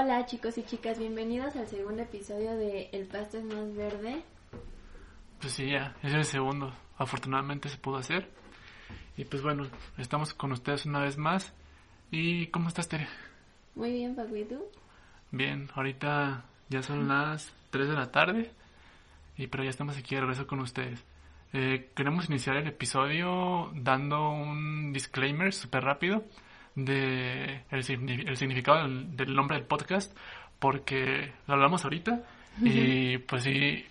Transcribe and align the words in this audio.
Hola 0.00 0.26
chicos 0.26 0.56
y 0.56 0.62
chicas, 0.62 0.96
bienvenidos 0.96 1.56
al 1.56 1.66
segundo 1.66 2.02
episodio 2.02 2.56
de 2.56 2.88
El 2.92 3.08
pasto 3.08 3.38
es 3.38 3.42
más 3.42 3.74
verde. 3.74 4.22
Pues 5.40 5.54
sí, 5.54 5.72
ya, 5.72 5.96
es 6.04 6.14
el 6.14 6.24
segundo. 6.24 6.72
Afortunadamente 6.98 7.68
se 7.68 7.78
pudo 7.78 7.96
hacer. 7.96 8.30
Y 9.16 9.24
pues 9.24 9.42
bueno, 9.42 9.66
estamos 9.96 10.34
con 10.34 10.52
ustedes 10.52 10.86
una 10.86 11.00
vez 11.00 11.18
más. 11.18 11.52
¿Y 12.12 12.46
cómo 12.46 12.68
estás, 12.68 12.88
Tere? 12.88 13.08
Muy 13.74 13.90
bien, 13.90 14.14
Paco, 14.14 14.36
¿y 14.36 14.44
tú? 14.44 14.62
Bien, 15.32 15.68
ahorita 15.74 16.44
ya 16.68 16.80
son 16.80 17.08
las 17.08 17.52
3 17.70 17.88
de 17.88 17.94
la 17.94 18.12
tarde. 18.12 18.52
Y 19.36 19.48
pero 19.48 19.64
ya 19.64 19.70
estamos 19.70 19.98
aquí 19.98 20.14
de 20.14 20.20
regreso 20.20 20.46
con 20.46 20.60
ustedes. 20.60 21.04
Eh, 21.52 21.90
queremos 21.96 22.28
iniciar 22.28 22.56
el 22.56 22.68
episodio 22.68 23.72
dando 23.74 24.30
un 24.30 24.92
disclaimer 24.92 25.52
súper 25.52 25.82
rápido 25.82 26.22
de 26.84 27.62
el, 27.70 27.82
significado 28.36 28.88
del, 28.88 29.34
nombre 29.34 29.56
del 29.56 29.66
podcast 29.66 30.16
porque 30.58 31.32
lo 31.46 31.54
hablamos 31.54 31.84
ahorita 31.84 32.22
y 32.62 33.18
pues 33.18 33.44
sí 33.44 33.84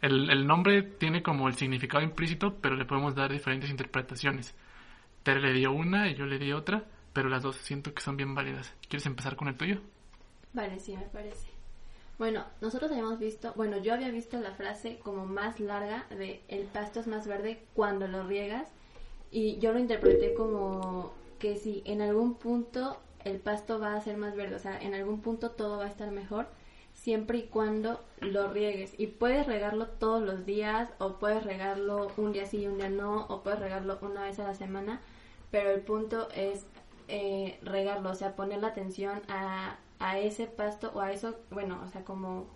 el, 0.00 0.30
el, 0.30 0.46
nombre 0.46 0.82
tiene 0.82 1.22
como 1.22 1.48
el 1.48 1.54
significado 1.54 2.02
implícito 2.02 2.56
pero 2.60 2.76
le 2.76 2.84
podemos 2.84 3.14
dar 3.14 3.32
diferentes 3.32 3.70
interpretaciones. 3.70 4.54
Tere 5.22 5.40
le 5.40 5.52
dio 5.52 5.72
una 5.72 6.08
y 6.08 6.14
yo 6.14 6.26
le 6.26 6.38
di 6.38 6.52
otra 6.52 6.84
pero 7.12 7.28
las 7.28 7.42
dos 7.42 7.56
siento 7.56 7.92
que 7.92 8.02
son 8.02 8.16
bien 8.16 8.34
válidas. 8.34 8.74
¿quieres 8.88 9.06
empezar 9.06 9.36
con 9.36 9.48
el 9.48 9.56
tuyo? 9.56 9.80
Vale, 10.52 10.78
sí, 10.80 10.96
me 10.96 11.04
parece. 11.04 11.48
Bueno, 12.18 12.44
nosotros 12.60 12.90
habíamos 12.90 13.18
visto, 13.18 13.52
bueno, 13.56 13.78
yo 13.78 13.94
había 13.94 14.10
visto 14.10 14.38
la 14.40 14.52
frase 14.52 14.98
como 14.98 15.24
más 15.24 15.58
larga 15.58 16.04
de 16.10 16.42
el 16.48 16.64
pasto 16.64 17.00
es 17.00 17.06
más 17.06 17.26
verde 17.26 17.62
cuando 17.72 18.08
lo 18.08 18.26
riegas 18.26 18.68
y 19.30 19.58
yo 19.58 19.72
lo 19.72 19.78
interpreté 19.78 20.34
como 20.34 21.14
que 21.40 21.56
si 21.56 21.82
en 21.86 22.02
algún 22.02 22.34
punto 22.34 22.98
el 23.24 23.40
pasto 23.40 23.80
va 23.80 23.94
a 23.94 24.00
ser 24.00 24.16
más 24.16 24.36
verde, 24.36 24.54
o 24.54 24.60
sea, 24.60 24.78
en 24.80 24.94
algún 24.94 25.20
punto 25.20 25.50
todo 25.50 25.78
va 25.78 25.86
a 25.86 25.88
estar 25.88 26.10
mejor, 26.12 26.46
siempre 26.94 27.38
y 27.38 27.42
cuando 27.44 28.00
lo 28.20 28.52
riegues. 28.52 28.94
Y 28.98 29.08
puedes 29.08 29.46
regarlo 29.46 29.88
todos 29.88 30.22
los 30.22 30.46
días, 30.46 30.90
o 30.98 31.14
puedes 31.14 31.42
regarlo 31.44 32.12
un 32.16 32.32
día 32.32 32.46
sí 32.46 32.58
y 32.58 32.66
un 32.68 32.78
día 32.78 32.90
no, 32.90 33.26
o 33.26 33.42
puedes 33.42 33.58
regarlo 33.58 33.98
una 34.02 34.22
vez 34.22 34.38
a 34.38 34.44
la 34.44 34.54
semana, 34.54 35.00
pero 35.50 35.70
el 35.70 35.80
punto 35.80 36.28
es 36.34 36.66
eh, 37.08 37.58
regarlo, 37.62 38.10
o 38.10 38.14
sea, 38.14 38.36
poner 38.36 38.60
la 38.60 38.68
atención 38.68 39.20
a, 39.28 39.76
a 39.98 40.18
ese 40.18 40.46
pasto 40.46 40.92
o 40.94 41.00
a 41.00 41.12
eso, 41.12 41.36
bueno, 41.50 41.80
o 41.84 41.88
sea, 41.88 42.04
como 42.04 42.46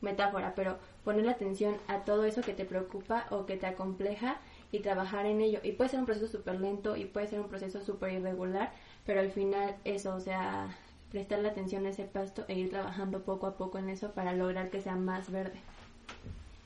metáfora, 0.00 0.54
pero 0.54 0.78
poner 1.04 1.26
la 1.26 1.32
atención 1.32 1.76
a 1.86 2.00
todo 2.04 2.24
eso 2.24 2.40
que 2.42 2.54
te 2.54 2.64
preocupa 2.64 3.26
o 3.30 3.46
que 3.46 3.56
te 3.56 3.66
acompleja 3.66 4.38
y 4.72 4.80
trabajar 4.80 5.26
en 5.26 5.40
ello. 5.40 5.60
Y 5.62 5.72
puede 5.72 5.90
ser 5.90 6.00
un 6.00 6.06
proceso 6.06 6.28
súper 6.28 6.60
lento 6.60 6.96
y 6.96 7.04
puede 7.04 7.26
ser 7.26 7.40
un 7.40 7.48
proceso 7.48 7.80
súper 7.80 8.12
irregular, 8.12 8.72
pero 9.04 9.20
al 9.20 9.30
final 9.30 9.76
eso, 9.84 10.14
o 10.14 10.20
sea, 10.20 10.68
prestarle 11.10 11.48
atención 11.48 11.86
a 11.86 11.90
ese 11.90 12.04
pasto 12.04 12.44
e 12.48 12.54
ir 12.54 12.70
trabajando 12.70 13.22
poco 13.22 13.46
a 13.46 13.56
poco 13.56 13.78
en 13.78 13.88
eso 13.90 14.12
para 14.12 14.32
lograr 14.32 14.70
que 14.70 14.80
sea 14.80 14.94
más 14.94 15.30
verde. 15.30 15.60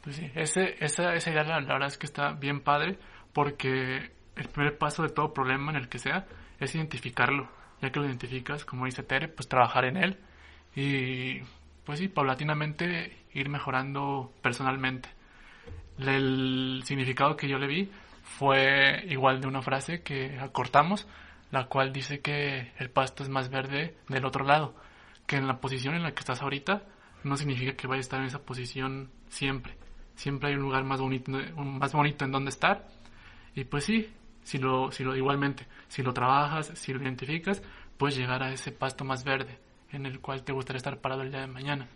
Pues 0.02 0.16
sí, 0.16 0.30
ese, 0.34 0.77
esa, 0.84 1.14
esa 1.14 1.30
idea 1.30 1.44
la, 1.44 1.61
verdad 1.61 1.88
es 1.88 1.96
que 1.96 2.06
está 2.06 2.33
bien 2.33 2.61
padre 2.61 2.98
porque 3.33 4.11
el 4.36 4.48
primer 4.48 4.77
paso 4.77 5.02
de 5.02 5.08
todo 5.08 5.33
problema 5.33 5.72
en 5.72 5.78
el 5.78 5.89
que 5.89 5.98
sea 5.98 6.27
es 6.61 6.74
identificarlo. 6.74 7.48
Ya 7.80 7.91
que 7.91 8.00
lo 8.00 8.06
identificas, 8.06 8.64
como 8.64 8.84
dice 8.86 9.02
Tere, 9.02 9.28
pues 9.28 9.48
trabajar 9.48 9.84
en 9.86 9.96
él 9.96 10.18
y 10.77 11.41
pues 11.84 11.98
sí, 11.98 12.08
paulatinamente 12.08 13.16
ir 13.33 13.48
mejorando 13.48 14.33
personalmente. 14.42 15.08
El 15.98 16.82
significado 16.84 17.36
que 17.36 17.48
yo 17.48 17.58
le 17.58 17.66
vi 17.66 17.90
fue 18.22 19.04
igual 19.08 19.40
de 19.40 19.46
una 19.46 19.62
frase 19.62 20.02
que 20.02 20.38
acortamos, 20.40 21.06
la 21.50 21.66
cual 21.66 21.92
dice 21.92 22.20
que 22.20 22.72
el 22.78 22.90
pasto 22.90 23.22
es 23.22 23.28
más 23.28 23.48
verde 23.48 23.96
del 24.08 24.24
otro 24.24 24.44
lado, 24.44 24.74
que 25.26 25.36
en 25.36 25.46
la 25.46 25.60
posición 25.60 25.94
en 25.94 26.02
la 26.02 26.12
que 26.12 26.20
estás 26.20 26.42
ahorita 26.42 26.82
no 27.22 27.36
significa 27.36 27.76
que 27.76 27.86
vaya 27.86 27.98
a 27.98 28.00
estar 28.00 28.20
en 28.20 28.26
esa 28.26 28.40
posición 28.40 29.10
siempre. 29.28 29.76
Siempre 30.16 30.50
hay 30.50 30.56
un 30.56 30.62
lugar 30.62 30.84
más 30.84 31.00
bonito, 31.00 31.32
más 31.56 31.92
bonito 31.92 32.24
en 32.24 32.32
donde 32.32 32.50
estar. 32.50 32.86
Y 33.54 33.64
pues 33.64 33.84
sí, 33.84 34.12
si 34.42 34.58
lo, 34.58 34.92
si 34.92 35.04
lo 35.04 35.16
igualmente, 35.16 35.66
si 35.88 36.02
lo 36.02 36.12
trabajas, 36.12 36.72
si 36.74 36.92
lo 36.92 37.02
identificas, 37.02 37.62
puedes 37.96 38.16
llegar 38.16 38.42
a 38.42 38.52
ese 38.52 38.72
pasto 38.72 39.04
más 39.04 39.24
verde 39.24 39.58
en 39.92 40.06
el 40.06 40.20
cual 40.20 40.42
te 40.42 40.52
gustaría 40.52 40.78
estar 40.78 40.98
parado 40.98 41.22
el 41.22 41.30
día 41.30 41.40
de 41.40 41.46
mañana. 41.46 41.88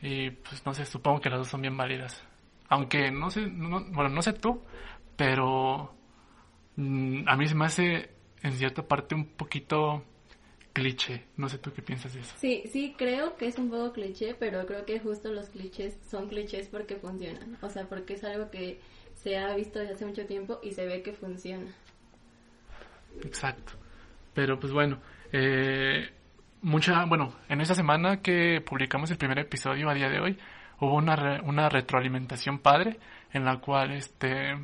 Y 0.00 0.30
pues 0.30 0.64
no 0.66 0.74
sé, 0.74 0.84
supongo 0.84 1.20
que 1.20 1.30
las 1.30 1.38
dos 1.38 1.48
son 1.48 1.62
bien 1.62 1.76
válidas. 1.76 2.22
Aunque 2.68 3.10
no 3.10 3.30
sé, 3.30 3.46
bueno, 3.46 4.08
no 4.08 4.22
sé 4.22 4.32
tú, 4.32 4.62
pero 5.16 5.94
mm, 6.76 7.28
a 7.28 7.36
mí 7.36 7.46
se 7.46 7.54
me 7.54 7.66
hace 7.66 8.10
en 8.42 8.52
cierta 8.52 8.86
parte 8.86 9.14
un 9.14 9.26
poquito 9.26 10.04
cliché. 10.72 11.24
No 11.36 11.48
sé 11.48 11.58
tú 11.58 11.72
qué 11.72 11.82
piensas 11.82 12.12
de 12.14 12.20
eso. 12.20 12.34
Sí, 12.38 12.64
sí, 12.70 12.94
creo 12.98 13.36
que 13.36 13.46
es 13.46 13.58
un 13.58 13.70
poco 13.70 13.92
cliché, 13.92 14.34
pero 14.34 14.66
creo 14.66 14.84
que 14.84 14.98
justo 15.00 15.32
los 15.32 15.48
clichés 15.48 15.96
son 16.10 16.28
clichés 16.28 16.68
porque 16.68 16.96
funcionan. 16.96 17.56
O 17.62 17.70
sea, 17.70 17.88
porque 17.88 18.14
es 18.14 18.24
algo 18.24 18.50
que 18.50 18.80
se 19.14 19.38
ha 19.38 19.54
visto 19.54 19.78
desde 19.78 19.94
hace 19.94 20.06
mucho 20.06 20.26
tiempo 20.26 20.60
y 20.62 20.72
se 20.72 20.84
ve 20.84 21.02
que 21.02 21.12
funciona. 21.12 21.72
Exacto. 23.22 23.74
Pero 24.34 24.58
pues 24.58 24.72
bueno, 24.72 24.98
eh, 25.32 26.10
mucha, 26.60 27.04
bueno, 27.04 27.32
en 27.48 27.60
esa 27.60 27.74
semana 27.74 28.20
que 28.20 28.60
publicamos 28.60 29.10
el 29.10 29.16
primer 29.16 29.38
episodio 29.38 29.88
a 29.88 29.94
día 29.94 30.08
de 30.08 30.20
hoy, 30.20 30.38
hubo 30.84 30.96
una, 30.96 31.40
una 31.44 31.68
retroalimentación 31.68 32.58
padre 32.58 32.98
en 33.32 33.44
la 33.44 33.60
cual 33.60 33.92
este 33.92 34.56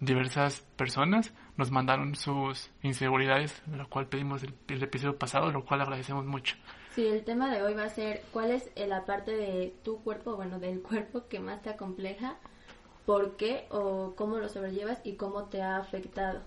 diversas 0.00 0.60
personas 0.76 1.32
nos 1.56 1.70
mandaron 1.70 2.14
sus 2.14 2.70
inseguridades, 2.82 3.62
lo 3.66 3.88
cual 3.88 4.06
pedimos 4.06 4.42
el, 4.44 4.54
el, 4.68 4.82
episodio 4.82 5.18
pasado, 5.18 5.50
lo 5.50 5.64
cual 5.64 5.80
agradecemos 5.80 6.24
mucho. 6.24 6.56
Sí, 6.94 7.06
el 7.06 7.24
tema 7.24 7.52
de 7.52 7.62
hoy 7.62 7.74
va 7.74 7.84
a 7.84 7.88
ser 7.88 8.22
cuál 8.32 8.52
es 8.52 8.70
la 8.76 9.04
parte 9.04 9.32
de 9.32 9.74
tu 9.82 9.98
cuerpo, 10.02 10.36
bueno, 10.36 10.58
del 10.60 10.80
cuerpo 10.82 11.24
que 11.28 11.40
más 11.40 11.62
te 11.62 11.70
acompleja, 11.70 12.36
por 13.06 13.36
qué 13.36 13.66
o 13.70 14.14
cómo 14.16 14.38
lo 14.38 14.48
sobrellevas 14.48 15.00
y 15.02 15.14
cómo 15.14 15.44
te 15.44 15.62
ha 15.62 15.78
afectado. 15.78 16.42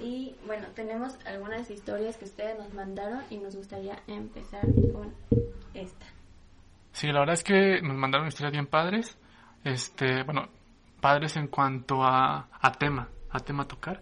Y 0.00 0.34
bueno, 0.46 0.66
tenemos 0.74 1.18
algunas 1.24 1.70
historias 1.70 2.16
que 2.16 2.24
ustedes 2.24 2.58
nos 2.58 2.72
mandaron 2.74 3.22
y 3.30 3.36
nos 3.36 3.54
gustaría 3.54 3.98
empezar 4.08 4.66
con 4.92 5.14
esta. 5.74 6.06
Sí, 6.94 7.08
la 7.08 7.18
verdad 7.18 7.34
es 7.34 7.42
que 7.42 7.82
nos 7.82 7.96
mandaron 7.96 8.28
historias 8.28 8.52
bien 8.52 8.66
padres. 8.66 9.18
Este, 9.64 10.22
bueno, 10.22 10.48
padres 11.00 11.36
en 11.36 11.48
cuanto 11.48 12.04
a, 12.04 12.48
a 12.52 12.72
tema, 12.72 13.08
a 13.30 13.40
tema 13.40 13.64
a 13.64 13.68
tocar. 13.68 14.00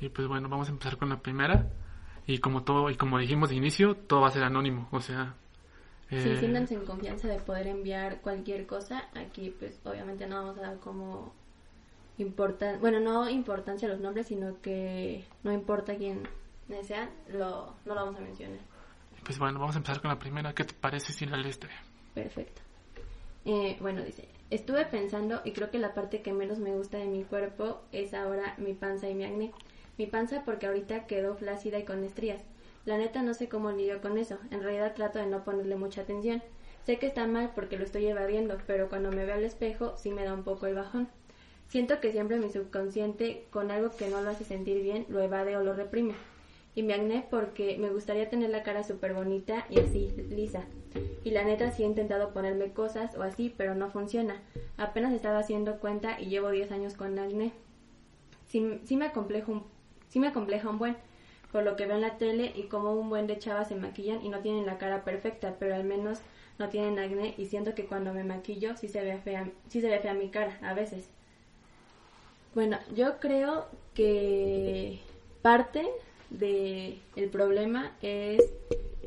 Y 0.00 0.08
pues 0.08 0.26
bueno, 0.26 0.48
vamos 0.48 0.68
a 0.68 0.72
empezar 0.72 0.96
con 0.98 1.08
la 1.08 1.20
primera. 1.20 1.70
Y 2.26 2.38
como 2.38 2.64
todo, 2.64 2.90
y 2.90 2.96
como 2.96 3.18
dijimos 3.18 3.50
de 3.50 3.56
inicio, 3.56 3.94
todo 3.94 4.22
va 4.22 4.26
a 4.26 4.32
ser 4.32 4.42
anónimo, 4.42 4.88
o 4.90 5.00
sea... 5.00 5.36
Eh... 6.10 6.20
Sí, 6.20 6.36
siéntanse 6.36 6.74
en 6.74 6.84
confianza 6.84 7.28
de 7.28 7.38
poder 7.38 7.68
enviar 7.68 8.20
cualquier 8.20 8.66
cosa. 8.66 9.04
Aquí 9.14 9.54
pues 9.56 9.80
obviamente 9.84 10.26
no 10.26 10.36
vamos 10.36 10.58
a 10.58 10.62
dar 10.62 10.80
como 10.80 11.32
importan 12.18 12.80
bueno, 12.80 12.98
no 12.98 13.30
importancia 13.30 13.88
los 13.88 14.00
nombres, 14.00 14.26
sino 14.26 14.60
que 14.60 15.24
no 15.44 15.52
importa 15.52 15.94
quién 15.96 16.28
sea, 16.82 17.08
lo, 17.28 17.76
no 17.84 17.94
lo 17.94 18.04
vamos 18.04 18.16
a 18.16 18.20
mencionar. 18.20 18.58
Pues 19.24 19.38
bueno, 19.38 19.60
vamos 19.60 19.76
a 19.76 19.78
empezar 19.78 20.00
con 20.00 20.10
la 20.10 20.18
primera. 20.18 20.52
¿Qué 20.52 20.64
te 20.64 20.74
parece 20.74 21.12
si 21.12 21.26
la 21.26 21.36
lees? 21.36 21.60
Perfecto. 22.14 22.60
Eh, 23.44 23.76
bueno, 23.80 24.02
dice, 24.02 24.28
estuve 24.50 24.84
pensando 24.84 25.40
y 25.44 25.52
creo 25.52 25.70
que 25.70 25.78
la 25.78 25.94
parte 25.94 26.22
que 26.22 26.32
menos 26.32 26.58
me 26.58 26.74
gusta 26.74 26.98
de 26.98 27.06
mi 27.06 27.24
cuerpo 27.24 27.80
es 27.90 28.14
ahora 28.14 28.54
mi 28.58 28.74
panza 28.74 29.08
y 29.08 29.14
mi 29.14 29.24
acné. 29.24 29.52
Mi 29.98 30.06
panza 30.06 30.42
porque 30.44 30.66
ahorita 30.66 31.06
quedó 31.06 31.34
flácida 31.34 31.78
y 31.78 31.84
con 31.84 32.04
estrías. 32.04 32.40
La 32.84 32.98
neta 32.98 33.22
no 33.22 33.34
sé 33.34 33.48
cómo 33.48 33.70
lidio 33.70 34.00
con 34.00 34.18
eso. 34.18 34.38
En 34.50 34.62
realidad 34.62 34.94
trato 34.94 35.18
de 35.18 35.26
no 35.26 35.44
ponerle 35.44 35.76
mucha 35.76 36.02
atención. 36.02 36.42
Sé 36.84 36.98
que 36.98 37.06
está 37.06 37.26
mal 37.26 37.52
porque 37.54 37.78
lo 37.78 37.84
estoy 37.84 38.06
evadiendo, 38.06 38.58
pero 38.66 38.88
cuando 38.88 39.10
me 39.10 39.24
veo 39.24 39.36
al 39.36 39.44
espejo 39.44 39.94
sí 39.96 40.10
me 40.10 40.24
da 40.24 40.34
un 40.34 40.42
poco 40.42 40.66
el 40.66 40.74
bajón. 40.74 41.08
Siento 41.68 42.00
que 42.00 42.12
siempre 42.12 42.38
mi 42.38 42.50
subconsciente, 42.50 43.46
con 43.50 43.70
algo 43.70 43.96
que 43.96 44.08
no 44.08 44.20
lo 44.20 44.30
hace 44.30 44.44
sentir 44.44 44.82
bien, 44.82 45.06
lo 45.08 45.22
evade 45.22 45.56
o 45.56 45.62
lo 45.62 45.74
reprime. 45.74 46.14
Y 46.74 46.82
me 46.82 46.94
acné 46.94 47.26
porque 47.30 47.76
me 47.78 47.90
gustaría 47.90 48.30
tener 48.30 48.50
la 48.50 48.62
cara 48.62 48.82
súper 48.82 49.12
bonita 49.12 49.66
y 49.68 49.78
así, 49.78 50.10
lisa. 50.30 50.64
Y 51.24 51.30
la 51.30 51.44
neta 51.44 51.70
sí 51.70 51.82
he 51.82 51.86
intentado 51.86 52.32
ponerme 52.32 52.72
cosas 52.72 53.16
o 53.16 53.22
así, 53.22 53.52
pero 53.56 53.74
no 53.74 53.90
funciona. 53.90 54.40
Apenas 54.76 55.12
estaba 55.12 55.38
haciendo 55.38 55.78
cuenta 55.78 56.20
y 56.20 56.26
llevo 56.26 56.50
10 56.50 56.72
años 56.72 56.94
con 56.94 57.18
acné. 57.18 57.52
Sí, 58.46 58.80
sí, 58.84 58.96
me 58.96 59.06
acomplejo 59.06 59.52
un, 59.52 59.64
sí 60.08 60.18
me 60.18 60.28
acompleja 60.28 60.68
un 60.68 60.78
buen, 60.78 60.96
por 61.52 61.62
lo 61.62 61.76
que 61.76 61.86
veo 61.86 61.96
en 61.96 62.02
la 62.02 62.18
tele 62.18 62.52
y 62.54 62.64
como 62.64 62.92
un 62.92 63.08
buen 63.08 63.26
de 63.26 63.38
chavas 63.38 63.68
se 63.68 63.76
maquillan 63.76 64.22
y 64.22 64.28
no 64.28 64.40
tienen 64.40 64.66
la 64.66 64.78
cara 64.78 65.04
perfecta, 65.04 65.56
pero 65.58 65.74
al 65.74 65.84
menos 65.84 66.20
no 66.58 66.68
tienen 66.68 66.98
acné 66.98 67.34
y 67.38 67.46
siento 67.46 67.74
que 67.74 67.86
cuando 67.86 68.12
me 68.12 68.24
maquillo 68.24 68.76
sí 68.76 68.88
se 68.88 69.02
ve 69.02 69.18
fea, 69.18 69.48
sí 69.68 69.80
se 69.80 69.88
ve 69.88 70.00
fea 70.00 70.12
mi 70.14 70.28
cara, 70.28 70.58
a 70.62 70.74
veces. 70.74 71.08
Bueno, 72.54 72.78
yo 72.94 73.18
creo 73.18 73.66
que 73.94 75.00
parte 75.40 75.88
del 76.38 77.00
el 77.16 77.28
problema 77.30 77.92
es 78.02 78.42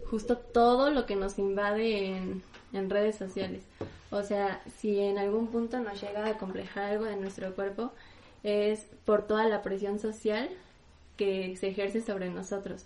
justo 0.09 0.37
todo 0.37 0.91
lo 0.91 1.05
que 1.05 1.15
nos 1.15 1.39
invade 1.39 2.07
en, 2.07 2.43
en, 2.73 2.89
redes 2.89 3.15
sociales. 3.15 3.63
O 4.11 4.23
sea, 4.23 4.61
si 4.77 4.99
en 4.99 5.17
algún 5.17 5.47
punto 5.47 5.79
nos 5.79 5.99
llega 6.01 6.25
a 6.25 6.37
complejar 6.37 6.91
algo 6.91 7.05
de 7.05 7.17
nuestro 7.17 7.53
cuerpo, 7.55 7.91
es 8.43 8.85
por 9.05 9.23
toda 9.23 9.45
la 9.47 9.61
presión 9.61 9.99
social 9.99 10.49
que 11.17 11.55
se 11.57 11.69
ejerce 11.69 12.01
sobre 12.01 12.29
nosotros. 12.29 12.85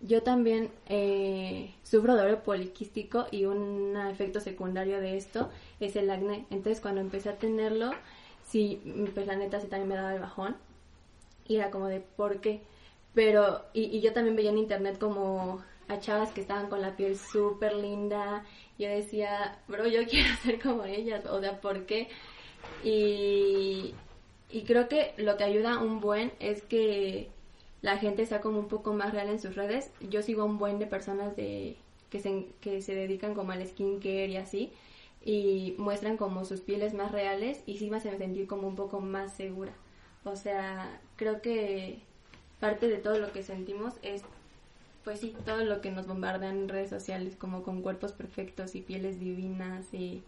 yo 0.00 0.22
también 0.22 0.68
eh, 0.88 1.74
sufro 1.84 2.14
de 2.14 2.22
ovario 2.22 2.42
poliquístico 2.42 3.26
y 3.30 3.44
un 3.44 3.96
efecto 4.10 4.40
secundario 4.40 5.00
de 5.00 5.16
esto 5.16 5.48
es 5.80 5.96
el 5.96 6.10
acné. 6.10 6.44
Entonces 6.50 6.80
cuando 6.80 7.00
empecé 7.00 7.28
a 7.30 7.38
tenerlo, 7.38 7.92
sí, 8.44 8.82
pues 9.14 9.26
la 9.26 9.36
neta 9.36 9.60
sí 9.60 9.68
también 9.68 9.88
me 9.88 9.94
daba 9.94 10.14
el 10.14 10.20
bajón. 10.20 10.56
Y 11.46 11.56
era 11.56 11.70
como 11.70 11.86
de, 11.86 12.00
¿por 12.00 12.40
qué? 12.40 12.62
Pero, 13.14 13.62
y, 13.74 13.96
y 13.96 14.00
yo 14.00 14.12
también 14.12 14.36
veía 14.36 14.50
en 14.50 14.58
internet 14.58 14.98
como 14.98 15.62
a 15.88 16.00
chavas 16.00 16.32
que 16.32 16.40
estaban 16.40 16.68
con 16.68 16.80
la 16.80 16.96
piel 16.96 17.16
súper 17.16 17.74
linda. 17.74 18.44
Yo 18.78 18.88
decía, 18.88 19.58
bro, 19.68 19.86
yo 19.86 20.04
quiero 20.08 20.34
ser 20.42 20.60
como 20.60 20.84
ellas. 20.84 21.24
O 21.26 21.40
sea, 21.40 21.60
¿por 21.60 21.86
qué? 21.86 22.08
Y, 22.84 23.94
creo 24.66 24.88
que 24.88 25.14
lo 25.16 25.36
que 25.36 25.44
ayuda 25.44 25.78
un 25.78 26.00
buen 26.00 26.32
es 26.40 26.62
que 26.62 27.28
la 27.80 27.96
gente 27.98 28.26
sea 28.26 28.40
como 28.40 28.58
un 28.58 28.68
poco 28.68 28.92
más 28.94 29.12
real 29.12 29.28
en 29.28 29.40
sus 29.40 29.54
redes. 29.56 29.90
Yo 30.00 30.22
sigo 30.22 30.44
un 30.44 30.58
buen 30.58 30.78
de 30.78 30.86
personas 30.86 31.36
de 31.36 31.76
que 32.10 32.20
se, 32.20 32.46
que 32.60 32.82
se 32.82 32.94
dedican 32.94 33.34
como 33.34 33.52
al 33.52 33.66
skincare 33.66 34.28
y 34.28 34.36
así 34.36 34.72
y 35.24 35.74
muestran 35.78 36.16
como 36.16 36.44
sus 36.44 36.60
pieles 36.60 36.94
más 36.94 37.12
reales 37.12 37.62
y 37.66 37.78
sí 37.78 37.88
me 37.90 37.98
hacen 37.98 38.18
sentir 38.18 38.46
como 38.46 38.68
un 38.68 38.76
poco 38.76 39.00
más 39.00 39.32
segura. 39.34 39.72
O 40.24 40.36
sea, 40.36 41.00
creo 41.16 41.40
que 41.42 42.00
parte 42.62 42.86
de 42.86 42.98
todo 42.98 43.18
lo 43.18 43.32
que 43.32 43.42
sentimos 43.42 43.94
es 44.02 44.22
pues 45.02 45.18
sí, 45.18 45.34
todo 45.44 45.64
lo 45.64 45.80
que 45.80 45.90
nos 45.90 46.06
bombardean 46.06 46.58
en 46.58 46.68
redes 46.68 46.90
sociales 46.90 47.34
como 47.34 47.64
con 47.64 47.82
cuerpos 47.82 48.12
perfectos 48.12 48.76
y 48.76 48.82
pieles 48.82 49.18
divinas 49.18 49.92
y 49.92 50.22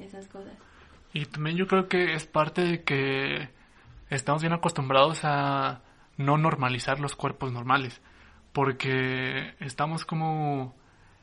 esas 0.00 0.26
cosas. 0.26 0.52
Y 1.12 1.26
también 1.26 1.56
yo 1.56 1.68
creo 1.68 1.86
que 1.86 2.14
es 2.14 2.26
parte 2.26 2.62
de 2.62 2.82
que 2.82 3.50
estamos 4.08 4.42
bien 4.42 4.52
acostumbrados 4.52 5.20
a 5.22 5.82
no 6.16 6.38
normalizar 6.38 6.98
los 6.98 7.14
cuerpos 7.14 7.52
normales, 7.52 8.02
porque 8.52 9.54
estamos 9.60 10.04
como 10.04 10.74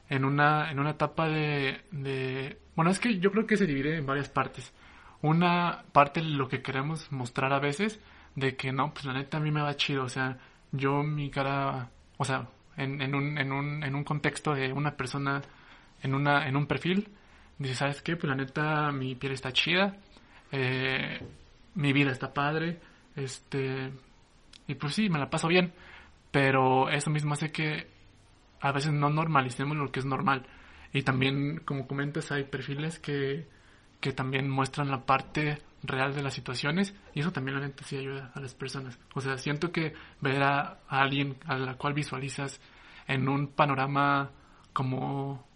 en 0.08 0.24
una, 0.24 0.72
en 0.72 0.80
una 0.80 0.92
etapa 0.92 1.28
de, 1.28 1.82
de... 1.92 2.58
Bueno, 2.74 2.90
es 2.92 3.00
que 3.00 3.20
yo 3.20 3.32
creo 3.32 3.46
que 3.46 3.58
se 3.58 3.66
divide 3.66 3.98
en 3.98 4.06
varias 4.06 4.30
partes. 4.30 4.74
Una 5.22 5.84
parte 5.92 6.22
lo 6.22 6.48
que 6.48 6.62
queremos 6.62 7.12
mostrar 7.12 7.52
a 7.52 7.60
veces, 7.60 8.00
de 8.38 8.56
que 8.56 8.72
no, 8.72 8.94
pues 8.94 9.04
la 9.06 9.14
neta 9.14 9.38
a 9.38 9.40
mí 9.42 9.52
me 9.52 9.62
va 9.62 9.76
chido, 9.76 10.04
o 10.04 10.10
sea, 10.10 10.38
yo 10.72 11.02
mi 11.02 11.30
cara, 11.32 11.90
o 12.18 12.24
sea, 12.24 12.48
en, 12.78 13.02
en, 13.02 13.16
un, 13.16 13.38
en, 13.38 13.52
un, 13.52 13.84
en 13.84 13.96
un 13.96 14.04
contexto 14.04 14.54
de 14.54 14.72
una 14.72 14.96
persona, 14.96 15.42
en, 16.04 16.14
una, 16.14 16.48
en 16.48 16.56
un 16.56 16.68
perfil, 16.68 17.10
dice, 17.58 17.74
¿sabes 17.74 18.02
qué? 18.04 18.16
Pues 18.16 18.30
la 18.30 18.36
neta 18.36 18.92
mi 18.92 19.16
piel 19.16 19.34
está 19.34 19.52
chida, 19.52 19.98
eh, 20.52 21.20
mi 21.74 21.94
vida 21.94 22.12
está 22.12 22.32
padre, 22.32 22.80
este, 23.16 23.92
y 24.68 24.76
pues 24.76 24.94
sí, 24.94 25.10
me 25.10 25.18
la 25.18 25.30
paso 25.30 25.48
bien. 25.48 25.74
Pero 26.30 26.90
eso 26.90 27.10
mismo 27.10 27.34
hace 27.34 27.52
que 27.52 27.88
a 28.62 28.72
veces 28.72 28.92
no 28.92 29.10
normalicemos 29.10 29.76
lo 29.78 29.92
que 29.92 30.00
es 30.00 30.06
normal. 30.06 30.46
Y 30.94 31.02
también, 31.02 31.62
como 31.66 31.88
comentas, 31.88 32.32
hay 32.32 32.44
perfiles 32.44 33.00
que, 33.00 33.48
que 34.00 34.12
también 34.12 34.50
muestran 34.50 34.92
la 34.92 35.06
parte 35.06 35.58
real 35.84 36.14
de 36.14 36.24
las 36.24 36.34
situaciones 36.34 36.94
y 37.14 37.20
eso 37.22 37.32
también 37.32 37.60
la 37.60 37.68
neta 37.68 37.84
sí 37.84 37.98
ayuda 37.98 38.32
a 38.34 38.40
las 38.40 38.54
personas. 38.54 39.00
O 39.14 39.22
sea, 39.22 39.38
siento 39.38 39.72
que 39.72 39.94
ver 40.22 40.42
a, 40.44 40.80
alguien 40.88 41.38
a 41.46 41.58
la 41.58 41.76
cual 41.76 41.94
visualizas 41.94 42.60
en 43.08 43.30
un 43.30 43.48
panorama 43.48 44.32
como, 44.74 45.48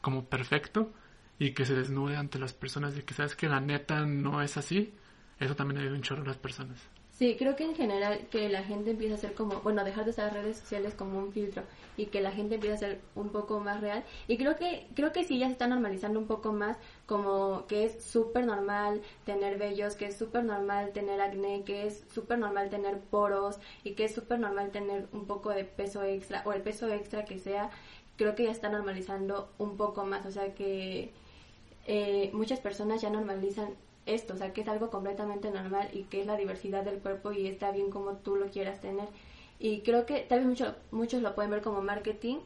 como 0.00 0.24
perfecto 0.24 0.92
y 1.38 1.52
que 1.52 1.64
se 1.64 1.74
desnude 1.74 2.16
ante 2.16 2.38
las 2.38 2.52
personas 2.52 2.96
y 2.96 3.02
que 3.02 3.14
sabes 3.14 3.36
que 3.36 3.48
la 3.48 3.60
neta 3.60 4.04
no 4.04 4.42
es 4.42 4.56
así, 4.56 4.94
eso 5.38 5.54
también 5.54 5.80
ayuda 5.80 5.94
un 5.94 6.02
chorro 6.02 6.22
a 6.22 6.26
las 6.26 6.38
personas. 6.38 6.88
Sí, 7.18 7.34
creo 7.36 7.56
que 7.56 7.64
en 7.64 7.74
general 7.74 8.28
que 8.30 8.48
la 8.48 8.62
gente 8.62 8.92
empieza 8.92 9.16
a 9.16 9.18
ser 9.18 9.34
como, 9.34 9.60
bueno, 9.62 9.82
dejar 9.82 10.04
de 10.04 10.10
usar 10.12 10.32
redes 10.32 10.58
sociales 10.58 10.94
como 10.94 11.18
un 11.18 11.32
filtro 11.32 11.64
y 11.96 12.06
que 12.06 12.20
la 12.20 12.30
gente 12.30 12.54
empieza 12.54 12.76
a 12.76 12.78
ser 12.78 13.00
un 13.16 13.30
poco 13.30 13.58
más 13.58 13.80
real. 13.80 14.04
Y 14.28 14.36
creo 14.38 14.54
que 14.56 14.86
creo 14.94 15.12
que 15.12 15.24
sí 15.24 15.36
ya 15.36 15.46
se 15.46 15.52
está 15.52 15.66
normalizando 15.66 16.20
un 16.20 16.28
poco 16.28 16.52
más 16.52 16.76
como 17.06 17.66
que 17.66 17.84
es 17.86 18.04
súper 18.04 18.46
normal 18.46 19.02
tener 19.24 19.58
vellos, 19.58 19.96
que 19.96 20.06
es 20.06 20.16
súper 20.16 20.44
normal 20.44 20.92
tener 20.92 21.20
acné, 21.20 21.64
que 21.64 21.88
es 21.88 22.04
súper 22.14 22.38
normal 22.38 22.70
tener 22.70 23.00
poros 23.00 23.58
y 23.82 23.94
que 23.94 24.04
es 24.04 24.14
súper 24.14 24.38
normal 24.38 24.70
tener 24.70 25.08
un 25.12 25.26
poco 25.26 25.50
de 25.50 25.64
peso 25.64 26.04
extra 26.04 26.42
o 26.44 26.52
el 26.52 26.62
peso 26.62 26.86
extra 26.86 27.24
que 27.24 27.40
sea. 27.40 27.70
Creo 28.16 28.36
que 28.36 28.44
ya 28.44 28.52
está 28.52 28.68
normalizando 28.68 29.50
un 29.58 29.76
poco 29.76 30.04
más, 30.04 30.24
o 30.24 30.30
sea 30.30 30.54
que 30.54 31.10
eh, 31.88 32.30
muchas 32.32 32.60
personas 32.60 33.02
ya 33.02 33.10
normalizan 33.10 33.74
esto, 34.14 34.34
o 34.34 34.36
sea, 34.36 34.52
que 34.52 34.62
es 34.62 34.68
algo 34.68 34.90
completamente 34.90 35.50
normal 35.50 35.88
y 35.92 36.04
que 36.04 36.20
es 36.20 36.26
la 36.26 36.36
diversidad 36.36 36.84
del 36.84 36.98
cuerpo 36.98 37.32
y 37.32 37.46
está 37.46 37.70
bien 37.70 37.90
como 37.90 38.12
tú 38.16 38.36
lo 38.36 38.46
quieras 38.46 38.80
tener. 38.80 39.08
Y 39.58 39.80
creo 39.80 40.06
que 40.06 40.20
tal 40.20 40.40
vez 40.40 40.48
mucho, 40.48 40.74
muchos 40.90 41.22
lo 41.22 41.34
pueden 41.34 41.50
ver 41.50 41.62
como 41.62 41.82
marketing, 41.82 42.38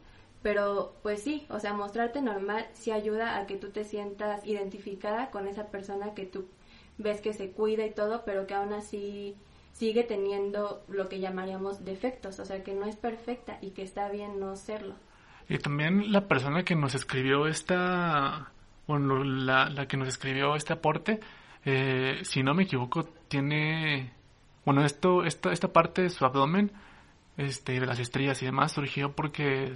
pero 0.42 0.94
pues 1.02 1.22
sí, 1.22 1.46
o 1.50 1.60
sea, 1.60 1.72
mostrarte 1.72 2.20
normal 2.20 2.66
sí 2.72 2.90
ayuda 2.90 3.38
a 3.38 3.46
que 3.46 3.56
tú 3.56 3.70
te 3.70 3.84
sientas 3.84 4.46
identificada 4.46 5.30
con 5.30 5.46
esa 5.46 5.66
persona 5.66 6.14
que 6.14 6.26
tú 6.26 6.46
ves 6.98 7.20
que 7.20 7.32
se 7.32 7.50
cuida 7.50 7.86
y 7.86 7.90
todo, 7.90 8.24
pero 8.24 8.46
que 8.46 8.54
aún 8.54 8.72
así 8.72 9.36
sigue 9.72 10.04
teniendo 10.04 10.82
lo 10.88 11.08
que 11.08 11.20
llamaríamos 11.20 11.84
defectos, 11.84 12.38
o 12.38 12.44
sea, 12.44 12.62
que 12.62 12.74
no 12.74 12.86
es 12.86 12.96
perfecta 12.96 13.58
y 13.60 13.70
que 13.70 13.82
está 13.82 14.08
bien 14.08 14.38
no 14.40 14.56
serlo. 14.56 14.94
Y 15.48 15.58
también 15.58 16.12
la 16.12 16.28
persona 16.28 16.64
que 16.64 16.76
nos 16.76 16.94
escribió 16.94 17.46
esta, 17.46 18.52
bueno, 18.86 19.22
la, 19.24 19.68
la 19.70 19.86
que 19.86 19.96
nos 19.96 20.08
escribió 20.08 20.54
este 20.54 20.72
aporte, 20.72 21.20
eh, 21.64 22.20
si 22.22 22.42
no 22.42 22.54
me 22.54 22.64
equivoco, 22.64 23.04
tiene, 23.28 24.12
bueno, 24.64 24.84
esto, 24.84 25.24
esta, 25.24 25.52
esta 25.52 25.72
parte 25.72 26.02
de 26.02 26.10
su 26.10 26.24
abdomen, 26.24 26.72
este, 27.36 27.78
de 27.78 27.86
las 27.86 27.98
estrellas 27.98 28.42
y 28.42 28.46
demás, 28.46 28.72
surgió 28.72 29.12
porque 29.14 29.74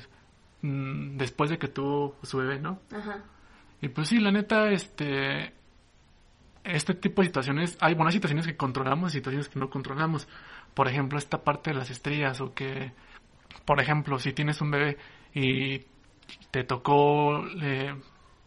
mm, 0.62 1.16
después 1.16 1.50
de 1.50 1.58
que 1.58 1.68
tuvo 1.68 2.16
su 2.22 2.38
bebé, 2.38 2.58
¿no? 2.60 2.80
Ajá. 2.92 3.24
Y 3.80 3.88
pues 3.88 4.08
sí, 4.08 4.18
la 4.18 4.32
neta, 4.32 4.70
este, 4.70 5.52
este 6.64 6.94
tipo 6.94 7.22
de 7.22 7.26
situaciones, 7.26 7.76
hay, 7.80 7.94
buenas 7.94 8.14
situaciones 8.14 8.46
que 8.46 8.56
controlamos 8.56 9.12
y 9.12 9.18
situaciones 9.18 9.48
que 9.48 9.60
no 9.60 9.70
controlamos. 9.70 10.26
Por 10.74 10.88
ejemplo, 10.88 11.18
esta 11.18 11.42
parte 11.44 11.70
de 11.70 11.76
las 11.76 11.90
estrellas 11.90 12.40
o 12.40 12.52
que, 12.54 12.92
por 13.64 13.80
ejemplo, 13.80 14.18
si 14.18 14.32
tienes 14.32 14.60
un 14.60 14.70
bebé 14.70 14.98
y 15.34 15.84
te 16.50 16.64
tocó 16.64 17.46
eh, 17.62 17.94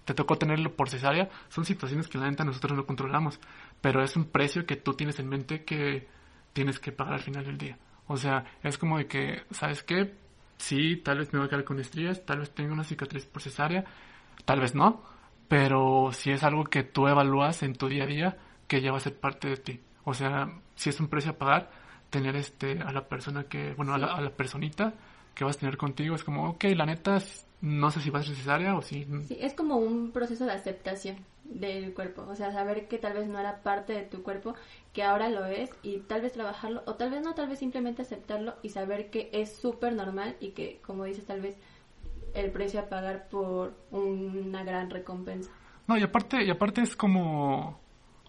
te 0.09 0.15
tocó 0.15 0.39
tenerlo 0.39 0.75
por 0.75 0.89
cesárea, 0.89 1.29
son 1.49 1.65
situaciones 1.65 2.07
que 2.07 2.17
la 2.17 2.27
neta 2.27 2.43
nosotros 2.43 2.75
no 2.75 2.87
controlamos, 2.87 3.39
pero 3.79 4.03
es 4.03 4.15
un 4.15 4.25
precio 4.25 4.65
que 4.65 4.75
tú 4.75 4.93
tienes 4.93 5.19
en 5.19 5.29
mente 5.29 5.63
que 5.63 6.07
tienes 6.51 6.79
que 6.79 6.91
pagar 6.91 7.13
al 7.13 7.19
final 7.19 7.45
del 7.45 7.59
día. 7.59 7.77
O 8.07 8.17
sea, 8.17 8.43
es 8.63 8.79
como 8.79 8.97
de 8.97 9.05
que, 9.05 9.43
¿sabes 9.51 9.83
qué? 9.83 10.15
Sí, 10.57 10.97
tal 10.97 11.19
vez 11.19 11.31
me 11.31 11.37
voy 11.37 11.45
a 11.45 11.49
quedar 11.51 11.63
con 11.63 11.79
estrías, 11.79 12.25
tal 12.25 12.39
vez 12.39 12.49
tenga 12.55 12.73
una 12.73 12.83
cicatriz 12.83 13.27
por 13.27 13.43
cesárea, 13.43 13.85
tal 14.45 14.61
vez 14.61 14.73
no, 14.73 15.03
pero 15.47 16.09
si 16.11 16.31
es 16.31 16.43
algo 16.43 16.63
que 16.63 16.81
tú 16.81 17.07
evalúas 17.07 17.61
en 17.61 17.75
tu 17.75 17.87
día 17.87 18.05
a 18.05 18.07
día, 18.07 18.37
que 18.67 18.81
ya 18.81 18.89
va 18.91 18.97
a 18.97 19.01
ser 19.01 19.19
parte 19.19 19.47
de 19.47 19.57
ti. 19.57 19.79
O 20.05 20.15
sea, 20.15 20.51
si 20.73 20.89
es 20.89 20.99
un 20.99 21.07
precio 21.07 21.33
a 21.33 21.37
pagar, 21.37 21.69
tener 22.09 22.35
este 22.35 22.81
a 22.81 22.91
la 22.91 23.07
persona 23.07 23.43
que, 23.43 23.75
bueno, 23.75 23.93
a, 23.93 23.99
la, 23.99 24.07
a 24.07 24.21
la 24.21 24.31
personita 24.31 24.95
que 25.35 25.43
vas 25.43 25.57
a 25.57 25.59
tener 25.59 25.77
contigo, 25.77 26.15
es 26.15 26.23
como, 26.23 26.49
ok, 26.49 26.63
la 26.75 26.87
neta, 26.87 27.19
no 27.61 27.91
sé 27.91 28.01
si 28.01 28.09
va 28.09 28.19
a 28.19 28.23
ser 28.23 28.31
necesaria 28.31 28.75
o 28.75 28.81
si... 28.81 29.05
Sí, 29.27 29.37
es 29.39 29.53
como 29.53 29.77
un 29.77 30.11
proceso 30.11 30.45
de 30.45 30.53
aceptación 30.53 31.17
del 31.43 31.93
cuerpo, 31.93 32.25
o 32.29 32.35
sea, 32.35 32.51
saber 32.51 32.87
que 32.87 32.99
tal 32.99 33.13
vez 33.13 33.27
no 33.27 33.39
era 33.39 33.61
parte 33.63 33.93
de 33.93 34.03
tu 34.03 34.21
cuerpo, 34.21 34.53
que 34.93 35.03
ahora 35.03 35.29
lo 35.29 35.45
es 35.45 35.69
y 35.81 35.97
tal 35.99 36.21
vez 36.21 36.33
trabajarlo 36.33 36.83
o 36.85 36.95
tal 36.95 37.09
vez 37.09 37.21
no, 37.21 37.33
tal 37.33 37.49
vez 37.49 37.59
simplemente 37.59 38.03
aceptarlo 38.03 38.55
y 38.61 38.69
saber 38.69 39.09
que 39.09 39.29
es 39.33 39.55
súper 39.55 39.93
normal 39.93 40.35
y 40.39 40.49
que, 40.49 40.79
como 40.85 41.05
dices, 41.05 41.25
tal 41.25 41.41
vez 41.41 41.57
el 42.33 42.51
precio 42.51 42.79
a 42.79 42.85
pagar 42.85 43.27
por 43.29 43.73
una 43.91 44.63
gran 44.63 44.89
recompensa. 44.89 45.49
No, 45.87 45.97
y 45.97 46.03
aparte, 46.03 46.43
y 46.43 46.51
aparte 46.51 46.81
es 46.81 46.95
como, 46.95 47.79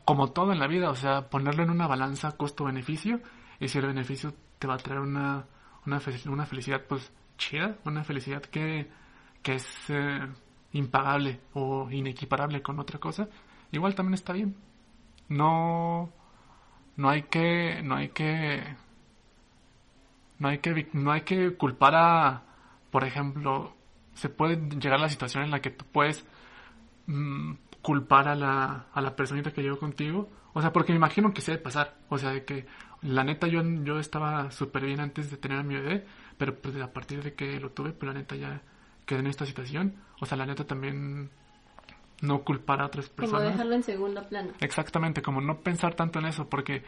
como 0.06 0.32
todo 0.32 0.52
en 0.52 0.58
la 0.58 0.66
vida, 0.66 0.90
o 0.90 0.96
sea, 0.96 1.28
ponerlo 1.28 1.62
en 1.62 1.70
una 1.70 1.86
balanza 1.86 2.32
costo-beneficio 2.32 3.20
y 3.60 3.68
si 3.68 3.78
el 3.78 3.86
beneficio 3.86 4.32
te 4.58 4.66
va 4.66 4.74
a 4.74 4.78
traer 4.78 5.00
una, 5.00 5.46
una, 5.86 6.00
una 6.26 6.46
felicidad 6.46 6.82
pues 6.88 7.12
chida, 7.36 7.76
una 7.84 8.02
felicidad 8.02 8.40
que 8.40 8.88
que 9.42 9.54
es 9.54 9.66
eh, 9.88 10.26
impagable 10.72 11.40
o 11.54 11.90
inequiparable 11.90 12.62
con 12.62 12.78
otra 12.78 12.98
cosa, 12.98 13.28
igual 13.72 13.94
también 13.94 14.14
está 14.14 14.32
bien. 14.32 14.56
No, 15.28 16.10
no 16.96 17.08
hay 17.08 17.22
que, 17.24 17.82
no 17.82 17.96
hay 17.96 18.08
que, 18.10 18.62
no 20.38 20.48
hay 20.48 20.58
que, 20.58 20.88
no 20.92 21.12
hay 21.12 21.22
que 21.22 21.56
culpar 21.56 21.94
a, 21.94 22.42
por 22.90 23.04
ejemplo, 23.04 23.76
se 24.14 24.28
puede 24.28 24.56
llegar 24.78 24.98
a 24.98 25.02
la 25.02 25.08
situación 25.08 25.44
en 25.44 25.50
la 25.50 25.60
que 25.60 25.70
tú 25.70 25.84
puedes 25.90 26.26
mm, 27.06 27.54
culpar 27.82 28.28
a 28.28 28.34
la, 28.34 28.86
a 28.92 29.00
la 29.00 29.16
personita 29.16 29.52
que 29.52 29.62
llegó 29.62 29.78
contigo, 29.78 30.28
o 30.52 30.60
sea, 30.60 30.72
porque 30.72 30.92
me 30.92 30.96
imagino 30.96 31.32
que 31.32 31.40
se 31.40 31.52
debe 31.52 31.62
pasar, 31.62 31.96
o 32.08 32.18
sea, 32.18 32.30
de 32.30 32.44
que 32.44 32.66
la 33.02 33.24
neta 33.24 33.46
yo, 33.46 33.62
yo 33.84 33.98
estaba 33.98 34.50
súper 34.50 34.84
bien 34.84 35.00
antes 35.00 35.30
de 35.30 35.36
tener 35.36 35.58
a 35.58 35.62
mi 35.62 35.74
bebé, 35.74 36.06
pero 36.36 36.56
pues 36.56 36.76
a 36.76 36.92
partir 36.92 37.22
de 37.22 37.34
que 37.34 37.60
lo 37.60 37.70
tuve, 37.70 37.92
pues 37.92 38.12
la 38.12 38.18
neta 38.18 38.36
ya 38.36 38.60
en 39.18 39.26
esta 39.26 39.46
situación. 39.46 39.96
O 40.20 40.26
sea, 40.26 40.36
la 40.36 40.46
neta 40.46 40.64
también 40.64 41.30
no 42.22 42.44
culpar 42.44 42.80
a 42.80 42.86
otras 42.86 43.08
personas. 43.08 43.42
Como 43.42 43.52
dejarlo 43.52 43.74
en 43.74 43.82
segundo 43.82 44.28
plano. 44.28 44.52
Exactamente, 44.60 45.22
como 45.22 45.40
no 45.40 45.60
pensar 45.60 45.94
tanto 45.94 46.18
en 46.18 46.26
eso, 46.26 46.48
porque 46.48 46.82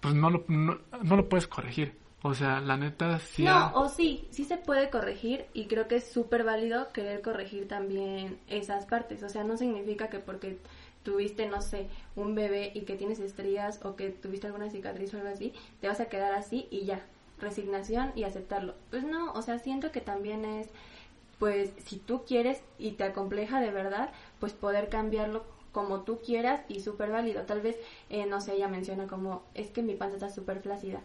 pues 0.00 0.14
no 0.14 0.30
lo, 0.30 0.44
no, 0.48 0.78
lo 1.02 1.28
puedes 1.28 1.46
corregir. 1.46 1.98
O 2.22 2.34
sea, 2.34 2.60
la 2.60 2.76
neta 2.76 3.18
sí. 3.18 3.44
No, 3.44 3.72
o 3.74 3.88
sí, 3.88 4.28
sí 4.30 4.44
se 4.44 4.58
puede 4.58 4.90
corregir 4.90 5.46
y 5.54 5.66
creo 5.66 5.88
que 5.88 5.96
es 5.96 6.12
súper 6.12 6.44
válido 6.44 6.88
querer 6.92 7.22
corregir 7.22 7.66
también 7.66 8.38
esas 8.46 8.84
partes. 8.86 9.22
O 9.22 9.28
sea, 9.28 9.42
no 9.44 9.56
significa 9.56 10.08
que 10.08 10.18
porque 10.18 10.58
tuviste, 11.02 11.46
no 11.46 11.62
sé, 11.62 11.88
un 12.16 12.34
bebé 12.34 12.72
y 12.74 12.82
que 12.82 12.96
tienes 12.96 13.20
estrías 13.20 13.82
o 13.84 13.96
que 13.96 14.10
tuviste 14.10 14.46
alguna 14.46 14.68
cicatriz 14.70 15.14
o 15.14 15.16
algo 15.16 15.30
así, 15.30 15.54
te 15.80 15.88
vas 15.88 16.00
a 16.00 16.06
quedar 16.06 16.34
así 16.34 16.68
y 16.70 16.84
ya, 16.84 17.00
resignación 17.38 18.12
y 18.14 18.24
aceptarlo. 18.24 18.74
Pues 18.90 19.04
no, 19.04 19.32
o 19.32 19.42
sea, 19.42 19.58
siento 19.58 19.90
que 19.92 20.00
también 20.00 20.44
es, 20.44 20.68
pues, 21.40 21.72
si 21.84 21.96
tú 21.96 22.24
quieres 22.24 22.62
y 22.78 22.92
te 22.92 23.02
acompleja 23.02 23.60
de 23.60 23.72
verdad, 23.72 24.12
pues 24.38 24.52
poder 24.52 24.88
cambiarlo 24.88 25.44
como 25.72 26.02
tú 26.02 26.20
quieras 26.20 26.60
y 26.68 26.80
súper 26.80 27.10
válido. 27.10 27.42
Tal 27.42 27.60
vez, 27.60 27.76
eh, 28.10 28.26
no 28.26 28.40
sé, 28.40 28.54
ella 28.54 28.68
menciona 28.68 29.08
como, 29.08 29.42
es 29.54 29.70
que 29.70 29.82
mi 29.82 29.94
panza 29.96 30.16
está 30.16 30.30
súper 30.30 30.60
flácida 30.60 31.00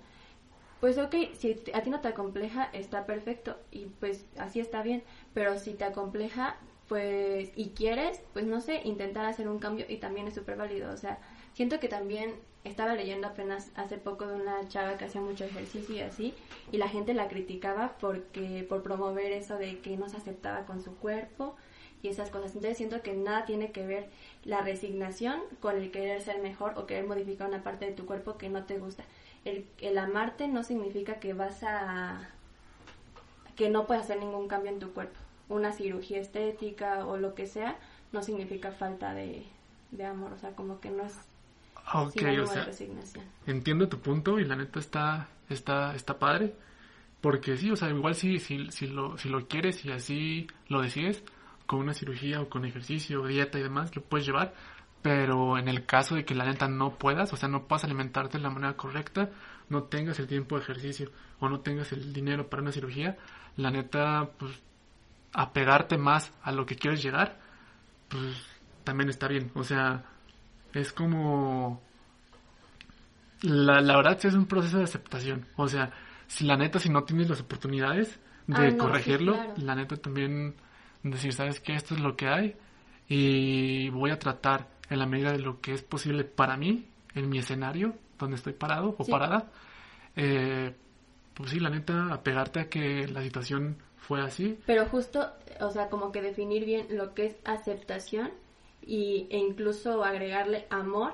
pues 0.85 0.99
ok, 0.99 1.15
si 1.33 1.63
a 1.73 1.81
ti 1.81 1.89
no 1.89 2.01
te 2.01 2.09
acompleja, 2.09 2.69
está 2.73 3.07
perfecto 3.07 3.57
y 3.71 3.85
pues 3.99 4.25
así 4.37 4.59
está 4.59 4.83
bien, 4.83 5.03
pero 5.33 5.57
si 5.57 5.73
te 5.73 5.83
acompleja, 5.83 6.57
pues 6.87 7.51
y 7.55 7.69
quieres, 7.69 8.21
pues 8.33 8.45
no 8.45 8.61
sé, 8.61 8.81
intentar 8.83 9.25
hacer 9.25 9.47
un 9.47 9.59
cambio 9.59 9.85
y 9.89 9.97
también 9.97 10.27
es 10.27 10.35
súper 10.35 10.57
válido, 10.57 10.91
o 10.91 10.97
sea, 10.97 11.19
siento 11.53 11.79
que 11.79 11.87
también 11.87 12.35
estaba 12.63 12.95
leyendo 12.95 13.27
apenas 13.27 13.71
hace 13.75 13.97
poco 13.97 14.27
de 14.27 14.35
una 14.35 14.67
chava 14.67 14.97
que 14.97 15.05
hacía 15.05 15.21
mucho 15.21 15.45
ejercicio 15.45 15.95
y 15.95 16.01
así, 16.01 16.33
y 16.71 16.77
la 16.77 16.89
gente 16.89 17.13
la 17.13 17.27
criticaba 17.27 17.95
porque 17.99 18.65
por 18.67 18.83
promover 18.83 19.31
eso 19.31 19.57
de 19.57 19.79
que 19.79 19.97
no 19.97 20.09
se 20.09 20.17
aceptaba 20.17 20.65
con 20.65 20.83
su 20.83 20.95
cuerpo 20.95 21.55
y 22.01 22.07
esas 22.09 22.29
cosas. 22.29 22.55
Entonces 22.55 22.77
siento 22.77 23.01
que 23.01 23.13
nada 23.13 23.45
tiene 23.45 23.71
que 23.71 23.85
ver 23.85 24.09
la 24.43 24.61
resignación 24.61 25.41
con 25.59 25.75
el 25.77 25.91
querer 25.91 26.21
ser 26.21 26.39
mejor 26.41 26.73
o 26.77 26.85
querer 26.85 27.05
modificar 27.05 27.47
una 27.47 27.63
parte 27.63 27.85
de 27.85 27.93
tu 27.93 28.05
cuerpo 28.05 28.37
que 28.37 28.49
no 28.49 28.65
te 28.65 28.77
gusta 28.77 29.03
el, 29.45 29.97
amarte 29.97 30.47
no 30.47 30.63
significa 30.63 31.19
que 31.19 31.33
vas 31.33 31.63
a 31.63 32.29
que 33.55 33.69
no 33.69 33.87
puedes 33.87 34.03
hacer 34.03 34.19
ningún 34.19 34.47
cambio 34.47 34.71
en 34.71 34.79
tu 34.79 34.91
cuerpo. 34.91 35.17
Una 35.49 35.71
cirugía 35.71 36.19
estética 36.19 37.05
o 37.05 37.17
lo 37.17 37.35
que 37.35 37.45
sea 37.45 37.77
no 38.11 38.23
significa 38.23 38.71
falta 38.71 39.13
de, 39.13 39.45
amor, 40.05 40.33
o 40.33 40.37
sea, 40.37 40.51
como 40.55 40.79
que 40.79 40.89
no 40.89 41.03
es 41.03 41.15
okay, 41.93 42.39
o 42.39 42.47
sea, 42.47 42.65
resignación. 42.65 43.25
Entiendo 43.45 43.87
tu 43.87 43.99
punto 43.99 44.39
y 44.39 44.45
la 44.45 44.55
neta 44.55 44.79
está 44.79 45.29
está 45.49 45.93
está 45.95 46.17
padre, 46.17 46.55
porque 47.21 47.57
sí, 47.57 47.71
o 47.71 47.75
sea, 47.75 47.89
igual 47.89 48.15
si 48.15 48.39
si 48.39 48.71
si 48.71 48.87
lo 48.87 49.17
si 49.17 49.29
lo 49.29 49.47
quieres 49.47 49.85
y 49.85 49.91
así 49.91 50.47
lo 50.67 50.81
decides 50.81 51.23
con 51.65 51.79
una 51.79 51.93
cirugía 51.93 52.41
o 52.41 52.49
con 52.49 52.65
ejercicio, 52.65 53.25
dieta 53.25 53.59
y 53.59 53.63
demás, 53.63 53.95
lo 53.95 54.01
puedes 54.01 54.25
llevar, 54.25 54.53
pero 55.01 55.57
en 55.57 55.67
el 55.67 55.85
caso 55.85 56.15
de 56.15 56.25
que 56.25 56.35
la 56.35 56.45
neta 56.45 56.67
no 56.67 56.97
puedas, 56.97 57.31
o 57.33 57.37
sea, 57.37 57.49
no 57.49 57.67
puedas 57.67 57.83
alimentarte 57.83 58.37
de 58.37 58.43
la 58.43 58.49
manera 58.49 58.75
correcta, 58.75 59.29
no 59.69 59.83
tengas 59.83 60.19
el 60.19 60.27
tiempo 60.27 60.55
de 60.55 60.63
ejercicio 60.63 61.11
o 61.39 61.49
no 61.49 61.59
tengas 61.59 61.91
el 61.91 62.13
dinero 62.13 62.49
para 62.49 62.61
una 62.61 62.71
cirugía, 62.71 63.17
la 63.57 63.71
neta, 63.71 64.29
pues, 64.37 64.61
apegarte 65.35 65.97
más 65.97 66.31
a 66.41 66.51
lo 66.51 66.65
que 66.65 66.75
quieres 66.75 67.03
llegar, 67.03 67.37
pues, 68.09 68.35
también 68.83 69.09
está 69.09 69.27
bien. 69.27 69.51
O 69.53 69.63
sea, 69.63 70.03
es 70.73 70.91
como... 70.93 71.81
La, 73.41 73.81
la 73.81 73.97
verdad 73.97 74.17
sí 74.19 74.27
es 74.27 74.33
un 74.33 74.45
proceso 74.45 74.77
de 74.77 74.85
aceptación. 74.85 75.45
O 75.57 75.67
sea, 75.67 75.91
si 76.27 76.45
la 76.45 76.55
neta, 76.55 76.79
si 76.79 76.89
no 76.89 77.03
tienes 77.03 77.29
las 77.29 77.41
oportunidades 77.41 78.19
de 78.47 78.67
ah, 78.67 78.77
corregirlo, 78.77 79.37
la 79.57 79.75
neta 79.75 79.97
también 79.97 80.55
decir, 81.03 81.33
¿sabes 81.33 81.59
qué? 81.59 81.73
Esto 81.73 81.93
es 81.95 81.99
lo 81.99 82.15
que 82.15 82.27
hay 82.27 82.55
y 83.07 83.89
voy 83.89 84.11
a 84.11 84.19
tratar 84.19 84.69
en 84.89 84.99
la 84.99 85.05
medida 85.05 85.31
de 85.31 85.39
lo 85.39 85.59
que 85.61 85.73
es 85.73 85.83
posible 85.83 86.23
para 86.23 86.57
mí, 86.57 86.87
en 87.13 87.29
mi 87.29 87.39
escenario, 87.39 87.95
donde 88.17 88.37
estoy 88.37 88.53
parado 88.53 88.95
o 88.97 89.05
parada, 89.05 89.51
eh, 90.15 90.75
pues 91.35 91.51
sí, 91.51 91.59
la 91.59 91.69
neta, 91.69 92.13
apegarte 92.13 92.59
a 92.59 92.69
que 92.69 93.07
la 93.07 93.21
situación 93.21 93.77
fue 93.97 94.21
así. 94.21 94.59
Pero 94.65 94.85
justo, 94.87 95.31
o 95.59 95.69
sea, 95.71 95.89
como 95.89 96.11
que 96.11 96.21
definir 96.21 96.65
bien 96.65 96.87
lo 96.89 97.13
que 97.13 97.27
es 97.27 97.35
aceptación 97.45 98.31
y, 98.81 99.27
e 99.29 99.37
incluso 99.37 100.03
agregarle 100.03 100.65
amor 100.69 101.13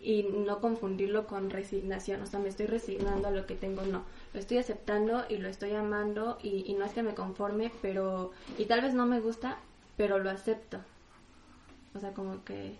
y 0.00 0.24
no 0.24 0.60
confundirlo 0.60 1.26
con 1.26 1.50
resignación. 1.50 2.22
O 2.22 2.26
sea, 2.26 2.40
me 2.40 2.48
estoy 2.48 2.66
resignando 2.66 3.28
a 3.28 3.30
lo 3.30 3.46
que 3.46 3.54
tengo, 3.54 3.82
no. 3.82 4.04
Lo 4.34 4.40
estoy 4.40 4.58
aceptando 4.58 5.24
y 5.28 5.36
lo 5.36 5.48
estoy 5.48 5.72
amando 5.74 6.38
y, 6.42 6.64
y 6.66 6.74
no 6.74 6.84
es 6.84 6.92
que 6.92 7.02
me 7.02 7.14
conforme, 7.14 7.70
pero... 7.80 8.32
Y 8.58 8.64
tal 8.64 8.80
vez 8.80 8.94
no 8.94 9.06
me 9.06 9.20
gusta, 9.20 9.58
pero 9.96 10.18
lo 10.18 10.30
acepto. 10.30 10.78
O 11.94 12.00
sea, 12.00 12.12
como 12.14 12.44
que 12.44 12.76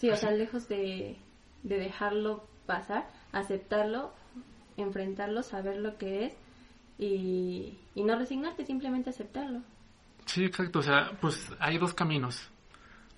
Sí, 0.00 0.08
o 0.08 0.16
sea, 0.16 0.30
lejos 0.30 0.66
de, 0.66 1.18
dejarlo 1.62 2.44
pasar, 2.64 3.06
aceptarlo, 3.32 4.14
enfrentarlo, 4.82 5.42
saber 5.42 5.78
lo 5.78 5.96
que 5.98 6.26
es 6.26 6.36
y, 6.98 7.78
no 7.96 8.18
resignarte, 8.18 8.64
simplemente 8.64 9.10
aceptarlo. 9.10 9.62
Sí, 10.26 10.44
exacto, 10.44 10.80
o 10.80 10.82
sea, 10.82 11.12
pues 11.20 11.50
hay 11.58 11.78
dos 11.78 11.94
caminos. 11.94 12.48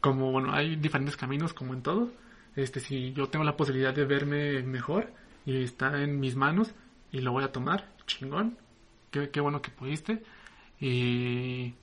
Como, 0.00 0.32
bueno, 0.32 0.52
hay 0.52 0.76
diferentes 0.76 1.16
caminos 1.16 1.52
como 1.52 1.74
en 1.74 1.82
todo. 1.82 2.10
Este, 2.56 2.80
si 2.80 3.12
yo 3.12 3.28
tengo 3.28 3.44
la 3.44 3.56
posibilidad 3.56 3.94
de 3.94 4.04
verme 4.04 4.62
mejor 4.62 5.12
y 5.44 5.62
está 5.62 6.02
en 6.02 6.20
mis 6.20 6.36
manos 6.36 6.72
y 7.10 7.20
lo 7.20 7.32
voy 7.32 7.44
a 7.44 7.52
tomar, 7.52 7.92
chingón. 8.06 8.58
Qué, 9.10 9.30
qué 9.30 9.40
bueno 9.40 9.62
que 9.62 9.70
pudiste. 9.70 10.22
Y 10.80 11.74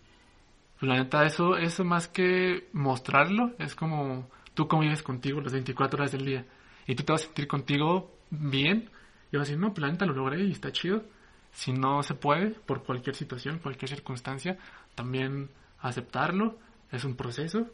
pues, 0.79 0.89
la 0.89 0.97
neta, 0.97 1.25
eso, 1.25 1.57
eso 1.57 1.83
más 1.83 2.07
que 2.07 2.69
mostrarlo, 2.73 3.53
es 3.59 3.75
como 3.75 4.29
tú 4.53 4.67
convives 4.67 5.03
contigo 5.03 5.41
las 5.41 5.53
24 5.53 5.97
horas 5.97 6.11
del 6.11 6.25
día 6.25 6.45
y 6.87 6.95
tú 6.95 7.03
te 7.03 7.11
vas 7.11 7.21
a 7.21 7.25
sentir 7.25 7.47
contigo 7.47 8.11
bien 8.29 8.89
y 9.31 9.37
vas 9.37 9.47
a 9.47 9.51
decir, 9.51 9.59
no, 9.59 9.73
pues, 9.73 10.01
lo 10.01 10.13
logré 10.13 10.43
y 10.43 10.51
está 10.51 10.71
chido. 10.71 11.03
Si 11.51 11.73
no 11.73 12.03
se 12.03 12.13
puede, 12.13 12.51
por 12.51 12.83
cualquier 12.83 13.15
situación, 13.15 13.59
cualquier 13.59 13.89
circunstancia, 13.89 14.57
también 14.95 15.49
aceptarlo, 15.81 16.57
es 16.91 17.03
un 17.03 17.15
proceso, 17.15 17.67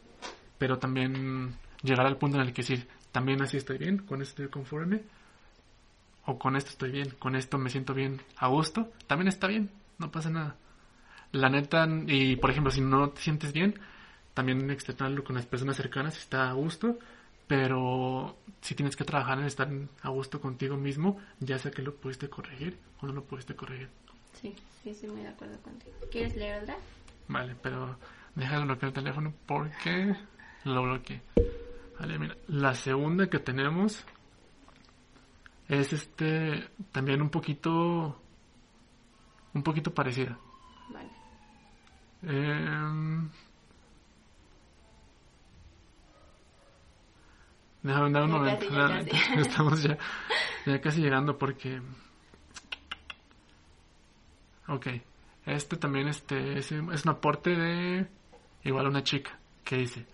pero 0.58 0.78
también 0.78 1.54
llegar 1.82 2.06
al 2.06 2.16
punto 2.16 2.36
en 2.36 2.46
el 2.46 2.52
que 2.52 2.62
decir, 2.62 2.88
también 3.12 3.42
así 3.42 3.56
estoy 3.56 3.78
bien, 3.78 3.98
con 3.98 4.22
esto 4.22 4.42
estoy 4.42 4.48
conforme, 4.48 5.02
o 6.26 6.38
con 6.38 6.56
esto 6.56 6.70
estoy 6.70 6.90
bien, 6.90 7.10
con 7.18 7.36
esto 7.36 7.58
me 7.58 7.70
siento 7.70 7.94
bien 7.94 8.20
a 8.36 8.48
gusto, 8.48 8.92
también 9.06 9.28
está 9.28 9.46
bien, 9.46 9.70
no 9.98 10.10
pasa 10.10 10.30
nada. 10.30 10.56
La 11.32 11.48
neta, 11.48 11.86
y 12.06 12.36
por 12.36 12.50
ejemplo, 12.50 12.70
si 12.70 12.80
no 12.80 13.10
te 13.10 13.20
sientes 13.20 13.52
bien, 13.52 13.78
también 14.34 14.70
externarlo 14.70 15.24
con 15.24 15.36
las 15.36 15.46
personas 15.46 15.76
cercanas 15.76 16.16
está 16.18 16.50
a 16.50 16.52
gusto, 16.52 16.98
pero 17.46 18.36
si 18.60 18.74
tienes 18.74 18.96
que 18.96 19.04
trabajar 19.04 19.38
en 19.38 19.44
estar 19.44 19.68
a 20.02 20.08
gusto 20.08 20.40
contigo 20.40 20.76
mismo, 20.76 21.18
ya 21.38 21.58
sea 21.58 21.70
que 21.70 21.82
lo 21.82 21.94
pudiste 21.94 22.28
corregir 22.28 22.78
o 23.00 23.06
no 23.06 23.12
lo 23.12 23.24
pudiste 23.24 23.54
corregir. 23.54 23.88
Sí, 24.40 24.54
sí, 24.82 24.90
estoy 24.90 25.10
muy 25.10 25.22
de 25.22 25.28
acuerdo 25.28 25.58
contigo. 25.62 25.94
¿Quieres 26.10 26.36
leer 26.36 26.62
otra? 26.62 26.76
Vale, 27.28 27.54
pero 27.62 27.96
deja 28.34 28.58
de 28.58 28.64
bloquear 28.64 28.88
el 28.88 28.94
teléfono 28.94 29.32
porque 29.46 30.16
lo 30.64 30.82
bloqueé. 30.82 31.22
Vale, 31.98 32.18
mira, 32.18 32.36
la 32.48 32.74
segunda 32.74 33.28
que 33.28 33.38
tenemos 33.38 34.04
es 35.68 35.92
este 35.92 36.68
también 36.92 37.22
un 37.22 37.30
poquito 37.30 38.20
un 39.54 39.62
poquito 39.62 39.94
parecida. 39.94 40.38
Vale. 40.90 41.10
Eh, 42.22 43.28
Déjame 47.86 48.10
dar 48.10 48.24
un 48.24 48.32
momento. 48.32 48.66
Estamos 49.38 49.80
ya, 49.80 49.96
ya 50.66 50.80
casi 50.80 51.00
llegando 51.00 51.38
porque... 51.38 51.80
Ok. 54.66 54.88
Este 55.44 55.76
también 55.76 56.08
este, 56.08 56.58
es, 56.58 56.72
es 56.72 57.04
un 57.04 57.08
aporte 57.08 57.50
de 57.50 58.08
igual 58.64 58.88
una 58.88 59.04
chica 59.04 59.38
que 59.62 59.76
dice, 59.76 60.04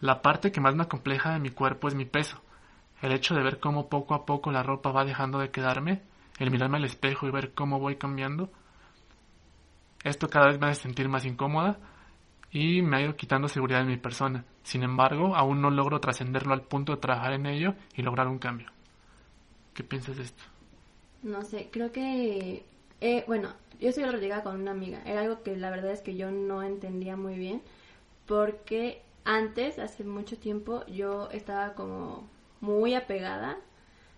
la 0.00 0.22
parte 0.22 0.52
que 0.52 0.60
más 0.60 0.76
me 0.76 0.84
acompleja 0.84 1.32
de 1.32 1.40
mi 1.40 1.50
cuerpo 1.50 1.88
es 1.88 1.96
mi 1.96 2.04
peso. 2.04 2.40
El 3.02 3.10
hecho 3.10 3.34
de 3.34 3.42
ver 3.42 3.58
cómo 3.58 3.88
poco 3.88 4.14
a 4.14 4.24
poco 4.24 4.52
la 4.52 4.62
ropa 4.62 4.92
va 4.92 5.04
dejando 5.04 5.40
de 5.40 5.50
quedarme, 5.50 6.02
el 6.38 6.52
mirarme 6.52 6.76
al 6.76 6.84
espejo 6.84 7.26
y 7.26 7.32
ver 7.32 7.52
cómo 7.52 7.80
voy 7.80 7.96
cambiando, 7.96 8.52
esto 10.04 10.28
cada 10.28 10.46
vez 10.46 10.60
me 10.60 10.68
hace 10.68 10.82
sentir 10.82 11.08
más 11.08 11.24
incómoda 11.24 11.78
y 12.56 12.80
me 12.80 12.96
ha 12.96 13.02
ido 13.02 13.16
quitando 13.16 13.48
seguridad 13.48 13.82
en 13.82 13.88
mi 13.88 13.98
persona. 13.98 14.46
Sin 14.62 14.82
embargo, 14.82 15.36
aún 15.36 15.60
no 15.60 15.68
logro 15.68 16.00
trascenderlo 16.00 16.54
al 16.54 16.62
punto 16.62 16.94
de 16.94 17.02
trabajar 17.02 17.34
en 17.34 17.44
ello 17.44 17.74
y 17.94 18.00
lograr 18.00 18.28
un 18.28 18.38
cambio. 18.38 18.68
¿Qué 19.74 19.84
piensas 19.84 20.16
de 20.16 20.22
esto? 20.22 20.42
No 21.22 21.42
sé, 21.42 21.68
creo 21.70 21.92
que, 21.92 22.64
eh, 23.02 23.24
bueno, 23.26 23.50
yo 23.78 23.92
soy 23.92 24.04
llegada 24.04 24.42
con 24.42 24.58
una 24.58 24.70
amiga. 24.70 25.02
Era 25.04 25.20
algo 25.20 25.42
que 25.42 25.54
la 25.54 25.68
verdad 25.68 25.92
es 25.92 26.00
que 26.00 26.16
yo 26.16 26.30
no 26.30 26.62
entendía 26.62 27.14
muy 27.14 27.34
bien 27.34 27.60
porque 28.24 29.02
antes, 29.26 29.78
hace 29.78 30.04
mucho 30.04 30.38
tiempo, 30.38 30.82
yo 30.86 31.28
estaba 31.32 31.74
como 31.74 32.26
muy 32.62 32.94
apegada 32.94 33.58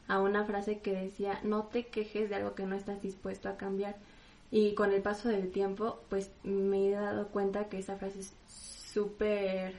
a 0.07 0.21
una 0.21 0.45
frase 0.45 0.79
que 0.79 0.93
decía, 0.93 1.41
no 1.43 1.65
te 1.65 1.89
quejes 1.89 2.31
de 2.31 2.37
algo 2.37 2.55
que 2.55 2.67
no 2.67 2.77
estás 2.77 3.03
dispuesto 3.03 3.49
a 3.49 3.57
cambiar. 3.57 3.97
Y 4.51 4.75
con 4.75 4.93
el 4.93 5.03
paso 5.03 5.29
del 5.29 5.51
tiempo, 5.51 6.01
pues 6.09 6.31
me 6.43 6.89
he 6.89 6.91
dado 6.93 7.29
cuenta 7.29 7.69
que 7.69 7.79
esa 7.79 7.97
frase 7.97 8.21
es 8.21 8.35
súper 8.47 9.75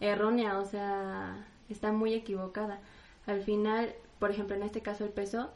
errónea, 0.00 0.58
o 0.58 0.64
sea, 0.64 1.46
está 1.68 1.92
muy 1.92 2.14
equivocada. 2.14 2.80
Al 3.26 3.42
final, 3.42 3.94
por 4.18 4.30
ejemplo, 4.30 4.56
en 4.56 4.62
este 4.62 4.80
caso 4.80 5.04
el 5.04 5.10
peso, 5.10 5.50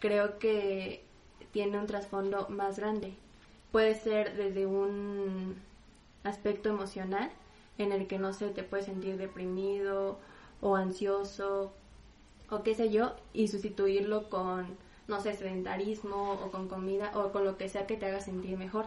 creo 0.00 0.38
que 0.38 1.04
tiene 1.52 1.78
un 1.78 1.86
trasfondo 1.86 2.48
más 2.48 2.78
grande. 2.78 3.14
Puede 3.72 3.94
ser 3.94 4.36
desde 4.36 4.66
un 4.66 5.56
aspecto 6.24 6.68
emocional 6.68 7.30
en 7.78 7.92
el 7.92 8.06
que 8.06 8.18
no 8.18 8.32
sé, 8.32 8.50
te 8.50 8.62
puedes 8.62 8.86
sentir 8.86 9.16
deprimido 9.16 10.18
o 10.60 10.76
ansioso 10.76 11.72
o 12.50 12.62
qué 12.62 12.74
sé 12.74 12.90
yo 12.90 13.14
y 13.32 13.48
sustituirlo 13.48 14.28
con 14.28 14.66
no 15.08 15.20
sé, 15.20 15.34
sedentarismo 15.34 16.32
o 16.32 16.50
con 16.50 16.68
comida 16.68 17.12
o 17.14 17.32
con 17.32 17.44
lo 17.44 17.56
que 17.56 17.68
sea 17.68 17.86
que 17.86 17.96
te 17.96 18.06
haga 18.06 18.20
sentir 18.20 18.56
mejor. 18.58 18.86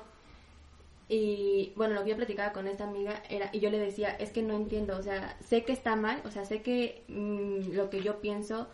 Y 1.09 1.73
bueno, 1.75 1.95
lo 1.95 2.03
que 2.03 2.11
yo 2.11 2.17
platicaba 2.17 2.53
con 2.53 2.67
esta 2.67 2.83
amiga 2.83 3.23
era, 3.29 3.49
y 3.51 3.59
yo 3.59 3.71
le 3.71 3.79
decía, 3.79 4.09
es 4.09 4.31
que 4.31 4.43
no 4.43 4.53
entiendo, 4.55 4.95
o 4.97 5.01
sea, 5.01 5.35
sé 5.43 5.63
que 5.63 5.71
está 5.73 5.95
mal, 5.95 6.21
o 6.25 6.31
sea, 6.31 6.45
sé 6.45 6.61
que 6.61 7.03
mm, 7.07 7.73
lo 7.73 7.89
que 7.89 8.03
yo 8.03 8.19
pienso, 8.21 8.67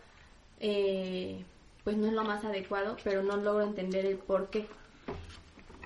eh, 0.60 1.44
pues 1.86 1.96
no 1.98 2.08
es 2.08 2.14
lo 2.14 2.24
más 2.26 2.44
adecuado, 2.44 2.98
pero 3.04 3.24
no 3.24 3.38
logro 3.38 3.64
entender 3.64 4.06
el 4.06 4.18
por 4.18 4.50
qué. 4.50 4.68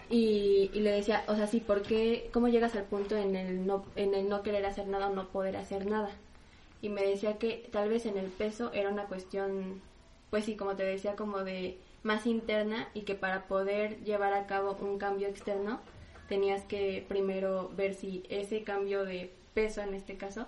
Y, 0.10 0.72
y, 0.74 0.80
le 0.80 0.92
decía, 0.92 1.24
o 1.28 1.36
sea, 1.36 1.46
sí, 1.46 1.60
¿por 1.60 1.84
qué, 1.84 2.32
cómo 2.34 2.48
llegas 2.48 2.76
al 2.76 2.86
punto 2.86 3.16
en 3.16 3.36
el, 3.36 3.68
no, 3.68 3.86
en 3.96 4.16
el 4.16 4.28
no 4.28 4.42
querer 4.42 4.66
hacer 4.66 4.88
nada 4.88 5.08
o 5.10 5.14
no 5.14 5.28
poder 5.28 5.56
hacer 5.56 5.86
nada? 5.86 6.10
Y 6.82 6.90
me 6.90 7.04
decía 7.04 7.38
que 7.38 7.70
tal 7.72 7.90
vez 7.90 8.06
en 8.06 8.18
el 8.18 8.28
peso 8.28 8.72
era 8.74 8.90
una 8.90 9.06
cuestión, 9.06 9.82
pues 10.30 10.46
sí, 10.46 10.56
como 10.56 10.76
te 10.76 10.84
decía, 10.84 11.16
como 11.16 11.44
de 11.44 11.78
más 12.04 12.26
interna 12.26 12.88
y 12.94 13.02
que 13.02 13.16
para 13.16 13.48
poder 13.48 14.04
llevar 14.04 14.34
a 14.34 14.48
cabo 14.48 14.78
un 14.82 14.98
cambio 14.98 15.28
externo, 15.28 15.80
tenías 16.28 16.64
que 16.64 17.06
primero 17.08 17.72
ver 17.76 17.94
si 17.94 18.24
ese 18.30 18.64
cambio 18.64 19.04
de 19.06 19.32
peso 19.54 19.82
en 19.82 19.94
este 19.94 20.16
caso 20.18 20.48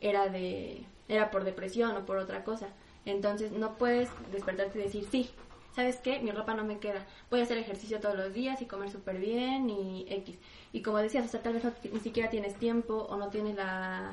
era 0.00 0.28
de 0.28 0.84
era 1.08 1.30
por 1.30 1.44
depresión 1.44 1.96
o 1.96 2.06
por 2.06 2.18
otra 2.18 2.44
cosa. 2.44 2.68
Entonces 3.04 3.52
no 3.52 3.78
puedes 3.78 4.08
despertarte 4.32 4.78
y 4.78 4.82
decir, 4.82 5.06
sí, 5.10 5.30
¿sabes 5.74 5.96
qué? 5.96 6.18
Mi 6.18 6.32
ropa 6.32 6.54
no 6.54 6.64
me 6.64 6.78
queda. 6.78 7.06
Voy 7.30 7.40
a 7.40 7.44
hacer 7.44 7.58
ejercicio 7.58 8.00
todos 8.00 8.16
los 8.16 8.34
días 8.34 8.60
y 8.60 8.66
comer 8.66 8.90
súper 8.90 9.18
bien 9.18 9.70
y 9.70 10.06
X. 10.08 10.36
Y 10.72 10.82
como 10.82 10.98
decías, 10.98 11.24
o 11.24 11.28
sea, 11.28 11.42
tal 11.42 11.54
vez 11.54 11.64
ni 11.92 12.00
siquiera 12.00 12.30
tienes 12.30 12.56
tiempo 12.56 13.06
o 13.08 13.16
no 13.16 13.28
tienes 13.28 13.54
la, 13.54 14.12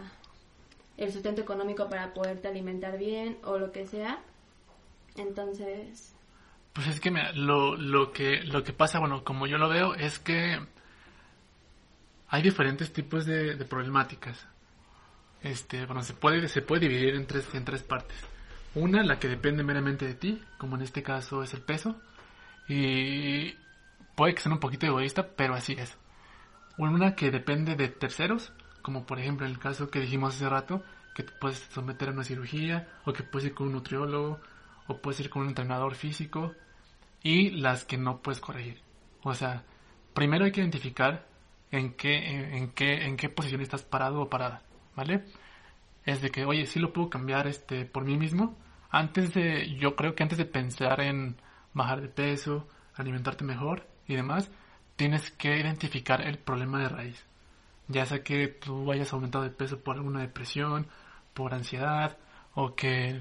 el 0.98 1.12
sustento 1.12 1.42
económico 1.42 1.90
para 1.90 2.14
poderte 2.14 2.48
alimentar 2.48 2.98
bien 2.98 3.38
o 3.44 3.58
lo 3.58 3.72
que 3.72 3.88
sea. 3.88 4.22
Entonces... 5.16 6.16
Pues 6.74 6.88
es 6.88 7.00
que 7.00 7.12
lo, 7.36 7.76
lo 7.76 8.12
que 8.12 8.42
lo 8.44 8.64
que 8.64 8.74
pasa, 8.74 9.00
bueno, 9.00 9.24
como 9.24 9.46
yo 9.46 9.60
lo 9.60 9.70
veo, 9.70 9.94
es 9.94 10.18
que 10.18 10.60
hay 12.34 12.42
diferentes 12.42 12.92
tipos 12.92 13.28
de, 13.28 13.56
problemáticas. 13.66 14.48
Este, 15.44 15.86
bueno, 15.86 16.02
se 16.02 16.14
puede, 16.14 16.48
se 16.48 16.64
puede 16.64 16.88
dividir 16.88 17.14
en 17.14 17.28
tres, 17.28 17.48
en 17.54 17.64
tres 17.64 17.84
partes. 17.84 18.18
Una, 18.74 19.04
la 19.04 19.20
que 19.20 19.28
depende 19.28 19.64
meramente 19.64 20.08
de 20.08 20.16
ti, 20.16 20.42
como 20.58 20.76
en 20.76 20.82
este 20.82 21.04
caso 21.04 21.44
es 21.44 21.54
el 21.54 21.62
peso. 21.62 21.96
Y 22.68 23.54
puede 24.16 24.34
que 24.34 24.42
sea 24.42 24.52
un 24.52 24.60
poquito 24.60 24.88
egoísta, 24.88 25.28
pero 25.36 25.54
así 25.54 25.74
es. 25.74 25.96
Una 26.80 27.14
que 27.14 27.30
depende 27.30 27.76
de 27.76 27.90
terceros, 27.90 28.52
como 28.82 29.06
por 29.06 29.20
ejemplo 29.20 29.46
en 29.46 29.52
el 29.52 29.60
caso 29.60 29.92
que 29.92 30.00
dijimos 30.00 30.34
hace 30.34 30.50
rato, 30.50 30.84
que 31.14 31.22
te 31.22 31.34
puedes 31.34 31.60
someter 31.72 32.10
a 32.10 32.14
una 32.14 32.24
cirugía, 32.24 32.90
o 33.06 33.14
que 33.14 33.22
puedes 33.22 33.50
ir 33.50 33.54
con 33.54 33.68
un 33.68 33.74
nutriólogo, 33.74 34.42
o 34.88 34.98
puedes 34.98 35.20
ir 35.20 35.30
con 35.30 35.44
un 35.44 35.50
entrenador 35.50 35.96
físico, 35.96 36.54
y 37.22 37.52
las 37.52 37.86
que 37.86 37.98
no 37.98 38.22
puedes 38.22 38.42
corregir. 38.42 38.82
O 39.24 39.34
sea, 39.34 39.64
primero 40.14 40.46
hay 40.46 40.52
que 40.52 40.62
identificar 40.62 41.26
en 41.72 41.94
qué, 41.94 42.58
en, 42.58 42.72
qué, 42.72 43.06
en 43.06 43.18
qué 43.18 43.30
posición 43.30 43.62
estás 43.62 43.84
parado 43.84 44.22
o 44.22 44.30
parada, 44.30 44.62
¿vale? 44.96 45.24
Es 46.06 46.22
de 46.22 46.30
que, 46.30 46.46
oye, 46.46 46.66
sí 46.66 46.80
lo 46.80 46.92
puedo 46.94 47.10
cambiar 47.10 47.48
este, 47.48 47.86
por 47.86 48.04
mí 48.04 48.18
mismo. 48.18 48.56
Antes 48.92 49.34
de, 49.34 49.74
yo 49.76 49.96
creo 49.96 50.14
que 50.14 50.24
antes 50.24 50.38
de 50.38 50.46
pensar 50.46 51.02
en 51.02 51.38
bajar 51.74 52.02
de 52.02 52.10
peso, 52.10 52.68
alimentarte 52.96 53.44
mejor 53.44 53.88
y 54.08 54.16
demás, 54.16 54.52
tienes 54.96 55.32
que 55.32 55.58
identificar 55.58 56.22
el 56.22 56.38
problema 56.38 56.80
de 56.80 56.90
raíz. 56.90 57.26
Ya 57.88 58.06
sea 58.06 58.24
que 58.24 58.48
tú 58.48 58.92
hayas 58.92 59.12
aumentado 59.14 59.44
de 59.44 59.50
peso 59.50 59.80
por 59.80 59.96
alguna 59.96 60.22
depresión, 60.22 60.88
por 61.34 61.54
ansiedad, 61.54 62.18
o 62.54 62.76
que, 62.76 63.20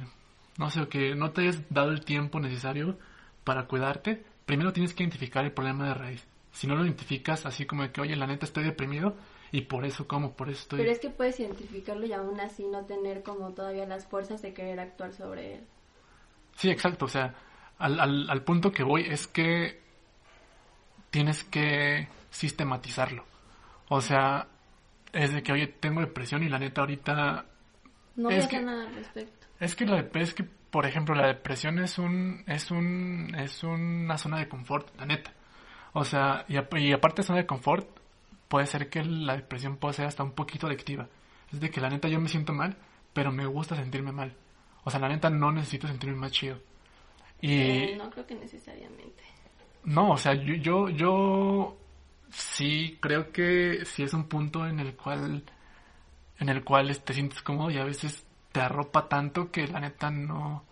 no 0.58 0.70
sé, 0.70 0.82
o 0.82 0.88
que 0.88 1.14
no 1.14 1.30
te 1.32 1.42
hayas 1.42 1.62
dado 1.70 1.90
el 1.90 2.04
tiempo 2.04 2.40
necesario 2.40 2.98
para 3.44 3.66
cuidarte, 3.66 4.24
primero 4.46 4.72
tienes 4.72 4.94
que 4.94 5.02
identificar 5.02 5.44
el 5.44 5.52
problema 5.52 5.88
de 5.88 5.94
raíz 5.94 6.26
si 6.52 6.66
no 6.66 6.76
lo 6.76 6.84
identificas 6.84 7.46
así 7.46 7.66
como 7.66 7.82
de 7.82 7.90
que, 7.90 8.00
oye, 8.00 8.14
la 8.14 8.26
neta 8.26 8.44
estoy 8.44 8.64
deprimido 8.64 9.16
y 9.50 9.62
por 9.62 9.84
eso 9.84 10.06
como, 10.06 10.34
por 10.34 10.48
eso 10.50 10.60
estoy... 10.60 10.78
Pero 10.80 10.92
es 10.92 11.00
que 11.00 11.10
puedes 11.10 11.40
identificarlo 11.40 12.06
y 12.06 12.12
aún 12.12 12.38
así 12.40 12.64
no 12.66 12.84
tener 12.84 13.22
como 13.22 13.52
todavía 13.52 13.86
las 13.86 14.06
fuerzas 14.06 14.42
de 14.42 14.54
querer 14.54 14.78
actuar 14.78 15.12
sobre 15.12 15.56
él. 15.56 15.64
Sí, 16.56 16.70
exacto, 16.70 17.06
o 17.06 17.08
sea, 17.08 17.34
al, 17.78 17.98
al, 17.98 18.30
al 18.30 18.44
punto 18.44 18.70
que 18.70 18.82
voy 18.82 19.06
es 19.06 19.26
que 19.26 19.80
tienes 21.10 21.44
que 21.44 22.08
sistematizarlo. 22.30 23.24
O 23.88 24.00
sea, 24.00 24.46
es 25.12 25.32
de 25.32 25.42
que, 25.42 25.52
oye, 25.52 25.66
tengo 25.66 26.00
depresión 26.00 26.42
y 26.42 26.48
la 26.48 26.58
neta 26.58 26.82
ahorita... 26.82 27.46
No 28.16 28.30
es 28.30 28.46
que, 28.46 28.60
nada 28.60 28.86
al 28.86 28.94
respecto. 28.94 29.46
Es 29.58 29.74
que, 29.74 29.86
la, 29.86 30.06
es 30.14 30.34
que, 30.34 30.44
por 30.44 30.86
ejemplo, 30.86 31.14
la 31.14 31.28
depresión 31.28 31.78
es 31.78 31.98
un, 31.98 32.44
es 32.46 32.70
un, 32.70 33.34
es 33.38 33.62
una 33.62 34.18
zona 34.18 34.38
de 34.38 34.48
confort, 34.48 34.94
la 34.98 35.06
neta. 35.06 35.32
O 35.92 36.04
sea, 36.04 36.44
y, 36.48 36.56
aparte 36.92 37.22
de 37.22 37.26
zona 37.26 37.38
de 37.40 37.46
confort, 37.46 37.88
puede 38.48 38.66
ser 38.66 38.88
que 38.88 39.04
la 39.04 39.36
depresión 39.36 39.76
pueda 39.76 39.92
ser 39.92 40.06
hasta 40.06 40.22
un 40.22 40.32
poquito 40.32 40.66
adictiva. 40.66 41.08
Es 41.52 41.60
de 41.60 41.70
que 41.70 41.80
la 41.80 41.90
neta 41.90 42.08
yo 42.08 42.20
me 42.20 42.28
siento 42.28 42.52
mal, 42.52 42.76
pero 43.12 43.30
me 43.30 43.46
gusta 43.46 43.76
sentirme 43.76 44.12
mal. 44.12 44.34
O 44.84 44.90
sea, 44.90 45.00
la 45.00 45.08
neta 45.08 45.30
no 45.30 45.52
necesito 45.52 45.86
sentirme 45.86 46.16
más 46.16 46.32
chido. 46.32 46.58
Y 47.40 47.60
eh, 47.60 47.94
no 47.96 48.10
creo 48.10 48.26
que 48.26 48.34
necesariamente. 48.34 49.22
No, 49.84 50.12
o 50.12 50.16
sea, 50.16 50.34
yo, 50.34 50.54
yo, 50.54 50.88
yo 50.88 51.76
sí 52.30 52.98
creo 53.00 53.30
que 53.32 53.84
sí 53.84 54.02
es 54.02 54.14
un 54.14 54.28
punto 54.28 54.66
en 54.66 54.80
el 54.80 54.96
cual 54.96 55.42
en 56.38 56.48
el 56.48 56.64
cual 56.64 56.96
te 57.00 57.14
sientes 57.14 57.42
cómodo 57.42 57.70
y 57.70 57.78
a 57.78 57.84
veces 57.84 58.26
te 58.52 58.60
arropa 58.60 59.08
tanto 59.08 59.50
que 59.50 59.66
la 59.66 59.80
neta 59.80 60.10
no 60.10 60.64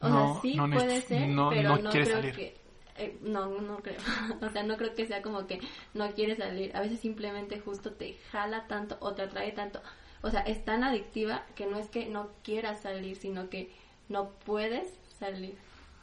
o 0.00 0.08
no, 0.08 0.32
sea, 0.34 0.42
sí 0.42 0.56
puede 0.56 1.00
ser, 1.02 1.28
no, 1.28 1.50
pero 1.50 1.76
no, 1.76 1.90
quieres 1.90 2.08
salir. 2.08 2.34
Que 2.34 2.60
eh, 2.96 3.18
no, 3.22 3.60
no 3.60 3.78
creo. 3.78 3.98
o 4.40 4.48
sea, 4.48 4.62
no 4.62 4.76
creo 4.76 4.94
que 4.94 5.06
sea 5.06 5.22
como 5.22 5.46
que 5.46 5.60
no 5.94 6.10
quieres 6.12 6.38
salir. 6.38 6.74
A 6.74 6.80
veces 6.80 7.00
simplemente 7.00 7.60
justo 7.60 7.92
te 7.92 8.16
jala 8.30 8.66
tanto 8.66 8.96
o 9.00 9.12
te 9.12 9.22
atrae 9.22 9.52
tanto. 9.52 9.82
O 10.22 10.30
sea, 10.30 10.40
es 10.40 10.64
tan 10.64 10.84
adictiva 10.84 11.44
que 11.54 11.66
no 11.66 11.76
es 11.78 11.88
que 11.88 12.06
no 12.06 12.30
quieras 12.42 12.80
salir, 12.82 13.16
sino 13.16 13.48
que 13.48 13.72
no 14.08 14.30
puedes 14.44 14.88
salir. 15.18 15.56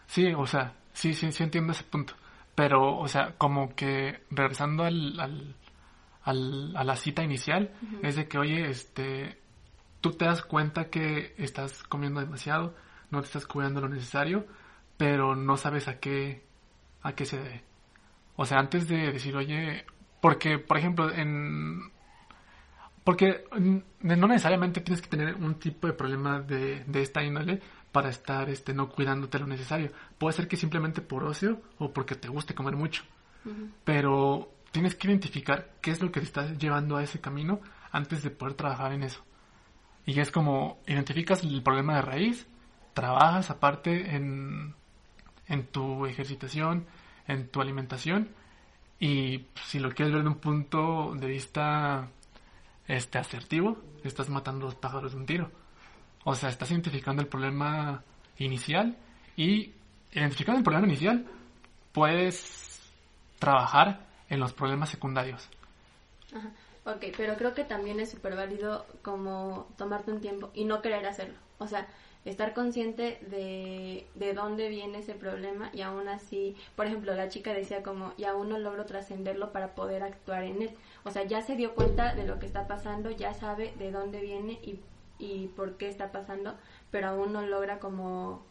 Sí, 0.07 0.33
o 0.33 0.45
sea, 0.45 0.73
sí, 0.93 1.13
sí, 1.13 1.31
sí 1.31 1.43
entiendo 1.43 1.73
ese 1.73 1.83
punto. 1.83 2.13
Pero, 2.55 2.97
o 2.97 3.07
sea, 3.07 3.35
como 3.37 3.75
que 3.75 4.21
regresando 4.31 4.83
al, 4.83 5.19
al, 5.19 5.55
a 6.27 6.83
la 6.83 6.95
cita 6.95 7.23
inicial, 7.23 7.73
es 8.03 8.15
de 8.15 8.27
que, 8.27 8.37
oye, 8.37 8.69
este, 8.69 9.39
tú 10.01 10.11
te 10.11 10.25
das 10.25 10.41
cuenta 10.43 10.89
que 10.89 11.33
estás 11.37 11.83
comiendo 11.83 12.19
demasiado, 12.19 12.75
no 13.11 13.21
te 13.21 13.27
estás 13.27 13.45
cuidando 13.45 13.81
lo 13.81 13.89
necesario, 13.89 14.45
pero 14.97 15.35
no 15.35 15.55
sabes 15.57 15.87
a 15.87 15.99
qué, 15.99 16.43
a 17.01 17.13
qué 17.13 17.25
se 17.25 17.37
debe. 17.37 17.63
O 18.35 18.45
sea, 18.45 18.59
antes 18.59 18.87
de 18.87 19.11
decir, 19.13 19.35
oye, 19.35 19.85
porque, 20.21 20.59
por 20.59 20.77
ejemplo, 20.77 21.11
en... 21.11 21.91
Porque 23.03 23.45
no 24.01 24.27
necesariamente 24.27 24.81
tienes 24.81 25.01
que 25.01 25.07
tener 25.07 25.35
un 25.35 25.55
tipo 25.55 25.87
de 25.87 25.93
problema 25.93 26.41
de, 26.41 26.83
de 26.85 27.01
esta 27.01 27.23
índole 27.23 27.61
para 27.93 28.09
estar 28.09 28.49
este, 28.49 28.73
no 28.73 28.89
cuidándote 28.89 29.39
lo 29.39 29.47
necesario. 29.47 29.91
Puede 30.17 30.33
ser 30.33 30.49
que 30.49 30.57
simplemente 30.57 31.01
por 31.01 31.23
ocio 31.23 31.61
o 31.77 31.93
porque 31.93 32.15
te 32.15 32.27
guste 32.27 32.53
comer 32.53 32.75
mucho. 32.75 33.03
Pero 33.85 34.51
tienes 34.71 34.95
que 34.95 35.07
identificar 35.07 35.71
qué 35.81 35.91
es 35.91 36.01
lo 36.01 36.11
que 36.11 36.19
te 36.19 36.25
está 36.25 36.53
llevando 36.53 36.97
a 36.97 37.03
ese 37.03 37.19
camino 37.19 37.59
antes 37.91 38.23
de 38.23 38.29
poder 38.29 38.55
trabajar 38.55 38.93
en 38.93 39.03
eso. 39.03 39.23
Y 40.05 40.19
es 40.19 40.31
como 40.31 40.79
identificas 40.87 41.43
el 41.43 41.61
problema 41.61 41.95
de 41.95 42.01
raíz, 42.01 42.47
trabajas 42.93 43.49
aparte 43.49 44.15
en, 44.15 44.73
en 45.47 45.67
tu 45.67 46.05
ejercitación, 46.05 46.85
en 47.27 47.49
tu 47.49 47.61
alimentación 47.61 48.29
y 48.99 49.45
si 49.65 49.79
lo 49.79 49.91
quieres 49.91 50.13
ver 50.13 50.23
de 50.23 50.29
un 50.29 50.39
punto 50.39 51.13
de 51.15 51.27
vista 51.27 52.09
este 52.87 53.19
asertivo, 53.19 53.77
estás 54.03 54.29
matando 54.29 54.65
los 54.65 54.75
pájaros 54.75 55.11
de 55.11 55.17
un 55.17 55.25
tiro. 55.25 55.51
O 56.23 56.35
sea, 56.35 56.49
estás 56.49 56.71
identificando 56.71 57.21
el 57.21 57.27
problema 57.27 58.03
inicial 58.37 58.97
y 59.35 59.71
identificando 60.11 60.57
el 60.57 60.63
problema 60.63 60.87
inicial 60.87 61.25
puedes 61.91 62.81
trabajar 63.39 64.06
en 64.29 64.39
los 64.39 64.53
problemas 64.53 64.89
secundarios. 64.89 65.49
Ajá. 66.33 66.51
Ok, 66.87 67.03
pero 67.17 67.35
creo 67.35 67.53
que 67.53 67.65
también 67.65 67.99
es 67.99 68.11
súper 68.11 68.35
válido 68.37 68.85
como 69.01 69.67
tomarte 69.77 70.11
un 70.11 70.21
tiempo 70.21 70.51
y 70.53 70.63
no 70.63 70.81
querer 70.81 71.05
hacerlo. 71.05 71.35
O 71.57 71.67
sea, 71.67 71.85
estar 72.23 72.53
consciente 72.53 73.19
de, 73.29 74.07
de 74.15 74.33
dónde 74.33 74.69
viene 74.69 74.99
ese 74.99 75.13
problema 75.13 75.69
y 75.73 75.81
aún 75.81 76.07
así, 76.07 76.55
por 76.77 76.85
ejemplo, 76.85 77.13
la 77.13 77.27
chica 77.27 77.53
decía 77.53 77.83
como, 77.83 78.13
y 78.15 78.23
aún 78.23 78.47
no 78.47 78.57
logro 78.57 78.85
trascenderlo 78.85 79.51
para 79.51 79.75
poder 79.75 80.01
actuar 80.01 80.43
en 80.43 80.61
él. 80.61 80.71
O 81.03 81.11
sea, 81.11 81.23
ya 81.23 81.41
se 81.41 81.57
dio 81.57 81.75
cuenta 81.75 82.15
de 82.15 82.25
lo 82.25 82.39
que 82.39 82.45
está 82.45 82.67
pasando, 82.67 83.11
ya 83.11 83.33
sabe 83.33 83.73
de 83.77 83.91
dónde 83.91 84.21
viene 84.21 84.53
y, 84.53 84.79
y 85.19 85.47
por 85.57 85.75
qué 85.75 85.89
está 85.89 86.13
pasando, 86.13 86.55
pero 86.89 87.09
aún 87.09 87.33
no 87.33 87.41
logra 87.41 87.79
como 87.79 88.45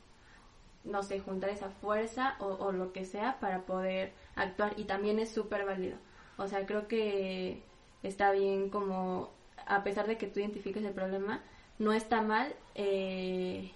no 0.84 1.02
sé, 1.02 1.20
juntar 1.20 1.50
esa 1.50 1.68
fuerza 1.68 2.36
o, 2.38 2.46
o 2.46 2.70
lo 2.70 2.92
que 2.92 3.04
sea 3.04 3.40
para 3.40 3.62
poder 3.62 4.12
actuar 4.37 4.75
y 4.77 4.85
también 4.85 5.18
es 5.18 5.33
súper 5.33 5.64
válido. 5.64 5.96
O 6.37 6.46
sea, 6.46 6.64
creo 6.66 6.87
que 6.87 7.62
está 8.03 8.31
bien 8.31 8.68
como, 8.70 9.33
a 9.66 9.83
pesar 9.83 10.07
de 10.07 10.16
que 10.18 10.27
tú 10.29 10.40
identifiques 10.40 10.85
el 10.85 10.92
problema, 10.92 11.40
no 11.79 11.92
está 11.92 12.22
mal 12.22 12.55
eh, 12.75 13.70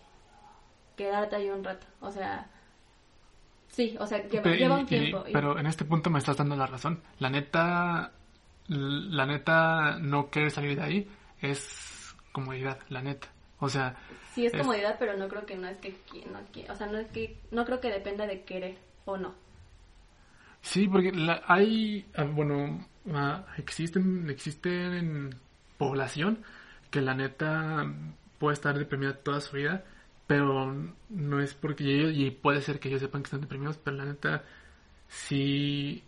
quedarte 0.96 1.36
ahí 1.36 1.48
un 1.50 1.64
rato. 1.64 1.86
O 2.00 2.10
sea, 2.10 2.48
sí, 3.68 3.96
o 3.98 4.06
sea, 4.06 4.26
lleva, 4.28 4.50
lleva 4.50 4.76
y- 4.76 4.80
un 4.80 4.86
tiempo. 4.86 5.24
y- 5.28 5.32
pero 5.32 5.58
en 5.58 5.66
este 5.66 5.84
punto 5.84 6.10
me 6.10 6.18
estás 6.18 6.36
dando 6.36 6.56
la 6.56 6.66
razón. 6.66 7.02
La 7.18 7.30
neta, 7.30 8.12
la 8.68 9.26
neta, 9.26 9.98
no 9.98 10.30
querer 10.30 10.50
salir 10.50 10.76
de 10.76 10.82
ahí 10.84 11.10
es 11.40 12.14
comodidad, 12.32 12.78
la 12.88 13.02
neta. 13.02 13.28
O 13.58 13.68
sea, 13.68 13.96
sí 14.34 14.46
es 14.46 14.54
es- 14.54 14.60
comodidad, 14.60 14.96
pero 14.98 15.16
no 15.16 15.28
creo 15.28 15.44
que 15.46 15.56
no 15.56 15.68
es 15.68 15.78
que, 15.78 15.90
no, 16.30 16.40
qui- 16.52 16.68
o 16.70 16.74
sea, 16.76 16.86
no 16.86 16.98
es 16.98 17.08
que, 17.08 17.38
no 17.50 17.64
creo 17.64 17.80
que 17.80 17.90
dependa 17.90 18.26
de 18.26 18.42
querer 18.44 18.78
o 19.04 19.16
no. 19.16 19.34
Sí, 20.62 20.88
porque 20.88 21.12
la- 21.12 21.42
hay, 21.46 22.06
ah, 22.14 22.24
bueno, 22.24 22.86
ah, 23.12 23.46
existen, 23.58 24.28
existen 24.30 25.34
población 25.78 26.42
que 26.90 27.00
la 27.00 27.14
neta 27.14 27.92
puede 28.38 28.54
estar 28.54 28.78
deprimida 28.78 29.14
toda 29.14 29.40
su 29.40 29.56
vida, 29.56 29.84
pero 30.26 30.74
no 31.08 31.40
es 31.40 31.54
porque 31.54 31.84
ellos, 31.84 32.12
y 32.14 32.30
puede 32.30 32.60
ser 32.62 32.78
que 32.80 32.88
ellos 32.88 33.00
sepan 33.00 33.22
que 33.22 33.26
están 33.26 33.40
deprimidos, 33.40 33.78
pero 33.78 33.96
la 33.96 34.04
neta 34.04 34.44
sí, 35.08 36.02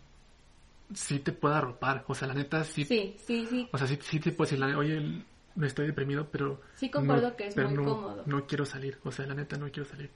sí 0.93 1.19
te 1.19 1.31
puede 1.31 1.55
arropar. 1.55 2.05
O 2.07 2.15
sea, 2.15 2.27
la 2.27 2.33
neta 2.33 2.63
sí 2.63 2.85
Sí, 2.85 3.15
sí, 3.25 3.45
sí. 3.49 3.69
O 3.71 3.77
sea, 3.77 3.87
sí, 3.87 3.97
sí 4.01 4.19
te 4.19 4.31
puedo 4.31 4.49
decir, 4.49 4.59
la- 4.59 4.77
oye, 4.77 5.23
me 5.55 5.67
estoy 5.67 5.87
deprimido, 5.87 6.27
pero... 6.31 6.61
Sí 6.75 6.89
concuerdo 6.89 7.29
no- 7.29 7.35
que 7.35 7.47
es 7.47 7.55
pero 7.55 7.69
muy 7.69 7.77
no, 7.77 7.83
cómodo. 7.83 8.23
No 8.25 8.45
quiero 8.47 8.65
salir, 8.65 8.97
o 9.03 9.11
sea, 9.11 9.25
la 9.27 9.35
neta 9.35 9.57
no 9.57 9.69
quiero 9.71 9.87
salir. 9.89 10.09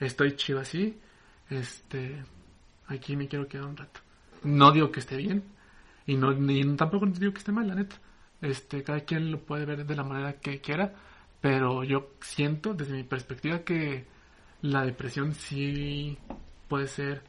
Estoy 0.00 0.36
chido 0.36 0.60
así, 0.60 0.98
este... 1.50 2.22
Aquí 2.88 3.16
me 3.16 3.28
quiero 3.28 3.48
quedar 3.48 3.66
un 3.66 3.76
rato. 3.76 4.00
No 4.42 4.72
digo 4.72 4.90
que 4.92 5.00
esté 5.00 5.16
bien, 5.16 5.42
y 6.06 6.16
no 6.16 6.32
ni 6.32 6.62
tampoco 6.76 7.06
digo 7.06 7.32
que 7.32 7.38
esté 7.38 7.52
mal, 7.52 7.66
la 7.68 7.74
neta. 7.74 7.96
Este, 8.40 8.82
cada 8.82 9.00
quien 9.00 9.30
lo 9.30 9.40
puede 9.40 9.64
ver 9.64 9.86
de 9.86 9.96
la 9.96 10.04
manera 10.04 10.34
que 10.34 10.60
quiera, 10.60 10.92
pero 11.40 11.82
yo 11.84 12.10
siento, 12.20 12.74
desde 12.74 12.92
mi 12.94 13.04
perspectiva, 13.04 13.60
que 13.60 14.06
la 14.62 14.84
depresión 14.84 15.34
sí 15.34 16.18
puede 16.68 16.88
ser 16.88 17.22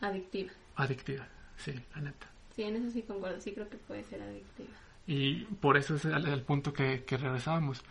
Adictiva. 0.00 0.52
adictiva, 0.76 1.26
sí, 1.56 1.72
la 1.94 2.02
neta. 2.02 2.26
Sí, 2.54 2.62
en 2.62 2.76
eso 2.76 2.90
sí 2.90 3.02
concuerdo. 3.02 3.40
Sí 3.40 3.52
creo 3.52 3.68
que 3.68 3.76
puede 3.76 4.04
ser 4.04 4.22
adictiva. 4.22 4.70
Y 5.06 5.44
por 5.44 5.76
eso 5.76 5.96
es 5.96 6.04
el, 6.04 6.26
el 6.26 6.42
punto 6.42 6.72
que, 6.72 7.04
que 7.04 7.16
regresábamos. 7.16 7.82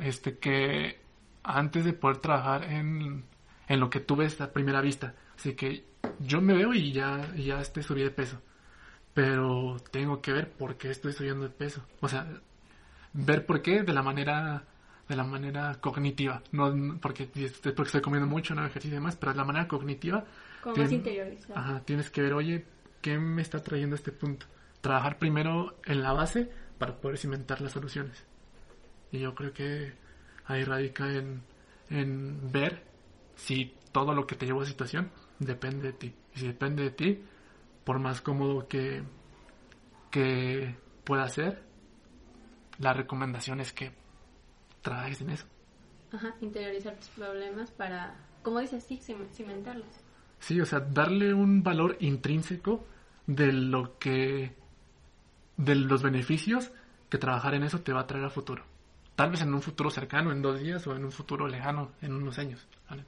Este, 0.00 0.38
que 0.38 1.00
antes 1.42 1.84
de 1.84 1.92
poder 1.92 2.18
trabajar 2.18 2.64
en, 2.64 3.24
en 3.68 3.80
lo 3.80 3.90
que 3.90 4.00
tú 4.00 4.16
ves 4.16 4.40
a 4.40 4.52
primera 4.52 4.80
vista, 4.80 5.14
así 5.40 5.54
que 5.54 5.84
yo 6.18 6.40
me 6.42 6.52
veo 6.54 6.74
y 6.74 6.92
ya, 6.92 7.34
ya 7.34 7.60
este, 7.60 7.82
subí 7.82 8.02
de 8.02 8.10
peso. 8.10 8.40
Pero 9.14 9.76
tengo 9.90 10.20
que 10.20 10.32
ver 10.32 10.50
por 10.52 10.76
qué 10.76 10.90
estoy 10.90 11.12
subiendo 11.12 11.42
de 11.44 11.50
peso. 11.50 11.82
O 12.00 12.08
sea, 12.08 12.28
ver 13.12 13.44
por 13.46 13.62
qué 13.62 13.82
de 13.82 13.92
la 13.92 14.02
manera 14.02 14.64
de 15.08 15.16
la 15.16 15.24
manera 15.24 15.74
cognitiva, 15.80 16.40
no 16.52 16.98
porque 17.00 17.28
es 17.34 17.58
porque 17.58 17.82
estoy 17.88 18.00
comiendo 18.00 18.28
mucho, 18.28 18.54
no 18.54 18.64
ejercicio 18.64 18.92
y 18.94 19.00
demás, 19.00 19.16
pero 19.16 19.32
de 19.32 19.38
la 19.38 19.44
manera 19.44 19.66
cognitiva 19.66 20.24
Como 20.62 20.76
Tien- 20.76 20.84
más. 20.84 20.90
Ajá, 21.58 21.80
tienes 21.80 22.10
que 22.10 22.22
ver, 22.22 22.32
oye, 22.34 22.64
¿qué 23.02 23.18
me 23.18 23.42
está 23.42 23.60
trayendo 23.60 23.96
a 23.96 23.98
este 23.98 24.12
punto? 24.12 24.46
Trabajar 24.80 25.18
primero 25.18 25.74
en 25.84 26.02
la 26.02 26.12
base 26.12 26.48
para 26.78 26.94
poder 27.00 27.18
cimentar 27.18 27.60
las 27.60 27.72
soluciones. 27.72 28.24
Y 29.10 29.18
yo 29.18 29.34
creo 29.34 29.52
que 29.52 29.94
ahí 30.46 30.62
radica 30.62 31.12
en, 31.12 31.42
en 31.90 32.52
ver 32.52 32.84
si 33.34 33.74
todo 33.90 34.14
lo 34.14 34.28
que 34.28 34.36
te 34.36 34.46
llevó 34.46 34.60
a 34.60 34.62
esa 34.62 34.70
situación 34.70 35.10
depende 35.40 35.88
de 35.88 35.92
ti. 35.94 36.14
Y 36.36 36.38
si 36.38 36.46
depende 36.46 36.84
de 36.84 36.90
ti, 36.90 37.20
por 37.84 37.98
más 37.98 38.20
cómodo 38.20 38.68
que, 38.68 39.02
que 40.10 40.76
pueda 41.04 41.28
ser, 41.28 41.62
la 42.78 42.92
recomendación 42.92 43.60
es 43.60 43.72
que 43.72 43.92
trabajes 44.82 45.20
en 45.20 45.30
eso. 45.30 45.46
Ajá, 46.12 46.34
interiorizar 46.40 46.96
tus 46.96 47.08
problemas 47.10 47.70
para, 47.70 48.14
como 48.42 48.58
dices, 48.60 48.84
sí, 48.84 48.98
cim- 48.98 49.28
cimentarlos. 49.32 49.86
Sí, 50.38 50.60
o 50.60 50.66
sea, 50.66 50.80
darle 50.80 51.34
un 51.34 51.62
valor 51.62 51.96
intrínseco 52.00 52.86
de 53.26 53.52
lo 53.52 53.98
que. 53.98 54.54
de 55.56 55.74
los 55.74 56.02
beneficios 56.02 56.72
que 57.10 57.18
trabajar 57.18 57.54
en 57.54 57.64
eso 57.64 57.80
te 57.80 57.92
va 57.92 58.00
a 58.00 58.06
traer 58.06 58.24
a 58.24 58.30
futuro. 58.30 58.64
Tal 59.16 59.30
vez 59.30 59.42
en 59.42 59.52
un 59.52 59.60
futuro 59.60 59.90
cercano, 59.90 60.32
en 60.32 60.40
dos 60.40 60.58
días, 60.60 60.86
o 60.86 60.96
en 60.96 61.04
un 61.04 61.12
futuro 61.12 61.46
lejano, 61.46 61.92
en 62.00 62.14
unos 62.14 62.38
años. 62.38 62.66
¿vale? 62.88 63.04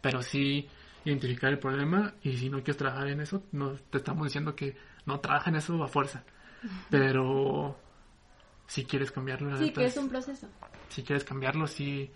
Pero 0.00 0.22
sí 0.22 0.68
identificar 1.04 1.50
el 1.50 1.58
problema 1.58 2.14
y 2.22 2.36
si 2.36 2.48
no 2.50 2.58
quieres 2.58 2.76
trabajar 2.76 3.08
en 3.08 3.20
eso, 3.20 3.42
no 3.52 3.72
te 3.72 3.98
estamos 3.98 4.26
diciendo 4.26 4.54
que 4.54 4.76
no 5.06 5.20
trabaja 5.20 5.50
en 5.50 5.56
eso 5.56 5.82
a 5.82 5.88
fuerza. 5.88 6.24
Pero 6.90 7.76
si 8.66 8.84
quieres 8.84 9.10
cambiarlo, 9.10 9.56
Sí, 9.56 9.72
que 9.72 9.84
es 9.86 9.96
un 9.96 10.08
proceso. 10.08 10.46
si 10.88 11.02
quieres 11.02 11.24
cambiarlo, 11.24 11.66
sí 11.66 12.10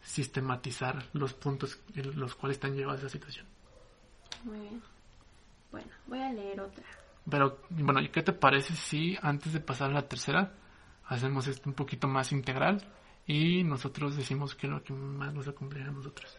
sistematizar 0.00 1.04
los 1.12 1.32
puntos 1.34 1.78
en 1.94 2.18
los 2.18 2.34
cuales 2.34 2.58
te 2.58 2.66
han 2.66 2.74
llevado 2.74 2.96
a 2.96 3.00
esa 3.00 3.08
situación. 3.08 3.46
Muy 4.44 4.58
bien. 4.58 4.82
Bueno, 5.70 5.88
voy 6.06 6.20
a 6.20 6.32
leer 6.32 6.60
otra. 6.60 6.84
Pero, 7.30 7.60
bueno, 7.70 8.00
¿y 8.00 8.08
qué 8.08 8.22
te 8.22 8.32
parece 8.32 8.74
si 8.74 9.16
antes 9.22 9.52
de 9.52 9.60
pasar 9.60 9.90
a 9.90 9.94
la 9.94 10.08
tercera 10.08 10.52
hacemos 11.06 11.46
esto 11.46 11.68
un 11.68 11.74
poquito 11.74 12.08
más 12.08 12.32
integral 12.32 12.82
y 13.26 13.62
nosotros 13.62 14.16
decimos 14.16 14.54
qué 14.56 14.66
es 14.66 14.72
lo 14.72 14.82
que 14.82 14.92
más 14.92 15.32
nos 15.32 15.46
acompaña 15.46 15.86
a 15.88 15.92
nosotros? 15.92 16.36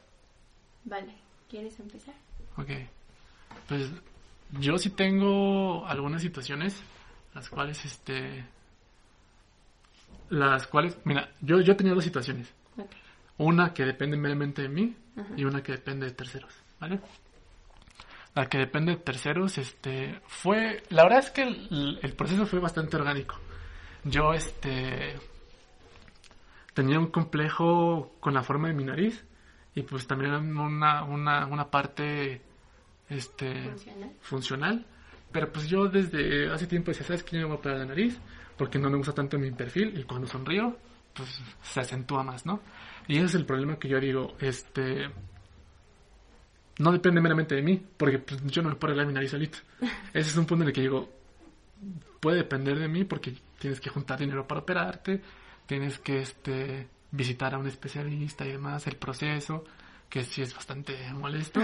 Vale, 0.83 1.15
¿quieres 1.53 1.79
empezar? 1.79 2.15
Ok. 2.57 2.69
Pues 3.67 3.91
yo 4.59 4.75
sí 4.79 4.89
tengo 4.89 5.85
algunas 5.85 6.23
situaciones 6.23 6.81
las 7.35 7.47
cuales, 7.47 7.85
este... 7.85 8.43
Las 10.29 10.65
cuales, 10.65 10.97
mira, 11.03 11.29
yo, 11.41 11.61
yo 11.61 11.75
tenía 11.75 11.93
dos 11.93 12.03
situaciones. 12.03 12.51
Ok. 12.75 12.89
Una 13.37 13.71
que 13.71 13.85
depende 13.85 14.17
meramente 14.17 14.63
de 14.63 14.69
mí 14.69 14.95
Ajá. 15.15 15.29
y 15.37 15.43
una 15.43 15.61
que 15.61 15.73
depende 15.73 16.07
de 16.07 16.13
terceros, 16.13 16.51
¿vale? 16.79 16.99
La 18.33 18.49
que 18.49 18.57
depende 18.57 18.93
de 18.93 18.97
terceros, 18.97 19.59
este, 19.59 20.21
fue, 20.25 20.81
la 20.89 21.03
verdad 21.03 21.19
es 21.19 21.29
que 21.29 21.43
el, 21.43 21.99
el 22.01 22.13
proceso 22.13 22.47
fue 22.47 22.57
bastante 22.57 22.97
orgánico. 22.97 23.35
Yo, 24.05 24.33
este, 24.33 25.19
tenía 26.73 26.97
un 26.97 27.11
complejo 27.11 28.15
con 28.19 28.33
la 28.33 28.41
forma 28.41 28.69
de 28.69 28.73
mi 28.73 28.85
nariz 28.85 29.23
y 29.75 29.81
pues 29.83 30.05
también 30.07 30.33
una, 30.33 31.03
una, 31.03 31.45
una 31.47 31.69
parte, 31.69 32.41
este, 33.09 33.69
Funcional. 33.69 34.11
funcional. 34.21 34.85
Pero 35.31 35.51
pues 35.51 35.67
yo 35.67 35.87
desde 35.87 36.51
hace 36.51 36.67
tiempo 36.67 36.91
decía, 36.91 37.05
¿sabes 37.05 37.23
qué? 37.23 37.37
Yo 37.37 37.43
me 37.43 37.45
voy 37.47 37.55
a 37.55 37.59
operar 37.59 37.79
la 37.79 37.85
nariz 37.85 38.19
porque 38.55 38.77
no 38.77 38.89
me 38.89 38.97
gusta 38.97 39.13
tanto 39.13 39.39
mi 39.39 39.49
perfil 39.51 39.97
y 39.97 40.03
cuando 40.03 40.27
sonrío, 40.27 40.77
pues 41.13 41.41
se 41.63 41.79
acentúa 41.79 42.23
más, 42.23 42.45
¿no? 42.45 42.59
Y 43.07 43.17
ese 43.17 43.25
es 43.25 43.35
el 43.35 43.45
problema 43.45 43.77
que 43.77 43.87
yo 43.87 43.99
digo, 43.99 44.35
este... 44.39 45.09
No 46.79 46.91
depende 46.91 47.21
meramente 47.21 47.53
de 47.55 47.61
mí, 47.61 47.83
porque 47.97 48.17
pues, 48.17 48.43
yo 48.45 48.63
no 48.63 48.69
me 48.69 48.75
puedo 48.75 48.91
arreglar 48.91 49.07
mi 49.07 49.13
nariz 49.13 49.29
solito. 49.29 49.59
Ese 50.13 50.31
es 50.31 50.37
un 50.37 50.47
punto 50.47 50.63
en 50.63 50.69
el 50.69 50.73
que 50.73 50.81
digo, 50.81 51.07
puede 52.19 52.37
depender 52.37 52.79
de 52.79 52.87
mí 52.87 53.03
porque 53.03 53.35
tienes 53.59 53.79
que 53.79 53.91
juntar 53.91 54.17
dinero 54.17 54.47
para 54.47 54.61
operarte, 54.61 55.21
tienes 55.67 55.99
que 55.99 56.21
este 56.21 56.87
visitar 57.13 57.53
a 57.53 57.59
un 57.59 57.67
especialista 57.67 58.43
y 58.45 58.51
demás, 58.51 58.87
el 58.87 58.95
proceso, 58.97 59.63
que 60.09 60.23
sí 60.23 60.41
es 60.41 60.53
bastante 60.53 60.97
molesto, 61.13 61.61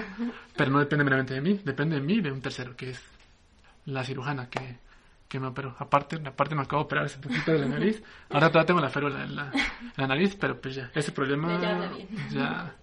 pero 0.55 0.69
no 0.69 0.79
depende 0.79 1.03
meramente 1.03 1.33
de 1.33 1.41
mí, 1.41 1.59
depende 1.63 1.95
de 1.95 2.01
mí 2.01 2.13
y 2.15 2.21
de 2.21 2.31
un 2.31 2.39
tercero, 2.39 2.75
que 2.75 2.91
es 2.91 3.03
la 3.85 4.03
cirujana 4.03 4.47
que, 4.47 4.77
que 5.27 5.39
me 5.39 5.47
operó. 5.47 5.75
Aparte, 5.79 6.21
aparte 6.23 6.53
me 6.53 6.61
acabo 6.61 6.83
de 6.83 6.85
operar 6.85 7.05
hace 7.05 7.17
poquito 7.17 7.51
de 7.51 7.59
la 7.59 7.67
nariz, 7.67 8.01
ahora 8.29 8.49
todavía 8.49 8.67
tengo 8.67 8.79
la 8.79 8.89
férula 8.89 9.23
en 9.23 9.35
la, 9.35 9.51
la 9.97 10.07
nariz, 10.07 10.35
pero 10.35 10.61
pues 10.61 10.75
ya, 10.75 10.91
ese 10.93 11.11
problema 11.11 11.59
Ya 11.59 11.91
ya, 12.29 12.75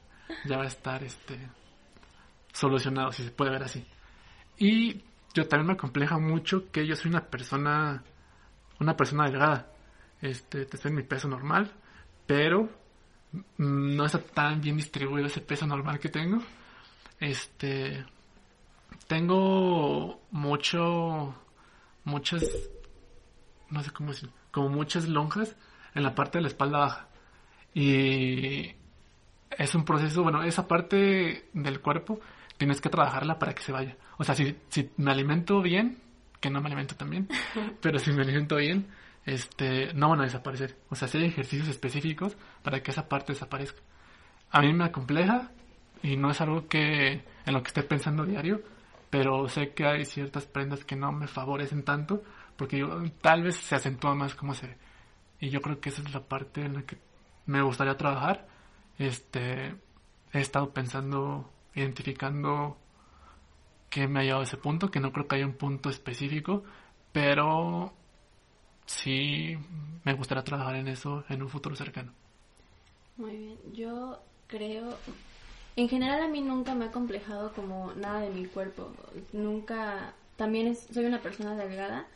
ya 0.44 0.57
va 0.57 0.64
a 0.64 0.68
estar 0.68 1.05
este 1.05 1.38
solucionado, 2.52 3.12
si 3.12 3.22
se 3.22 3.31
puede 3.31 3.52
ver 3.52 3.62
así. 3.62 3.87
Y 4.59 5.02
yo 5.35 5.46
también 5.46 5.68
me 5.68 5.72
acompleja 5.74 6.18
mucho 6.18 6.68
que 6.72 6.85
yo 6.85 6.96
soy 6.96 7.11
una 7.11 7.26
persona, 7.26 8.02
una 8.81 8.96
persona 8.96 9.26
delgada. 9.26 9.70
Este, 10.20 10.62
estoy 10.62 10.90
en 10.90 10.96
mi 10.96 11.02
peso 11.02 11.29
normal, 11.29 11.70
pero 12.26 12.68
no 13.58 14.04
está 14.04 14.18
tan 14.18 14.60
bien 14.60 14.76
distribuido 14.76 15.26
ese 15.26 15.40
peso 15.40 15.66
normal 15.66 15.98
que 15.98 16.08
tengo. 16.08 16.42
Este, 17.20 18.04
tengo 19.06 20.20
mucho, 20.30 21.34
muchas, 22.04 22.44
no 23.70 23.82
sé 23.82 23.90
cómo 23.90 24.10
decir, 24.10 24.30
como 24.50 24.68
muchas 24.68 25.08
lonjas 25.08 25.56
en 25.94 26.02
la 26.02 26.14
parte 26.14 26.38
de 26.38 26.42
la 26.42 26.48
espalda 26.48 26.78
baja. 26.78 27.08
Y 27.74 28.74
es 29.50 29.74
un 29.74 29.84
proceso, 29.84 30.22
bueno, 30.22 30.42
esa 30.42 30.66
parte 30.66 31.48
del 31.52 31.80
cuerpo 31.80 32.20
tienes 32.56 32.80
que 32.80 32.88
trabajarla 32.88 33.38
para 33.38 33.54
que 33.54 33.62
se 33.62 33.72
vaya. 33.72 33.96
O 34.18 34.24
sea, 34.24 34.34
si, 34.34 34.56
si 34.68 34.90
me 34.96 35.10
alimento 35.10 35.60
bien, 35.60 35.98
que 36.40 36.50
no 36.50 36.60
me 36.60 36.66
alimento 36.66 36.96
tan 36.96 37.10
bien, 37.10 37.28
pero 37.80 37.98
si 37.98 38.12
me 38.12 38.22
alimento 38.22 38.56
bien, 38.56 38.86
este, 39.26 39.92
no 39.92 40.08
van 40.08 40.20
a 40.20 40.24
desaparecer. 40.24 40.76
O 40.88 40.94
sea, 40.94 41.08
hay 41.12 41.26
ejercicios 41.26 41.68
específicos 41.68 42.36
para 42.62 42.82
que 42.82 42.92
esa 42.92 43.08
parte 43.08 43.32
desaparezca. 43.32 43.82
A 44.50 44.62
mí 44.62 44.72
me 44.72 44.84
acompleja 44.84 45.50
y 46.02 46.16
no 46.16 46.30
es 46.30 46.40
algo 46.40 46.68
que 46.68 47.24
en 47.44 47.52
lo 47.52 47.62
que 47.62 47.68
esté 47.68 47.82
pensando 47.82 48.24
diario, 48.24 48.62
pero 49.10 49.48
sé 49.48 49.74
que 49.74 49.86
hay 49.86 50.04
ciertas 50.04 50.46
prendas 50.46 50.84
que 50.84 50.96
no 50.96 51.12
me 51.12 51.26
favorecen 51.26 51.82
tanto 51.82 52.22
porque 52.56 52.78
yo, 52.78 53.02
tal 53.20 53.42
vez 53.42 53.56
se 53.56 53.74
acentúa 53.74 54.14
más 54.14 54.34
como 54.34 54.54
se 54.54 54.68
ve. 54.68 54.76
Y 55.40 55.50
yo 55.50 55.60
creo 55.60 55.80
que 55.80 55.90
esa 55.90 56.02
es 56.02 56.14
la 56.14 56.20
parte 56.20 56.62
en 56.62 56.74
la 56.74 56.82
que 56.82 56.96
me 57.46 57.60
gustaría 57.62 57.96
trabajar. 57.96 58.46
Este, 58.98 59.74
he 60.32 60.40
estado 60.40 60.72
pensando, 60.72 61.52
identificando 61.74 62.78
que 63.90 64.08
me 64.08 64.20
ha 64.20 64.22
llevado 64.22 64.42
a 64.42 64.44
ese 64.44 64.56
punto, 64.56 64.90
que 64.90 65.00
no 65.00 65.12
creo 65.12 65.26
que 65.28 65.36
haya 65.36 65.46
un 65.46 65.54
punto 65.54 65.90
específico, 65.90 66.64
pero 67.12 67.92
sí 68.87 69.57
me 70.05 70.14
gustaría 70.14 70.44
trabajar 70.44 70.77
en 70.77 70.88
eso 70.88 71.25
en 71.29 71.42
un 71.42 71.49
futuro 71.49 71.77
cercano. 71.77 72.12
Muy 73.16 73.37
bien, 73.37 73.59
yo 73.72 74.18
creo, 74.46 74.96
en 75.75 75.88
general 75.88 76.22
a 76.22 76.29
mí 76.29 76.40
nunca 76.40 76.75
me 76.75 76.87
ha 76.87 76.90
complejado 76.92 77.53
como 77.53 77.92
nada 77.94 78.20
de 78.20 78.31
mi 78.31 78.46
cuerpo, 78.46 78.90
nunca, 79.33 80.14
también 80.37 80.77
soy 80.77 81.07
una 81.07 81.20
persona 81.20 81.57
delgada 81.57 82.07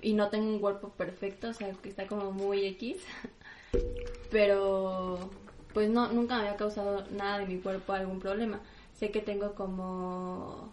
y 0.00 0.14
no 0.14 0.28
tengo 0.28 0.48
un 0.48 0.60
cuerpo 0.60 0.90
perfecto, 0.90 1.48
o 1.48 1.52
sea, 1.52 1.72
que 1.72 1.88
está 1.88 2.06
como 2.06 2.32
muy 2.32 2.64
X, 2.66 2.96
pero 4.30 5.30
pues 5.72 5.90
no, 5.90 6.10
nunca 6.12 6.36
me 6.36 6.42
había 6.42 6.56
causado 6.56 7.04
nada 7.10 7.38
de 7.38 7.46
mi 7.46 7.58
cuerpo 7.58 7.92
algún 7.92 8.20
problema. 8.20 8.60
Sé 8.94 9.10
que 9.10 9.20
tengo 9.20 9.54
como, 9.54 10.72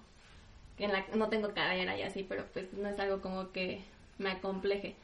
en 0.77 0.91
la, 0.93 1.05
no 1.15 1.27
tengo 1.29 1.53
cadera 1.53 1.97
y 1.97 2.03
así, 2.03 2.23
pero 2.23 2.45
pues 2.53 2.71
no 2.73 2.87
es 2.87 2.99
algo 2.99 3.19
como 3.19 3.51
que 3.51 3.81
me 4.19 4.31
acompleje. 4.31 4.95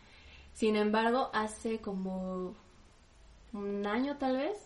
Sin 0.58 0.76
embargo, 0.76 1.30
hace 1.34 1.78
como 1.78 2.56
un 3.54 3.86
año 3.86 4.18
tal 4.18 4.38
vez, 4.38 4.58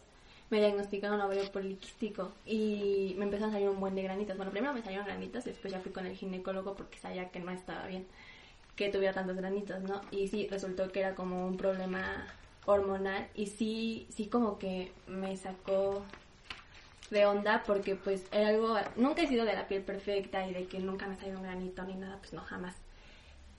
me 0.49 0.59
diagnosticaron 0.59 1.19
ovario 1.19 1.51
poliquístico 1.51 2.31
y 2.45 3.13
me 3.17 3.25
empezaron 3.25 3.49
a 3.49 3.53
salir 3.55 3.67
un 3.67 3.81
buen 3.81 3.95
de 3.95 4.03
granitas. 4.03 4.37
Bueno, 4.37 4.53
primero 4.53 4.73
me 4.73 4.81
salieron 4.81 5.05
granitas, 5.05 5.43
después 5.43 5.73
ya 5.73 5.81
fui 5.81 5.91
con 5.91 6.05
el 6.05 6.15
ginecólogo 6.15 6.75
porque 6.75 6.97
sabía 6.97 7.29
que 7.29 7.41
no 7.41 7.51
estaba 7.51 7.87
bien 7.87 8.07
que 8.77 8.87
tuviera 8.87 9.13
tantos 9.13 9.35
granitos, 9.35 9.81
¿no? 9.81 9.99
Y 10.11 10.29
sí, 10.29 10.47
resultó 10.49 10.89
que 10.93 11.01
era 11.01 11.13
como 11.13 11.45
un 11.45 11.57
problema 11.57 12.25
hormonal 12.65 13.27
y 13.35 13.47
sí, 13.47 14.07
sí 14.09 14.27
como 14.27 14.59
que 14.59 14.93
me 15.07 15.35
sacó 15.35 16.05
de 17.09 17.25
onda 17.25 17.63
porque 17.67 17.97
pues 17.97 18.23
era 18.31 18.47
algo, 18.47 18.77
nunca 18.95 19.23
he 19.23 19.27
sido 19.27 19.43
de 19.43 19.55
la 19.55 19.67
piel 19.67 19.83
perfecta 19.83 20.47
y 20.47 20.53
de 20.53 20.67
que 20.67 20.79
nunca 20.79 21.05
me 21.07 21.17
salido 21.17 21.39
un 21.39 21.43
granito 21.43 21.83
ni 21.83 21.95
nada, 21.95 22.17
pues 22.19 22.31
no, 22.31 22.43
jamás. 22.43 22.77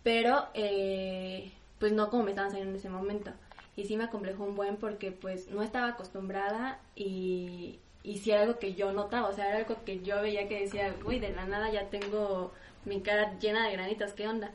Pero, 0.03 0.47
eh, 0.55 1.53
pues 1.83 1.91
no 1.91 2.11
como 2.11 2.23
me 2.23 2.31
estaban 2.31 2.53
saliendo 2.53 2.75
en 2.75 2.79
ese 2.79 2.89
momento. 2.89 3.33
Y 3.75 3.87
sí 3.87 3.97
me 3.97 4.05
acomplejó 4.05 4.45
un 4.45 4.55
buen 4.55 4.77
porque 4.77 5.11
pues 5.11 5.49
no 5.49 5.65
estaba 5.65 5.89
acostumbrada 5.89 6.79
y, 6.95 7.81
y 8.05 8.19
sí 8.19 8.31
algo 8.31 8.61
que 8.61 8.75
yo 8.75 8.93
notaba, 8.93 9.29
o 9.29 9.33
sea, 9.33 9.49
era 9.49 9.57
algo 9.57 9.75
que 9.85 10.01
yo 10.01 10.23
veía 10.23 10.47
que 10.47 10.61
decía, 10.61 10.95
uy, 11.05 11.19
de 11.19 11.31
la 11.31 11.45
nada 11.45 11.73
ya 11.73 11.91
tengo 11.91 12.53
mi 12.85 13.01
cara 13.01 13.37
llena 13.41 13.67
de 13.67 13.73
granitos, 13.73 14.13
¿qué 14.13 14.29
onda? 14.29 14.53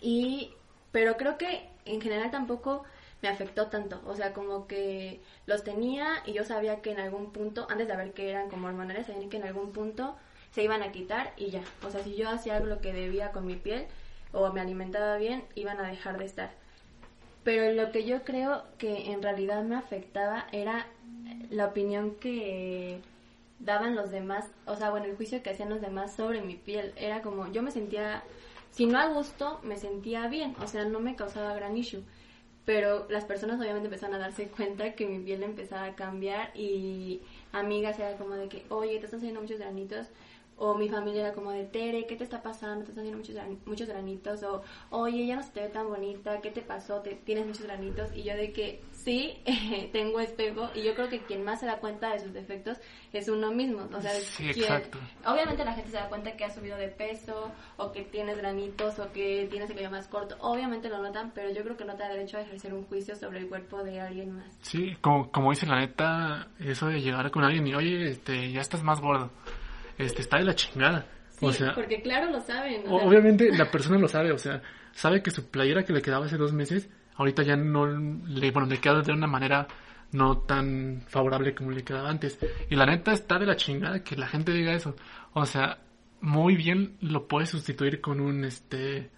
Y, 0.00 0.50
pero 0.90 1.16
creo 1.16 1.38
que 1.38 1.68
en 1.84 2.00
general 2.00 2.32
tampoco 2.32 2.82
me 3.22 3.28
afectó 3.28 3.68
tanto. 3.68 4.02
O 4.04 4.16
sea, 4.16 4.32
como 4.32 4.66
que 4.66 5.20
los 5.46 5.62
tenía 5.62 6.24
y 6.26 6.32
yo 6.32 6.42
sabía 6.42 6.82
que 6.82 6.90
en 6.90 6.98
algún 6.98 7.30
punto, 7.30 7.68
antes 7.70 7.86
de 7.86 7.92
saber 7.94 8.14
que 8.14 8.30
eran 8.30 8.50
como 8.50 8.66
hormonales, 8.66 9.06
sabía 9.06 9.28
que 9.28 9.36
en 9.36 9.44
algún 9.44 9.70
punto 9.70 10.16
se 10.50 10.64
iban 10.64 10.82
a 10.82 10.90
quitar 10.90 11.34
y 11.36 11.50
ya. 11.50 11.62
O 11.86 11.90
sea, 11.92 12.02
si 12.02 12.16
yo 12.16 12.28
hacía 12.28 12.56
algo 12.56 12.66
lo 12.66 12.80
que 12.80 12.92
debía 12.92 13.30
con 13.30 13.46
mi 13.46 13.54
piel 13.54 13.86
o 14.36 14.52
me 14.52 14.60
alimentaba 14.60 15.16
bien, 15.16 15.44
iban 15.54 15.80
a 15.80 15.88
dejar 15.88 16.18
de 16.18 16.26
estar. 16.26 16.50
Pero 17.42 17.72
lo 17.72 17.90
que 17.90 18.04
yo 18.04 18.22
creo 18.22 18.64
que 18.78 19.12
en 19.12 19.22
realidad 19.22 19.62
me 19.64 19.76
afectaba 19.76 20.46
era 20.52 20.86
la 21.50 21.66
opinión 21.66 22.16
que 22.16 23.00
daban 23.58 23.96
los 23.96 24.10
demás, 24.10 24.46
o 24.66 24.76
sea, 24.76 24.90
bueno, 24.90 25.06
el 25.06 25.16
juicio 25.16 25.42
que 25.42 25.50
hacían 25.50 25.70
los 25.70 25.80
demás 25.80 26.14
sobre 26.14 26.42
mi 26.42 26.56
piel. 26.56 26.92
Era 26.96 27.22
como, 27.22 27.50
yo 27.52 27.62
me 27.62 27.70
sentía 27.70 28.22
si 28.72 28.84
no 28.84 28.98
a 28.98 29.06
gusto, 29.06 29.58
me 29.62 29.76
sentía 29.76 30.28
bien, 30.28 30.54
o 30.60 30.66
sea, 30.66 30.84
no 30.84 31.00
me 31.00 31.16
causaba 31.16 31.54
gran 31.54 31.76
issue. 31.76 32.02
Pero 32.66 33.06
las 33.08 33.24
personas 33.24 33.58
obviamente 33.58 33.86
empezaron 33.86 34.16
a 34.16 34.18
darse 34.18 34.48
cuenta 34.48 34.92
que 34.94 35.06
mi 35.06 35.20
piel 35.20 35.42
empezaba 35.44 35.84
a 35.84 35.94
cambiar 35.94 36.50
y 36.54 37.22
amigas 37.52 37.98
era 37.98 38.18
como 38.18 38.34
de 38.34 38.48
que, 38.48 38.66
oye, 38.68 38.98
te 38.98 39.06
están 39.06 39.20
saliendo 39.20 39.40
muchos 39.40 39.60
granitos 39.60 40.08
o 40.58 40.74
mi 40.74 40.88
familia 40.88 41.20
era 41.20 41.32
como 41.34 41.50
de, 41.50 41.64
Tere, 41.64 42.06
¿qué 42.06 42.16
te 42.16 42.24
está 42.24 42.42
pasando? 42.42 42.84
Te 42.84 42.90
están 42.90 43.04
haciendo 43.04 43.18
muchos, 43.18 43.66
muchos 43.66 43.88
granitos. 43.88 44.42
O, 44.42 44.62
oye, 44.90 45.26
ya 45.26 45.36
no 45.36 45.42
se 45.42 45.50
te 45.50 45.60
ve 45.60 45.68
tan 45.68 45.86
bonita. 45.88 46.40
¿Qué 46.40 46.50
te 46.50 46.62
pasó? 46.62 47.00
¿Te, 47.02 47.14
tienes 47.14 47.46
muchos 47.46 47.66
granitos. 47.66 48.10
Y 48.14 48.22
yo 48.22 48.34
de 48.34 48.52
que, 48.52 48.82
sí, 48.90 49.38
tengo 49.92 50.18
espejo. 50.18 50.70
Y 50.74 50.82
yo 50.82 50.94
creo 50.94 51.10
que 51.10 51.20
quien 51.20 51.44
más 51.44 51.60
se 51.60 51.66
da 51.66 51.78
cuenta 51.78 52.10
de 52.10 52.20
sus 52.20 52.32
defectos 52.32 52.78
es 53.12 53.28
uno 53.28 53.50
mismo. 53.50 53.86
O 53.92 54.00
sea, 54.00 54.12
sí, 54.12 54.48
exacto. 54.48 54.98
Obviamente 55.26 55.62
la 55.62 55.74
gente 55.74 55.90
se 55.90 55.98
da 55.98 56.08
cuenta 56.08 56.34
que 56.36 56.44
ha 56.44 56.50
subido 56.50 56.78
de 56.78 56.88
peso, 56.88 57.52
o 57.76 57.92
que 57.92 58.02
tienes 58.04 58.38
granitos, 58.38 58.98
o 58.98 59.12
que 59.12 59.46
tienes 59.50 59.68
el 59.68 59.76
cabello 59.76 59.90
más 59.90 60.08
corto. 60.08 60.36
Obviamente 60.40 60.88
lo 60.88 61.02
notan, 61.02 61.32
pero 61.34 61.50
yo 61.50 61.62
creo 61.64 61.76
que 61.76 61.84
no 61.84 61.96
te 61.96 62.04
da 62.04 62.08
derecho 62.08 62.38
a 62.38 62.40
ejercer 62.40 62.72
un 62.72 62.84
juicio 62.86 63.14
sobre 63.14 63.40
el 63.40 63.48
cuerpo 63.48 63.84
de 63.84 64.00
alguien 64.00 64.34
más. 64.34 64.56
Sí, 64.62 64.96
como, 65.02 65.30
como 65.30 65.50
dice 65.50 65.66
la 65.66 65.80
neta, 65.80 66.48
eso 66.58 66.86
de 66.86 67.02
llegar 67.02 67.30
con 67.30 67.44
alguien 67.44 67.66
y, 67.66 67.74
oye, 67.74 68.08
este, 68.08 68.52
ya 68.52 68.62
estás 68.62 68.82
más 68.82 69.02
gordo 69.02 69.30
este, 69.98 70.22
está 70.22 70.38
de 70.38 70.44
la 70.44 70.54
chingada. 70.54 71.06
Sí, 71.38 71.64
porque 71.74 72.00
claro 72.00 72.30
lo 72.30 72.40
saben. 72.40 72.84
obviamente 72.88 73.50
la 73.52 73.66
persona 73.70 73.98
lo 73.98 74.08
sabe, 74.08 74.32
o 74.32 74.38
sea, 74.38 74.62
sabe 74.92 75.22
que 75.22 75.30
su 75.30 75.50
playera 75.50 75.84
que 75.84 75.92
le 75.92 76.00
quedaba 76.00 76.24
hace 76.24 76.38
dos 76.38 76.52
meses, 76.52 76.88
ahorita 77.16 77.42
ya 77.42 77.56
no 77.56 77.86
le, 77.86 78.50
bueno, 78.50 78.68
le 78.68 78.78
queda 78.78 79.02
de 79.02 79.12
una 79.12 79.26
manera 79.26 79.68
no 80.12 80.38
tan 80.38 81.02
favorable 81.08 81.54
como 81.54 81.72
le 81.72 81.84
quedaba 81.84 82.08
antes. 82.08 82.38
Y 82.70 82.76
la 82.76 82.86
neta 82.86 83.12
está 83.12 83.38
de 83.38 83.46
la 83.46 83.56
chingada 83.56 84.02
que 84.02 84.16
la 84.16 84.28
gente 84.28 84.52
diga 84.52 84.72
eso. 84.72 84.96
O 85.34 85.44
sea, 85.44 85.78
muy 86.20 86.56
bien 86.56 86.96
lo 87.00 87.28
puedes 87.28 87.50
sustituir 87.50 88.00
con 88.00 88.20
un, 88.20 88.44
este, 88.44 89.10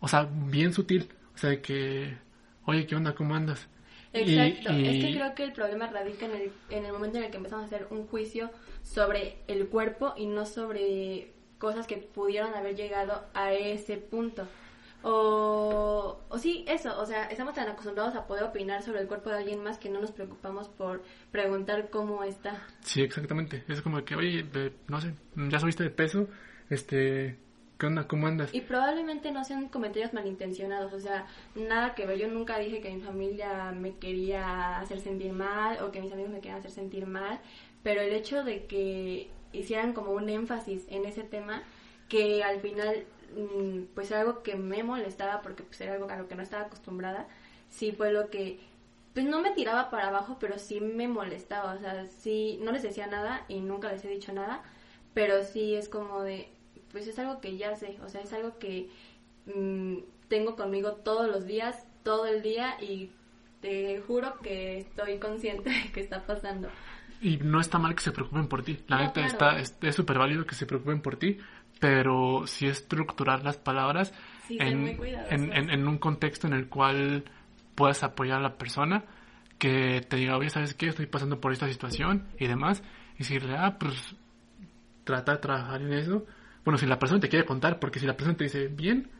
o 0.00 0.08
sea, 0.08 0.24
bien 0.24 0.72
sutil. 0.72 1.08
O 1.34 1.38
sea, 1.38 1.60
que, 1.60 2.16
oye, 2.64 2.86
¿qué 2.86 2.94
onda? 2.96 3.14
¿Cómo 3.14 3.34
andas? 3.34 3.68
Exacto, 4.12 4.70
es 4.72 5.04
que 5.04 5.12
creo 5.14 5.34
que 5.34 5.44
el 5.44 5.52
problema 5.52 5.86
radica 5.86 6.26
en 6.26 6.32
el, 6.32 6.52
en 6.70 6.84
el 6.84 6.92
momento 6.92 7.18
en 7.18 7.24
el 7.24 7.30
que 7.30 7.38
empezamos 7.38 7.64
a 7.64 7.66
hacer 7.66 7.86
un 7.90 8.06
juicio 8.06 8.50
sobre 8.82 9.38
el 9.46 9.68
cuerpo 9.68 10.14
y 10.16 10.26
no 10.26 10.44
sobre 10.44 11.32
cosas 11.58 11.86
que 11.86 11.96
pudieron 11.96 12.54
haber 12.54 12.74
llegado 12.74 13.24
a 13.34 13.52
ese 13.52 13.96
punto. 13.96 14.46
O, 15.04 16.20
o 16.28 16.38
sí, 16.38 16.64
eso, 16.68 17.00
o 17.00 17.06
sea, 17.06 17.24
estamos 17.24 17.54
tan 17.54 17.68
acostumbrados 17.68 18.14
a 18.14 18.26
poder 18.26 18.44
opinar 18.44 18.82
sobre 18.82 19.00
el 19.00 19.08
cuerpo 19.08 19.30
de 19.30 19.36
alguien 19.36 19.62
más 19.62 19.78
que 19.78 19.88
no 19.88 20.00
nos 20.00 20.12
preocupamos 20.12 20.68
por 20.68 21.02
preguntar 21.30 21.90
cómo 21.90 22.22
está. 22.22 22.66
Sí, 22.80 23.02
exactamente. 23.02 23.64
Es 23.68 23.82
como 23.82 24.04
que, 24.04 24.14
oye, 24.14 24.44
no 24.88 25.00
sé, 25.00 25.14
ya 25.34 25.58
subiste 25.58 25.82
de 25.82 25.90
peso, 25.90 26.28
este, 26.70 27.36
¿Qué 27.82 27.86
onda? 27.86 28.06
¿Cómo 28.06 28.28
andas? 28.28 28.54
Y 28.54 28.60
probablemente 28.60 29.32
no 29.32 29.42
sean 29.42 29.66
comentarios 29.66 30.12
malintencionados, 30.12 30.92
o 30.92 31.00
sea, 31.00 31.26
nada 31.56 31.96
que 31.96 32.06
ver. 32.06 32.16
Yo 32.16 32.28
nunca 32.28 32.56
dije 32.60 32.80
que 32.80 32.94
mi 32.94 33.00
familia 33.00 33.72
me 33.72 33.96
quería 33.96 34.78
hacer 34.78 35.00
sentir 35.00 35.32
mal 35.32 35.82
o 35.82 35.90
que 35.90 36.00
mis 36.00 36.12
amigos 36.12 36.30
me 36.30 36.38
querían 36.38 36.58
hacer 36.58 36.70
sentir 36.70 37.08
mal, 37.08 37.40
pero 37.82 38.00
el 38.00 38.12
hecho 38.12 38.44
de 38.44 38.66
que 38.66 39.30
hicieran 39.52 39.94
como 39.94 40.12
un 40.12 40.28
énfasis 40.28 40.84
en 40.90 41.06
ese 41.06 41.24
tema, 41.24 41.64
que 42.08 42.44
al 42.44 42.60
final 42.60 43.04
mm, 43.36 43.86
pues 43.96 44.12
era 44.12 44.20
algo 44.20 44.44
que 44.44 44.54
me 44.54 44.84
molestaba 44.84 45.42
porque 45.42 45.64
pues 45.64 45.80
era 45.80 45.94
algo 45.94 46.08
a 46.08 46.16
lo 46.16 46.28
que 46.28 46.36
no 46.36 46.42
estaba 46.44 46.66
acostumbrada, 46.66 47.26
sí 47.68 47.90
fue 47.90 48.12
lo 48.12 48.30
que 48.30 48.60
pues 49.12 49.26
no 49.26 49.40
me 49.40 49.50
tiraba 49.50 49.90
para 49.90 50.06
abajo, 50.06 50.36
pero 50.38 50.56
sí 50.60 50.80
me 50.80 51.08
molestaba, 51.08 51.72
o 51.72 51.80
sea, 51.80 52.06
sí 52.06 52.60
no 52.62 52.70
les 52.70 52.84
decía 52.84 53.08
nada 53.08 53.44
y 53.48 53.58
nunca 53.58 53.90
les 53.90 54.04
he 54.04 54.08
dicho 54.08 54.32
nada, 54.32 54.62
pero 55.14 55.42
sí 55.42 55.74
es 55.74 55.88
como 55.88 56.22
de 56.22 56.48
pues 56.92 57.06
es 57.08 57.18
algo 57.18 57.40
que 57.40 57.56
ya 57.56 57.74
sé, 57.74 57.98
o 58.04 58.08
sea, 58.08 58.20
es 58.20 58.32
algo 58.32 58.58
que 58.58 58.88
mm, 59.46 59.96
tengo 60.28 60.54
conmigo 60.56 60.92
todos 60.92 61.28
los 61.28 61.46
días, 61.46 61.86
todo 62.02 62.26
el 62.26 62.42
día 62.42 62.76
y 62.80 63.10
te 63.60 64.00
juro 64.00 64.38
que 64.42 64.78
estoy 64.78 65.18
consciente 65.18 65.70
de 65.70 65.92
que 65.92 66.00
está 66.00 66.24
pasando. 66.24 66.68
Y 67.20 67.36
no 67.38 67.60
está 67.60 67.78
mal 67.78 67.94
que 67.94 68.02
se 68.02 68.12
preocupen 68.12 68.48
por 68.48 68.62
ti, 68.62 68.78
la 68.88 68.98
neta 68.98 69.24
está 69.24 69.58
es 69.58 69.76
súper 69.94 70.18
válido 70.18 70.44
que 70.44 70.54
se 70.54 70.66
preocupen 70.66 71.00
por 71.00 71.16
ti, 71.16 71.38
pero 71.80 72.46
sí 72.46 72.66
estructurar 72.66 73.44
las 73.44 73.56
palabras 73.56 74.12
en, 74.48 74.88
en, 75.30 75.70
en, 75.70 75.88
un 75.88 75.98
contexto 75.98 76.46
en 76.46 76.52
el 76.52 76.68
cual 76.68 77.24
puedas 77.74 78.02
apoyar 78.02 78.38
a 78.38 78.42
la 78.42 78.58
persona 78.58 79.04
que 79.58 80.00
te 80.08 80.16
diga, 80.16 80.36
oye, 80.36 80.50
¿sabes 80.50 80.74
qué? 80.74 80.88
Estoy 80.88 81.06
pasando 81.06 81.40
por 81.40 81.52
esta 81.52 81.68
situación 81.68 82.26
y 82.38 82.48
demás. 82.48 82.82
Y 83.14 83.18
decirle, 83.18 83.54
ah, 83.56 83.76
pues 83.78 84.16
trata 85.04 85.32
de 85.32 85.38
trabajar 85.38 85.82
en 85.82 85.92
eso 85.92 86.26
bueno, 86.64 86.78
si 86.78 86.86
la 86.86 86.98
persona 86.98 87.20
te 87.20 87.28
quiere 87.28 87.44
contar, 87.44 87.78
porque 87.78 87.98
si 87.98 88.06
la 88.06 88.16
persona 88.16 88.36
te 88.36 88.44
dice, 88.44 88.68
bien, 88.68 89.10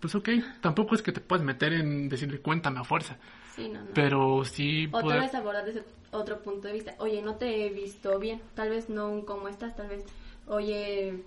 pues 0.00 0.14
ok, 0.14 0.28
tampoco 0.60 0.94
es 0.94 1.02
que 1.02 1.12
te 1.12 1.20
puedas 1.20 1.44
meter 1.44 1.72
en 1.72 2.08
decirle 2.08 2.40
cuéntame 2.40 2.80
a 2.80 2.84
fuerza. 2.84 3.16
Sí, 3.54 3.68
no, 3.68 3.80
no. 3.80 3.90
Pero 3.94 4.44
sí. 4.44 4.88
O 4.92 5.00
tal 5.00 5.20
vez 5.20 5.34
abordar 5.34 5.64
desde 5.64 5.84
otro 6.10 6.42
punto 6.42 6.68
de 6.68 6.74
vista. 6.74 6.94
Oye, 6.98 7.22
no 7.22 7.36
te 7.36 7.66
he 7.66 7.70
visto 7.70 8.18
bien. 8.18 8.40
Tal 8.54 8.70
vez 8.70 8.88
no 8.88 9.24
como 9.24 9.48
estás, 9.48 9.76
tal 9.76 9.88
vez, 9.88 10.04
oye, 10.46 11.22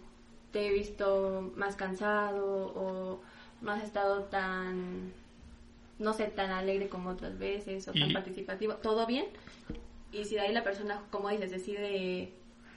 te 0.52 0.68
he 0.68 0.74
visto 0.74 1.54
más 1.56 1.76
cansado 1.76 2.74
o 2.76 3.22
no 3.62 3.72
has 3.72 3.84
estado 3.84 4.24
tan, 4.24 5.12
no 6.00 6.14
sé, 6.14 6.26
tan 6.28 6.52
alegre 6.52 6.88
como 6.88 7.10
otras 7.10 7.38
veces 7.38 7.88
o 7.88 7.92
tan 7.92 8.14
participativo. 8.14 8.76
¿Todo 8.76 9.06
bien? 9.06 9.26
Y 10.12 10.26
si 10.26 10.36
de 10.36 10.42
ahí 10.42 10.54
la 10.54 10.64
persona, 10.64 11.02
como 11.12 11.30
dices, 11.30 11.52
decide 11.52 12.32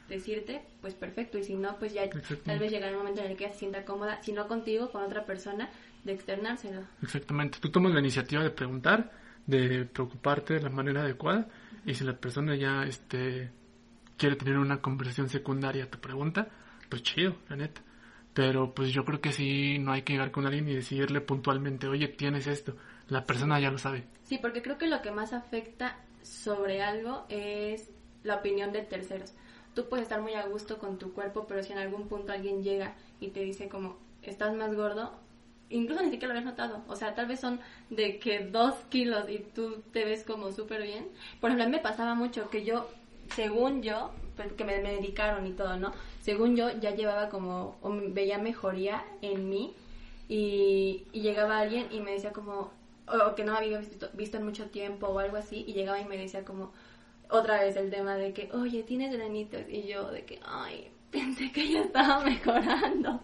decirte, 0.09 0.63
pues 0.81 0.95
perfecto. 0.95 1.39
Y 1.39 1.45
si 1.45 1.55
no, 1.55 1.79
pues 1.79 1.93
ya 1.93 2.09
tal 2.45 2.59
vez 2.59 2.71
llegará 2.71 2.93
un 2.93 2.99
momento 2.99 3.21
en 3.23 3.31
el 3.31 3.37
que 3.37 3.45
ella 3.45 3.53
se 3.53 3.61
sienta 3.61 3.85
cómoda, 3.85 4.23
si 4.23 4.33
no 4.33 4.49
contigo, 4.49 4.91
con 4.91 5.03
otra 5.03 5.25
persona, 5.25 5.71
de 6.05 6.13
externárselo. 6.13 6.83
Exactamente. 7.03 7.59
Tú 7.61 7.71
tomas 7.71 7.93
la 7.93 8.01
iniciativa 8.01 8.43
de 8.43 8.51
preguntar, 8.51 9.13
de 9.47 9.85
preocuparte 9.85 10.55
de 10.55 10.63
la 10.63 10.71
manera 10.71 11.03
adecuada. 11.03 11.49
Y 11.85 11.95
si 11.95 12.05
la 12.05 12.15
persona 12.15 12.55
ya 12.57 12.85
este, 12.85 13.51
quiere 14.17 14.37
tener 14.37 14.59
una 14.59 14.81
conversación 14.81 15.29
secundaria 15.29 15.85
a 15.85 15.91
tu 15.91 15.99
pregunta, 15.99 16.49
pues 16.89 17.03
chido, 17.03 17.37
la 17.49 17.57
neta. 17.57 17.83
Pero 18.35 18.73
pues 18.75 18.93
yo 18.93 19.05
creo 19.05 19.21
que 19.21 19.33
sí, 19.33 19.79
no 19.79 19.93
hay 19.93 20.03
que 20.03 20.13
llegar 20.13 20.31
con 20.31 20.47
alguien 20.47 20.69
y 20.69 20.75
decirle 20.75 21.21
puntualmente, 21.21 21.89
oye, 21.89 22.09
tienes 22.09 22.47
esto. 22.47 22.77
La 23.09 23.25
persona 23.25 23.59
ya 23.59 23.71
lo 23.71 23.79
sabe. 23.79 24.05
Sí, 24.25 24.39
porque 24.39 24.63
creo 24.63 24.79
que 24.79 24.87
lo 24.87 25.03
que 25.03 25.11
más 25.11 25.33
afecta 25.33 25.99
sobre 26.23 26.83
algo 26.83 27.27
es 27.29 27.91
la 28.23 28.37
opinión 28.37 28.73
de 28.73 28.83
terceros. 28.83 29.35
Tú 29.79 29.89
puedes 29.89 30.03
estar 30.03 30.21
muy 30.21 30.35
a 30.35 30.45
gusto 30.45 30.79
con 30.79 30.99
tu 30.99 31.13
cuerpo, 31.13 31.45
pero 31.47 31.63
si 31.63 31.71
en 31.73 31.79
algún 31.79 32.09
punto 32.09 32.33
alguien 32.33 32.65
llega 32.65 32.95
y 33.21 33.29
te 33.29 33.45
dice 33.45 33.69
como, 33.69 33.97
estás 34.25 34.53
más 34.57 34.75
gordo, 34.75 35.13
incluso 35.71 36.03
ni 36.03 36.11
siquiera 36.11 36.35
lo 36.35 36.41
habías 36.41 36.53
notado. 36.53 36.83
O 36.89 36.97
sea, 36.97 37.15
tal 37.15 37.27
vez 37.27 37.39
son 37.39 37.61
de 37.89 38.19
que 38.19 38.41
dos 38.41 38.75
kilos 38.89 39.31
y 39.31 39.39
tú 39.39 39.85
te 39.93 40.05
ves 40.05 40.25
como 40.25 40.51
súper 40.51 40.83
bien. 40.83 41.07
Por 41.41 41.51
ejemplo, 41.51 41.63
a 41.63 41.69
mí 41.69 41.77
me 41.77 41.81
pasaba 41.81 42.17
mucho 42.17 42.51
que 42.51 42.65
yo, 42.65 42.89
según 43.37 43.85
yo, 43.85 44.11
pues, 44.35 44.53
que 44.55 44.65
me 44.65 44.81
medicaron 44.81 45.47
y 45.47 45.53
todo, 45.53 45.77
¿no? 45.77 45.93
según 46.23 46.57
yo, 46.57 46.71
ya 46.81 46.91
llevaba 46.97 47.29
como, 47.29 47.77
o 47.81 47.93
veía 48.11 48.39
mejoría 48.39 49.05
en 49.23 49.49
mí 49.49 49.75
y, 50.29 51.05
llegaba 51.13 51.61
alguien 51.61 51.87
y 51.93 52.01
me 52.01 52.11
decía 52.11 52.33
como, 52.33 52.73
o, 53.07 53.37
que 53.37 53.45
no 53.45 53.55
había 53.57 53.79
visto, 53.79 54.11
visto, 54.15 54.39
en 54.39 54.45
mucho 54.45 54.67
tiempo 54.71 55.07
o 55.07 55.21
algo 55.21 55.37
así, 55.37 55.65
y 55.69 55.75
llegaba 55.75 56.01
y 56.01 56.05
me 56.05 56.17
decía 56.17 56.45
como, 56.45 56.73
otra 57.31 57.61
vez 57.61 57.77
el 57.77 57.91
tema 57.91 58.17
de 58.17 58.33
que, 58.33 58.51
oye, 58.53 58.83
tienes 58.83 59.13
granitos, 59.13 59.63
y 59.69 59.83
yo 59.87 60.11
de 60.11 60.25
que, 60.25 60.41
ay, 60.45 60.91
pensé 61.11 61.53
que 61.53 61.69
ya 61.71 61.81
estaba 61.83 62.25
mejorando. 62.25 63.23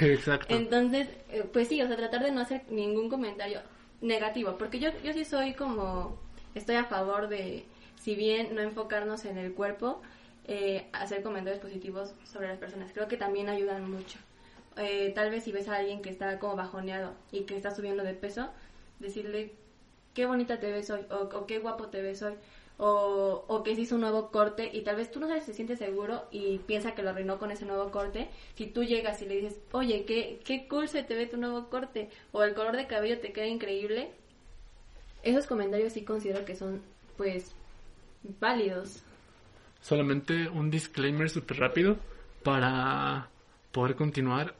exacto. 0.00 0.54
Entonces, 0.54 1.08
eh, 1.30 1.44
pues 1.52 1.68
sí, 1.68 1.80
o 1.82 1.86
sea, 1.86 1.96
tratar 1.96 2.24
de 2.24 2.32
no 2.32 2.40
hacer 2.40 2.62
ningún 2.70 3.08
comentario 3.08 3.60
negativo, 4.00 4.56
porque 4.58 4.78
yo, 4.78 4.90
yo 5.02 5.12
sí 5.12 5.24
soy 5.24 5.54
como, 5.54 6.18
estoy 6.54 6.76
a 6.76 6.84
favor 6.84 7.28
de, 7.28 7.64
si 8.00 8.14
bien 8.14 8.54
no 8.54 8.60
enfocarnos 8.60 9.24
en 9.24 9.38
el 9.38 9.52
cuerpo, 9.52 10.00
eh, 10.48 10.86
hacer 10.92 11.22
comentarios 11.22 11.60
positivos 11.60 12.14
sobre 12.24 12.48
las 12.48 12.58
personas. 12.58 12.92
Creo 12.92 13.08
que 13.08 13.16
también 13.16 13.48
ayudan 13.48 13.90
mucho. 13.90 14.18
Eh, 14.76 15.12
tal 15.14 15.30
vez 15.30 15.44
si 15.44 15.52
ves 15.52 15.68
a 15.68 15.76
alguien 15.76 16.02
que 16.02 16.10
está 16.10 16.38
como 16.38 16.54
bajoneado 16.54 17.14
y 17.32 17.42
que 17.42 17.56
está 17.56 17.74
subiendo 17.74 18.04
de 18.04 18.14
peso, 18.14 18.50
decirle 19.00 19.54
qué 20.14 20.26
bonita 20.26 20.60
te 20.60 20.70
ves 20.70 20.90
hoy 20.90 21.04
o, 21.10 21.46
qué 21.46 21.58
guapo 21.58 21.88
te 21.88 22.00
ves 22.00 22.22
hoy 22.22 22.34
o, 22.78 23.44
o, 23.48 23.62
que 23.62 23.74
se 23.74 23.82
hizo 23.82 23.94
un 23.94 24.02
nuevo 24.02 24.30
corte 24.30 24.70
y 24.72 24.82
tal 24.82 24.96
vez 24.96 25.10
tú 25.10 25.18
no 25.20 25.28
sabes 25.28 25.44
se 25.44 25.54
siente 25.54 25.76
seguro 25.76 26.24
y 26.30 26.58
piensa 26.58 26.94
que 26.94 27.02
lo 27.02 27.10
arruinó 27.10 27.38
con 27.38 27.50
ese 27.50 27.64
nuevo 27.64 27.90
corte. 27.90 28.28
Si 28.54 28.66
tú 28.66 28.84
llegas 28.84 29.22
y 29.22 29.26
le 29.26 29.36
dices, 29.36 29.58
oye, 29.72 30.04
qué, 30.04 30.40
qué 30.44 30.68
cool 30.68 30.88
se 30.88 31.02
te 31.02 31.14
ve 31.14 31.26
tu 31.26 31.36
nuevo 31.36 31.68
corte 31.70 32.10
o 32.32 32.42
el 32.42 32.54
color 32.54 32.76
de 32.76 32.86
cabello 32.86 33.18
te 33.20 33.32
queda 33.32 33.46
increíble, 33.46 34.10
esos 35.22 35.46
comentarios 35.46 35.92
sí 35.94 36.04
considero 36.04 36.44
que 36.44 36.54
son 36.54 36.82
pues 37.16 37.52
válidos 38.40 39.02
solamente 39.86 40.48
un 40.48 40.68
disclaimer 40.68 41.30
súper 41.30 41.58
rápido 41.58 41.96
para 42.42 43.28
poder 43.70 43.94
continuar. 43.94 44.54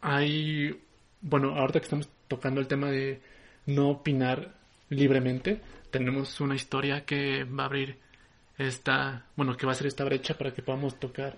Hay, 0.00 0.80
bueno, 1.20 1.56
ahorita 1.56 1.80
que 1.80 1.84
estamos 1.84 2.08
tocando 2.28 2.60
el 2.60 2.68
tema 2.68 2.88
de 2.90 3.20
no 3.66 3.88
opinar 3.90 4.54
libremente, 4.88 5.60
tenemos 5.90 6.40
una 6.40 6.54
historia 6.54 7.04
que 7.04 7.44
va 7.44 7.64
a 7.64 7.66
abrir 7.66 7.98
esta, 8.58 9.26
bueno, 9.36 9.56
que 9.56 9.66
va 9.66 9.72
a 9.72 9.74
ser 9.74 9.86
esta 9.86 10.04
brecha 10.04 10.36
para 10.36 10.52
que 10.52 10.62
podamos 10.62 10.98
tocar, 10.98 11.36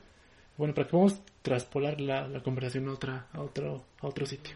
bueno, 0.57 0.75
para 0.75 0.87
que 0.87 0.93
podamos 0.93 1.21
traspolar 1.43 2.01
la, 2.01 2.29
la 2.29 2.43
conversación 2.43 2.89
a, 2.89 2.93
otra, 2.93 3.27
a, 3.33 3.41
otro, 3.41 3.85
a 4.01 4.07
otro 4.07 4.27
sitio. 4.27 4.55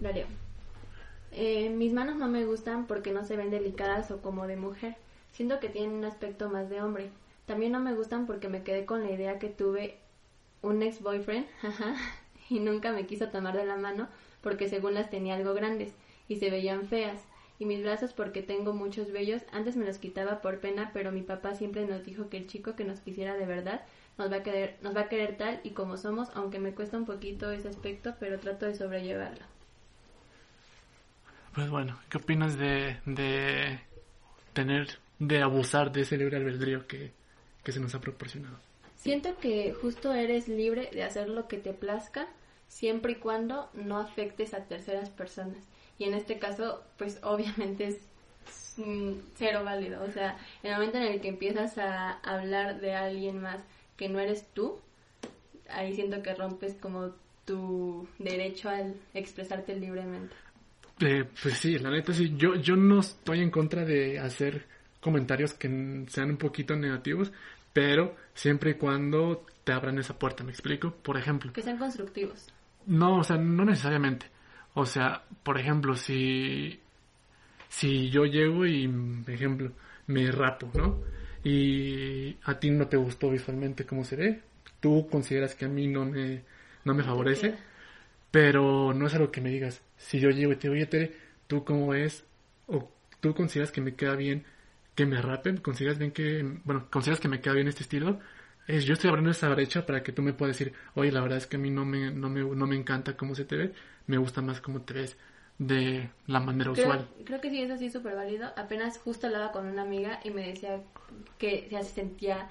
Vale. 0.00 0.26
Eh, 1.32 1.70
mis 1.70 1.92
manos 1.92 2.16
no 2.16 2.28
me 2.28 2.44
gustan 2.44 2.86
porque 2.86 3.12
no 3.12 3.24
se 3.24 3.36
ven 3.36 3.50
delicadas 3.50 4.10
o 4.10 4.20
como 4.20 4.46
de 4.46 4.56
mujer. 4.56 4.96
Siento 5.32 5.60
que 5.60 5.68
tienen 5.68 5.92
un 5.92 6.04
aspecto 6.04 6.50
más 6.50 6.68
de 6.68 6.82
hombre. 6.82 7.10
También 7.46 7.72
no 7.72 7.80
me 7.80 7.94
gustan 7.94 8.26
porque 8.26 8.48
me 8.48 8.62
quedé 8.62 8.84
con 8.84 9.02
la 9.02 9.10
idea 9.10 9.38
que 9.38 9.48
tuve 9.48 9.98
un 10.62 10.82
ex 10.82 11.00
boyfriend, 11.00 11.46
y 12.50 12.60
nunca 12.60 12.92
me 12.92 13.06
quiso 13.06 13.28
tomar 13.28 13.56
de 13.56 13.64
la 13.64 13.76
mano 13.76 14.08
porque 14.42 14.68
según 14.68 14.94
las 14.94 15.10
tenía 15.10 15.36
algo 15.36 15.54
grandes 15.54 15.92
y 16.28 16.36
se 16.36 16.50
veían 16.50 16.86
feas. 16.88 17.20
Y 17.60 17.66
mis 17.66 17.82
brazos 17.82 18.12
porque 18.12 18.42
tengo 18.42 18.72
muchos 18.72 19.12
vellos, 19.12 19.42
antes 19.52 19.76
me 19.76 19.86
los 19.86 19.98
quitaba 19.98 20.40
por 20.40 20.58
pena, 20.58 20.90
pero 20.92 21.12
mi 21.12 21.22
papá 21.22 21.54
siempre 21.54 21.86
nos 21.86 22.04
dijo 22.04 22.28
que 22.28 22.38
el 22.38 22.48
chico 22.48 22.74
que 22.74 22.84
nos 22.84 22.98
quisiera 22.98 23.36
de 23.36 23.46
verdad 23.46 23.82
nos 24.18 24.32
va 24.32 24.38
a 24.38 24.42
querer, 24.42 24.76
nos 24.82 24.96
va 24.96 25.02
a 25.02 25.08
querer 25.08 25.36
tal 25.36 25.60
y 25.62 25.70
como 25.70 25.96
somos, 25.96 26.28
aunque 26.34 26.58
me 26.58 26.74
cuesta 26.74 26.96
un 26.96 27.06
poquito 27.06 27.52
ese 27.52 27.68
aspecto, 27.68 28.16
pero 28.18 28.40
trato 28.40 28.66
de 28.66 28.74
sobrellevarlo. 28.74 29.44
Pues 31.54 31.70
bueno, 31.70 32.00
¿qué 32.08 32.18
opinas 32.18 32.58
de, 32.58 32.96
de 33.06 33.78
tener 34.52 34.98
de 35.20 35.42
abusar 35.42 35.92
de 35.92 36.00
ese 36.00 36.16
libre 36.16 36.38
albedrío 36.38 36.86
que, 36.88 37.12
se 37.64 37.78
nos 37.78 37.94
ha 37.94 38.00
proporcionado. 38.00 38.58
Siento 38.96 39.36
que 39.36 39.72
justo 39.72 40.12
eres 40.12 40.48
libre 40.48 40.90
de 40.92 41.04
hacer 41.04 41.28
lo 41.28 41.46
que 41.46 41.58
te 41.58 41.72
plazca 41.72 42.26
siempre 42.66 43.12
y 43.12 43.16
cuando 43.16 43.70
no 43.74 43.98
afectes 43.98 44.54
a 44.54 44.64
terceras 44.64 45.08
personas. 45.10 45.58
Y 46.00 46.04
en 46.04 46.14
este 46.14 46.38
caso, 46.38 46.82
pues 46.96 47.20
obviamente 47.22 47.88
es 47.88 47.98
cero 49.34 49.62
válido. 49.62 50.02
O 50.02 50.10
sea, 50.10 50.38
en 50.62 50.70
el 50.70 50.78
momento 50.78 50.96
en 50.96 51.04
el 51.04 51.20
que 51.20 51.28
empiezas 51.28 51.76
a 51.76 52.12
hablar 52.20 52.80
de 52.80 52.94
alguien 52.94 53.40
más 53.42 53.60
que 53.98 54.08
no 54.08 54.18
eres 54.18 54.46
tú, 54.54 54.80
ahí 55.68 55.94
siento 55.94 56.22
que 56.22 56.34
rompes 56.34 56.74
como 56.80 57.10
tu 57.44 58.08
derecho 58.18 58.70
al 58.70 58.94
expresarte 59.12 59.76
libremente. 59.76 60.34
Eh, 61.00 61.24
pues 61.42 61.58
sí, 61.58 61.78
la 61.78 61.90
neta 61.90 62.14
sí, 62.14 62.34
yo, 62.34 62.54
yo 62.54 62.76
no 62.76 63.00
estoy 63.00 63.40
en 63.40 63.50
contra 63.50 63.84
de 63.84 64.18
hacer 64.18 64.66
comentarios 65.00 65.52
que 65.52 65.68
sean 66.08 66.30
un 66.30 66.36
poquito 66.38 66.76
negativos, 66.76 67.30
pero 67.74 68.16
siempre 68.32 68.70
y 68.70 68.74
cuando 68.74 69.44
te 69.64 69.72
abran 69.72 69.98
esa 69.98 70.18
puerta, 70.18 70.44
¿me 70.44 70.52
explico? 70.52 70.92
Por 70.92 71.18
ejemplo. 71.18 71.52
Que 71.52 71.62
sean 71.62 71.76
constructivos. 71.76 72.48
No, 72.86 73.18
o 73.18 73.24
sea, 73.24 73.36
no 73.36 73.66
necesariamente. 73.66 74.26
O 74.74 74.86
sea, 74.86 75.24
por 75.42 75.58
ejemplo, 75.58 75.96
si, 75.96 76.80
si 77.68 78.10
yo 78.10 78.24
llego 78.24 78.66
y, 78.66 78.88
por 78.88 79.34
ejemplo, 79.34 79.72
me 80.06 80.30
rapo, 80.30 80.70
¿no? 80.74 81.00
Y 81.44 82.36
a 82.44 82.58
ti 82.58 82.70
no 82.70 82.88
te 82.88 82.96
gustó 82.96 83.30
visualmente 83.30 83.86
cómo 83.86 84.04
se 84.04 84.16
ve, 84.16 84.40
tú 84.80 85.08
consideras 85.10 85.54
que 85.54 85.64
a 85.66 85.68
mí 85.68 85.86
no 85.86 86.04
me, 86.04 86.42
no 86.84 86.94
me 86.94 87.02
favorece, 87.02 87.56
pero 88.30 88.92
no 88.94 89.06
es 89.06 89.14
algo 89.14 89.30
que 89.30 89.40
me 89.40 89.50
digas. 89.50 89.82
Si 89.96 90.20
yo 90.20 90.30
llego 90.30 90.52
y 90.52 90.56
te 90.56 90.68
digo, 90.68 90.74
oye, 90.74 90.86
Tere, 90.86 91.12
¿tú 91.46 91.64
cómo 91.64 91.88
ves? 91.88 92.24
O 92.66 92.90
tú 93.20 93.34
consideras 93.34 93.72
que 93.72 93.80
me 93.80 93.94
queda 93.94 94.16
bien 94.16 94.44
que 94.94 95.06
me 95.06 95.22
rapen, 95.22 95.58
consideras 95.58 95.98
bien 95.98 96.12
que, 96.12 96.42
bueno, 96.64 96.86
consideras 96.90 97.20
que 97.20 97.28
me 97.28 97.40
queda 97.40 97.54
bien 97.54 97.68
este 97.68 97.82
estilo, 97.84 98.20
es, 98.76 98.84
yo 98.84 98.94
estoy 98.94 99.08
abriendo 99.08 99.30
esa 99.30 99.48
brecha 99.48 99.86
para 99.86 100.02
que 100.02 100.12
tú 100.12 100.22
me 100.22 100.32
puedas 100.32 100.56
decir, 100.56 100.74
oye, 100.94 101.12
la 101.12 101.20
verdad 101.20 101.38
es 101.38 101.46
que 101.46 101.56
a 101.56 101.58
mí 101.58 101.70
no 101.70 101.84
me, 101.84 102.10
no 102.10 102.28
me, 102.28 102.42
no 102.42 102.66
me 102.66 102.76
encanta 102.76 103.16
cómo 103.16 103.34
se 103.34 103.44
te 103.44 103.56
ve, 103.56 103.72
me 104.06 104.18
gusta 104.18 104.42
más 104.42 104.60
cómo 104.60 104.82
te 104.82 104.94
ves 104.94 105.16
de 105.58 106.10
la 106.26 106.40
manera 106.40 106.70
usual. 106.70 107.06
Creo 107.24 107.40
que 107.40 107.50
sí, 107.50 107.60
eso 107.60 107.76
sí 107.76 107.86
es 107.86 107.92
súper 107.92 108.16
válido. 108.16 108.50
Apenas 108.56 108.98
justo 108.98 109.26
hablaba 109.26 109.52
con 109.52 109.66
una 109.66 109.82
amiga 109.82 110.18
y 110.24 110.30
me 110.30 110.46
decía 110.46 110.80
que 111.38 111.68
se 111.70 111.84
sentía, 111.84 112.48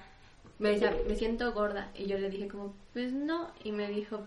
me 0.60 0.70
decía, 0.70 0.96
me 1.08 1.16
siento 1.16 1.52
gorda. 1.52 1.90
Y 1.96 2.06
yo 2.06 2.18
le 2.18 2.30
dije 2.30 2.46
como, 2.46 2.72
pues 2.92 3.12
no. 3.12 3.50
Y 3.64 3.72
me 3.72 3.88
dijo, 3.88 4.24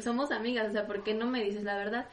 somos 0.00 0.30
amigas, 0.30 0.68
o 0.68 0.72
sea, 0.72 0.86
¿por 0.86 1.02
qué 1.02 1.14
no 1.14 1.26
me 1.26 1.42
dices 1.42 1.64
la 1.64 1.76
verdad? 1.76 2.06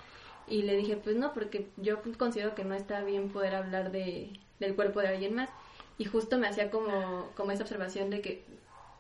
Y 0.47 0.63
le 0.63 0.75
dije, 0.77 0.97
pues 0.97 1.15
no, 1.15 1.31
porque 1.33 1.67
yo 1.77 2.01
considero 2.17 2.55
que 2.55 2.65
no 2.65 2.73
está 2.73 3.03
bien 3.03 3.29
poder 3.29 3.53
hablar 3.53 3.91
de, 3.91 4.31
del 4.59 4.75
cuerpo 4.75 5.01
de 5.01 5.09
alguien 5.09 5.35
más. 5.35 5.49
Y 5.99 6.05
justo 6.05 6.39
me 6.39 6.47
hacía 6.47 6.71
como, 6.71 7.29
como 7.35 7.51
esa 7.51 7.63
observación 7.63 8.09
de 8.09 8.21
que, 8.21 8.43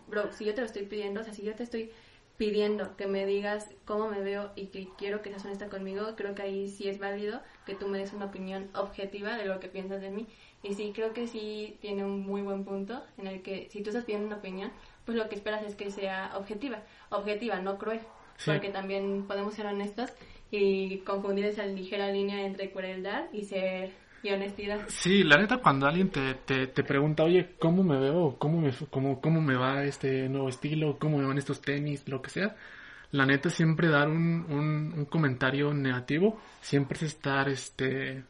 bro, 0.09 0.31
si 0.31 0.45
yo 0.45 0.53
te 0.53 0.61
lo 0.61 0.67
estoy 0.67 0.83
pidiendo, 0.83 1.21
o 1.21 1.23
sea, 1.23 1.33
si 1.33 1.43
yo 1.43 1.55
te 1.55 1.63
estoy 1.63 1.91
pidiendo 2.37 2.95
que 2.95 3.05
me 3.05 3.25
digas 3.25 3.69
cómo 3.83 4.07
me 4.07 4.21
veo 4.21 4.51
y 4.55 4.67
que 4.67 4.87
quiero 4.97 5.21
que 5.21 5.29
seas 5.29 5.43
honesta 5.43 5.67
conmigo, 5.67 6.15
creo 6.15 6.35
que 6.35 6.41
ahí 6.41 6.69
sí 6.69 6.87
es 6.87 6.97
válido 6.97 7.41
que 7.65 7.75
tú 7.75 7.89
me 7.89 7.97
des 7.97 8.13
una 8.13 8.25
opinión 8.25 8.69
objetiva 8.73 9.35
de 9.35 9.45
lo 9.45 9.59
que 9.59 9.67
piensas 9.67 10.01
de 10.01 10.09
mí. 10.09 10.25
Y 10.63 10.73
sí, 10.73 10.93
creo 10.95 11.11
que 11.13 11.27
sí 11.27 11.77
tiene 11.81 12.05
un 12.05 12.21
muy 12.21 12.41
buen 12.41 12.63
punto 12.63 13.03
en 13.17 13.27
el 13.27 13.41
que 13.41 13.67
si 13.71 13.81
tú 13.81 13.89
estás 13.89 14.05
pidiendo 14.05 14.27
una 14.27 14.37
opinión, 14.37 14.71
pues 15.05 15.17
lo 15.17 15.27
que 15.27 15.35
esperas 15.35 15.63
es 15.63 15.75
que 15.75 15.91
sea 15.91 16.31
objetiva. 16.37 16.81
Objetiva, 17.09 17.59
no 17.59 17.77
cruel. 17.77 17.99
Porque 18.45 18.69
también 18.69 19.25
podemos 19.27 19.53
ser 19.53 19.65
honestos 19.65 20.11
y 20.49 20.99
confundir 20.99 21.43
esa 21.43 21.65
ligera 21.65 22.09
línea 22.09 22.45
entre 22.45 22.71
crueldad 22.71 23.25
y 23.33 23.43
ser 23.43 23.91
y 24.23 24.31
honestidad. 24.31 24.81
Sí, 24.87 25.23
la 25.23 25.37
neta, 25.37 25.57
cuando 25.57 25.87
alguien 25.87 26.09
te, 26.09 26.33
te, 26.35 26.83
pregunta, 26.83 27.23
oye, 27.23 27.55
¿cómo 27.59 27.83
me 27.83 27.99
veo? 27.99 28.35
¿Cómo 28.37 28.61
me, 28.61 28.71
cómo, 28.89 29.21
¿Cómo 29.21 29.41
me 29.41 29.55
va 29.55 29.83
este 29.83 30.27
nuevo 30.29 30.49
estilo? 30.49 30.97
¿Cómo 30.99 31.17
me 31.17 31.25
van 31.25 31.37
estos 31.37 31.61
tenis? 31.61 32.07
Lo 32.07 32.21
que 32.21 32.29
sea. 32.29 32.55
La 33.11 33.25
neta, 33.25 33.49
siempre 33.49 33.87
dar 33.87 34.07
un, 34.07 34.45
un, 34.95 35.05
comentario 35.05 35.73
negativo 35.73 36.39
siempre 36.61 36.97
es 36.97 37.03
estar 37.03 37.49
este 37.49 38.23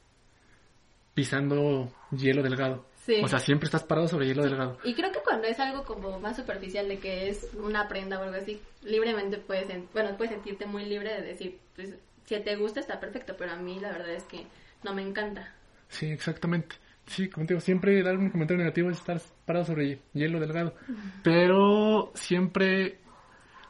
pisando 1.14 1.92
hielo 2.12 2.42
delgado. 2.44 2.86
Sí. 3.06 3.20
O 3.24 3.28
sea, 3.28 3.40
siempre 3.40 3.66
estás 3.66 3.84
parado 3.84 4.08
sobre 4.08 4.28
hielo 4.28 4.44
delgado. 4.44 4.78
Y 4.84 4.94
creo 4.94 5.12
que 5.12 5.20
cuando 5.20 5.48
es 5.48 5.60
algo 5.60 5.84
como 5.84 6.20
más 6.20 6.38
superficial 6.38 6.88
de 6.88 7.00
que 7.00 7.30
es 7.30 7.50
una 7.56 7.88
prenda 7.90 8.20
o 8.20 8.24
algo 8.24 8.38
así, 8.38 8.62
libremente 8.84 9.38
puedes, 9.38 9.68
bueno, 9.92 10.16
puedes 10.16 10.34
sentirte 10.34 10.66
muy 10.66 10.86
libre 10.86 11.14
de 11.14 11.28
decir, 11.28 11.60
pues 11.76 11.96
si 12.26 12.40
te 12.40 12.56
gusta 12.56 12.80
está 12.80 13.00
perfecto, 13.00 13.36
pero 13.38 13.52
a 13.52 13.56
mí 13.56 13.80
la 13.80 13.92
verdad 13.92 14.12
es 14.12 14.24
que 14.24 14.46
no 14.84 14.94
me 14.94 15.02
encanta. 15.02 15.54
Sí, 15.90 16.08
exactamente. 16.08 16.76
Sí, 17.08 17.28
como 17.30 17.46
te 17.48 17.54
digo, 17.54 17.62
siempre 17.62 18.02
dar 18.04 18.18
un 18.18 18.30
comentario 18.30 18.64
negativo 18.64 18.90
es 18.92 19.00
estar 19.00 19.20
parado 19.46 19.66
sobre 19.66 20.00
hielo 20.14 20.40
delgado. 20.40 20.76
Pero 21.24 22.12
siempre 22.14 23.00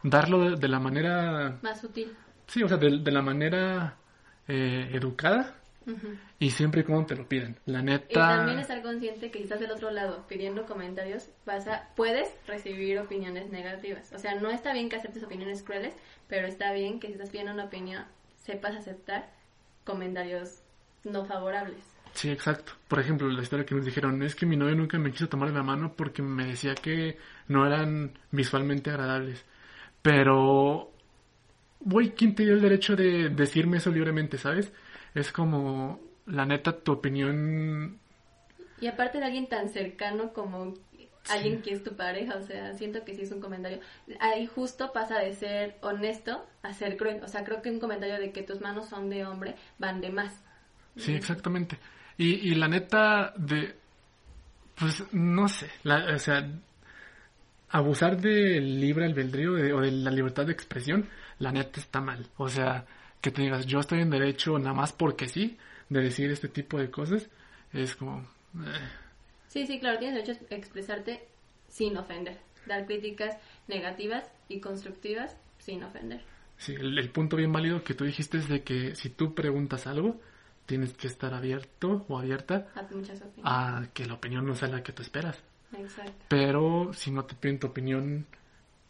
darlo 0.04 0.40
de, 0.52 0.56
de 0.58 0.68
la 0.68 0.80
manera, 0.80 1.58
Más 1.62 1.80
sutil. 1.80 2.14
sí, 2.48 2.62
o 2.64 2.68
sea, 2.68 2.78
de, 2.78 3.00
de 3.00 3.12
la 3.12 3.22
manera 3.22 3.96
eh, 4.48 4.90
educada 4.94 5.56
y 6.38 6.52
siempre 6.52 6.82
y 6.82 6.84
cuando 6.84 7.08
te 7.08 7.16
lo 7.16 7.28
piden. 7.28 7.58
La 7.66 7.80
Y 7.80 7.84
neta, 7.84 8.38
también 8.38 8.60
estar 8.60 8.82
consciente 8.84 9.32
que 9.32 9.40
si 9.40 9.46
estás 9.46 9.60
del 9.60 9.72
otro 9.72 9.90
lado 9.90 10.26
pidiendo 10.28 10.66
comentarios, 10.68 11.30
vas 11.46 11.68
a, 11.68 11.88
puedes 11.96 12.30
recibir 12.46 13.00
opiniones 13.00 13.50
negativas. 13.50 14.12
O 14.14 14.20
sea, 14.20 14.36
no 14.36 14.50
está 14.52 14.72
bien 14.74 14.90
que 14.90 14.98
aceptes 14.98 15.24
opiniones 15.24 15.64
crueles, 15.64 15.96
pero 16.28 16.46
está 16.46 16.72
bien 16.74 17.00
que 17.00 17.08
si 17.08 17.14
estás 17.14 17.30
pidiendo 17.30 17.54
una 17.54 17.66
opinión, 17.66 18.04
sepas 18.38 18.76
aceptar 18.76 19.30
comentarios 19.84 20.62
no 21.04 21.26
favorables. 21.26 21.84
Sí, 22.14 22.30
exacto. 22.30 22.74
Por 22.88 23.00
ejemplo, 23.00 23.28
la 23.28 23.42
historia 23.42 23.66
que 23.66 23.76
nos 23.76 23.86
dijeron 23.86 24.22
es 24.24 24.36
que 24.36 24.46
mi 24.46 24.58
novio 24.58 24.76
nunca 24.76 24.98
me 24.98 25.12
quiso 25.12 25.30
tomar 25.30 25.50
de 25.50 25.56
la 25.56 25.64
mano 25.64 25.94
porque 25.96 26.22
me 26.22 26.46
decía 26.46 26.76
que 26.76 27.18
no 27.48 27.66
eran 27.66 28.18
visualmente 28.32 28.90
agradables. 28.90 29.46
Pero, 30.02 30.92
güey, 31.80 32.12
¿quién 32.12 32.36
te 32.36 32.44
dio 32.44 32.54
el 32.54 32.62
derecho 32.62 32.96
de 32.96 33.30
decirme 33.30 33.78
eso 33.78 33.92
libremente, 33.92 34.38
sabes? 34.38 34.72
Es 35.14 35.32
como, 35.32 36.00
la 36.26 36.46
neta, 36.46 36.78
tu 36.78 36.94
opinión 36.94 38.00
Y 38.80 38.88
aparte 38.88 39.20
de 39.20 39.26
alguien 39.26 39.48
tan 39.48 39.70
cercano 39.70 40.34
como 40.34 40.74
alguien 41.30 41.62
que 41.62 41.74
es 41.74 41.84
tu 41.84 41.96
pareja, 41.96 42.36
o 42.38 42.42
sea, 42.42 42.74
siento 42.74 43.04
que 43.06 43.16
sí 43.16 43.24
es 43.24 43.32
un 43.32 43.42
comentario. 43.42 43.80
Ahí 44.20 44.48
justo 44.48 44.92
pasa 44.94 45.20
de 45.20 45.34
ser 45.34 45.78
honesto 45.82 46.46
a 46.64 46.74
ser 46.74 46.98
cruel. 46.98 47.22
O 47.24 47.28
sea, 47.28 47.44
creo 47.44 47.62
que 47.62 47.70
un 47.72 47.80
comentario 47.80 48.20
de 48.20 48.32
que 48.32 48.44
tus 48.44 48.62
manos 48.62 48.90
son 48.90 49.10
de 49.10 49.26
hombre 49.26 49.56
van 49.78 50.02
de 50.02 50.12
más. 50.12 50.44
Sí, 50.96 51.14
exactamente. 51.14 51.78
Y, 52.20 52.50
y 52.52 52.56
la 52.56 52.68
neta 52.70 53.34
de, 53.38 53.76
pues 54.76 55.04
no 55.14 55.48
sé, 55.50 55.70
la, 55.84 56.16
o 56.16 56.20
sea, 56.20 56.48
abusar 57.70 58.20
del 58.20 58.80
libre 58.82 59.06
albedrío 59.06 59.54
de- 59.54 59.74
o 59.74 59.82
de 59.82 59.92
la 59.92 60.12
libertad 60.12 60.46
de 60.46 60.54
expresión, 60.54 61.08
la 61.40 61.52
neta 61.52 61.80
está 61.80 62.02
mal. 62.02 62.26
O 62.38 62.50
sea, 62.50 62.86
que 63.22 63.32
te 63.32 63.42
digas, 63.42 63.66
yo 63.66 63.80
estoy 63.80 64.02
en 64.02 64.10
derecho 64.10 64.58
nada 64.60 64.74
más 64.74 64.94
porque 64.94 65.28
sí, 65.28 65.58
de 65.90 66.02
decir 66.02 66.32
este 66.32 66.48
tipo 66.50 66.80
de 66.80 66.90
cosas, 66.92 67.30
es 67.74 67.96
como... 67.96 68.22
eh, 68.56 68.90
Sí, 69.48 69.68
sí, 69.68 69.80
claro, 69.82 70.00
tienes 70.00 70.26
derecho 70.26 70.46
a 70.50 70.56
expresarte 70.56 71.28
sin 71.68 71.98
ofender. 71.98 72.40
Dar 72.66 72.86
críticas 72.86 73.38
negativas 73.68 74.32
y 74.48 74.62
constructivas 74.62 75.36
sin 75.58 75.84
ofender. 75.84 76.22
sí, 76.58 76.74
el, 76.76 76.98
el 76.98 77.12
punto 77.12 77.38
bien 77.38 77.52
válido 77.52 77.84
que 77.84 77.94
tú 77.94 78.06
dijiste 78.06 78.38
es 78.38 78.48
de 78.50 78.64
que 78.64 78.96
si 78.96 79.10
tú 79.10 79.34
preguntas 79.36 79.88
algo, 79.88 80.20
tienes 80.70 80.94
que 80.94 81.08
estar 81.08 81.34
abierto 81.34 82.06
o 82.08 82.20
abierta 82.20 82.68
A 82.76 82.84
muchas 82.94 83.20
opiniones. 83.24 83.44
a 83.44 83.84
que 83.92 84.06
la 84.06 84.14
opinión 84.14 84.46
no 84.46 84.54
sea 84.54 84.68
la 84.68 84.84
que 84.84 84.94
tú 84.94 85.02
esperas. 85.02 85.36
Exacto. 85.76 86.14
Pero 86.28 86.94
si 86.94 87.10
no 87.10 87.26
te 87.26 87.34
piden 87.34 87.60
tu 87.60 87.66
opinión, 87.68 88.28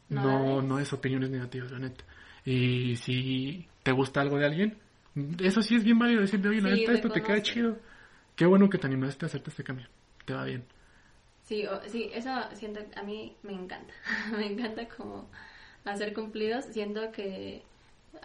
No 0.10 0.62
no, 0.62 0.78
es 0.78 0.92
opiniones 0.92 1.30
negativas, 1.30 1.72
la 1.72 1.80
neta. 1.80 2.04
Y 2.44 2.98
si 2.98 3.66
te 3.84 3.94
gusta 3.94 4.20
algo 4.20 4.38
de 4.38 4.46
alguien, 4.46 4.78
eso 5.40 5.62
sí 5.62 5.76
es 5.76 5.84
bien 5.86 5.98
válido 5.98 6.20
decirle, 6.22 6.50
oye, 6.50 6.62
la 6.62 6.74
Sí, 6.76 6.82
neta, 6.82 6.92
esto 6.94 7.10
te 7.10 7.22
queda 7.22 7.42
chido. 7.42 7.78
Qué 8.36 8.46
bueno 8.46 8.70
que 8.70 8.78
te 8.78 8.88
animaste 8.88 9.26
a 9.26 9.28
hacerte 9.28 9.50
este 9.52 9.64
cambio. 9.64 9.88
Te 10.26 10.34
va 10.34 10.44
bien. 10.44 10.66
Sí, 11.44 11.66
o- 11.66 11.82
sí, 11.88 12.10
eso 12.14 12.30
siento, 12.54 12.82
a 12.98 13.04
mí 13.04 13.36
me 13.44 13.54
encanta. 13.54 13.94
me 14.38 14.48
encanta 14.48 14.88
como 14.90 15.30
hacer 15.86 16.14
cumplidos. 16.14 16.66
Siento 16.66 17.12
que 17.14 17.64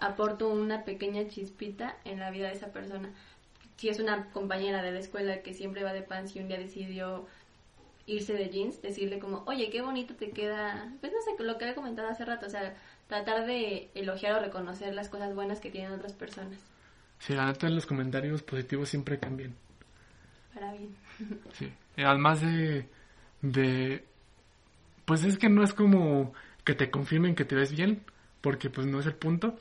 aporto 0.01 0.49
una 0.49 0.85
pequeña 0.85 1.29
chispita 1.29 1.97
en 2.05 2.19
la 2.21 2.31
vida 2.31 2.49
de 2.49 2.55
esa 2.55 2.73
persona. 2.73 3.11
Si 3.77 3.89
es 3.89 3.99
una 4.01 4.31
compañera 4.31 4.83
de 4.83 4.93
la 4.93 5.01
escuela 5.01 5.43
que 5.43 5.55
siempre 5.55 5.83
va 5.85 5.93
de 5.93 6.03
pants 6.03 6.35
y 6.37 6.41
un 6.41 6.49
día 6.49 6.59
decidió 6.59 7.27
irse 8.07 8.35
de 8.35 8.49
jeans, 8.51 8.83
decirle 8.83 9.19
como, 9.19 9.43
oye, 9.47 9.71
qué 9.71 9.81
bonito 9.83 10.15
te 10.15 10.31
queda, 10.31 10.93
pues 11.01 11.13
no 11.13 11.19
sé, 11.23 11.43
lo 11.43 11.59
que 11.59 11.65
había 11.65 11.75
comentado 11.75 12.09
hace 12.09 12.25
rato, 12.25 12.47
o 12.47 12.51
sea, 12.51 12.75
tratar 13.09 13.47
de 13.47 13.89
elogiar 13.95 14.35
o 14.35 14.41
reconocer 14.41 14.95
las 14.95 15.09
cosas 15.09 15.35
buenas 15.35 15.61
que 15.61 15.71
tienen 15.71 15.93
otras 15.93 16.13
personas, 16.15 16.59
Sí, 17.19 17.33
la 17.33 17.47
neta, 17.47 17.69
los 17.71 17.87
comentarios 17.87 18.43
positivos 18.43 18.89
siempre 18.91 19.19
cambian. 19.19 19.55
para 20.53 20.73
bien. 20.73 20.95
Sí. 21.53 21.73
Además 21.97 22.41
de, 22.41 22.89
de, 23.43 24.05
pues 25.05 25.25
es 25.25 25.39
que 25.39 25.49
no 25.49 25.63
es 25.63 25.73
como 25.73 26.33
que 26.65 26.75
te 26.75 26.91
confirmen 26.91 27.35
que 27.35 27.45
te 27.45 27.55
ves 27.55 27.73
bien, 27.73 28.03
porque 28.41 28.71
pues 28.71 28.87
no 28.87 29.01
es 29.01 29.07
el 29.07 29.15
punto, 29.15 29.57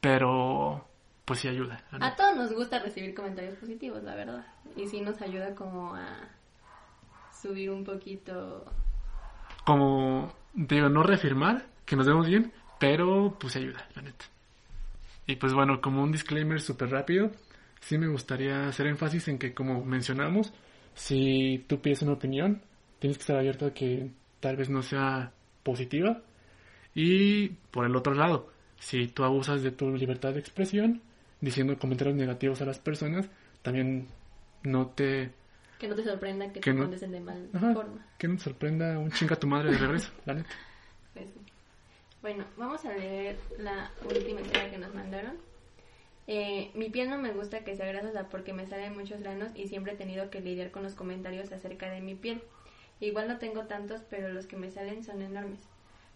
pero 0.00 0.86
pues 1.24 1.40
sí 1.40 1.48
ayuda. 1.48 1.84
A 1.90 2.16
todos 2.16 2.36
nos 2.36 2.52
gusta 2.52 2.78
recibir 2.78 3.14
comentarios 3.14 3.56
positivos, 3.56 4.02
la 4.02 4.14
verdad. 4.14 4.46
Y 4.76 4.86
sí 4.88 5.00
nos 5.00 5.20
ayuda 5.22 5.54
como 5.54 5.94
a 5.94 6.28
subir 7.32 7.70
un 7.70 7.84
poquito. 7.84 8.64
como 9.64 10.32
digo, 10.54 10.88
no 10.88 11.02
reafirmar 11.02 11.66
que 11.84 11.96
nos 11.96 12.06
vemos 12.06 12.26
bien, 12.26 12.52
pero 12.78 13.36
pues 13.38 13.56
ayuda, 13.56 13.86
la 13.94 14.02
neta. 14.02 14.24
Y 15.26 15.36
pues 15.36 15.52
bueno, 15.52 15.80
como 15.80 16.02
un 16.02 16.12
disclaimer 16.12 16.60
súper 16.60 16.90
rápido, 16.90 17.30
sí 17.80 17.98
me 17.98 18.08
gustaría 18.08 18.68
hacer 18.68 18.86
énfasis 18.86 19.28
en 19.28 19.38
que 19.38 19.54
como 19.54 19.84
mencionamos, 19.84 20.52
si 20.94 21.64
tú 21.68 21.80
pides 21.80 22.02
una 22.02 22.12
opinión, 22.12 22.62
tienes 22.98 23.18
que 23.18 23.22
estar 23.22 23.36
abierto 23.36 23.66
a 23.66 23.74
que 23.74 24.10
tal 24.40 24.56
vez 24.56 24.68
no 24.68 24.82
sea 24.82 25.32
positiva. 25.62 26.20
Y 26.94 27.48
por 27.70 27.86
el 27.86 27.96
otro 27.96 28.14
lado, 28.14 28.50
si 28.78 29.06
tú 29.06 29.24
abusas 29.24 29.62
de 29.62 29.70
tu 29.70 29.90
libertad 29.96 30.32
de 30.32 30.40
expresión, 30.40 31.00
diciendo 31.42 31.78
comentarios 31.78 32.16
negativos 32.16 32.62
a 32.62 32.64
las 32.64 32.78
personas, 32.78 33.28
también 33.60 34.06
no 34.62 34.86
te 34.86 35.30
Que 35.78 35.88
no 35.88 35.94
te 35.94 36.04
sorprenda 36.04 36.46
que, 36.46 36.60
Que 36.60 36.70
te 36.70 36.74
no- 36.74 36.84
contesten 36.84 37.12
de 37.12 37.20
mal 37.20 37.50
Ajá, 37.52 37.74
forma. 37.74 38.06
que 38.16 38.28
no 38.28 38.36
te 38.36 38.44
sorprenda 38.44 38.98
un 38.98 39.10
chinga 39.12 39.36
tu 39.36 39.46
madre 39.46 39.72
de 39.72 39.76
regreso, 39.78 40.10
la 40.24 40.32
neta. 40.34 40.48
Pues. 41.12 41.26
Bueno, 42.22 42.44
vamos 42.56 42.84
a 42.86 42.92
leer 42.96 43.36
la 43.58 43.90
última 44.08 44.40
historia 44.40 44.70
que 44.70 44.78
nos 44.78 44.94
mandaron. 44.94 45.34
Eh, 46.28 46.70
mi 46.74 46.88
piel 46.88 47.10
no 47.10 47.18
me 47.18 47.32
gusta 47.32 47.64
que 47.64 47.74
sea 47.76 47.86
grasosa 47.86 48.28
porque 48.28 48.52
me 48.52 48.64
salen 48.68 48.94
muchos 48.96 49.20
granos 49.20 49.50
y 49.56 49.66
siempre 49.66 49.94
he 49.94 49.96
tenido 49.96 50.30
que 50.30 50.40
lidiar 50.40 50.70
con 50.70 50.84
los 50.84 50.94
comentarios 50.94 51.50
acerca 51.52 51.90
de 51.90 52.00
mi 52.00 52.14
piel. 52.14 52.40
Igual 53.00 53.26
no 53.26 53.38
tengo 53.38 53.62
tantos, 53.64 54.02
pero 54.08 54.28
los 54.28 54.46
que 54.46 54.56
me 54.56 54.70
salen 54.70 55.02
son 55.02 55.20
enormes. 55.20 55.58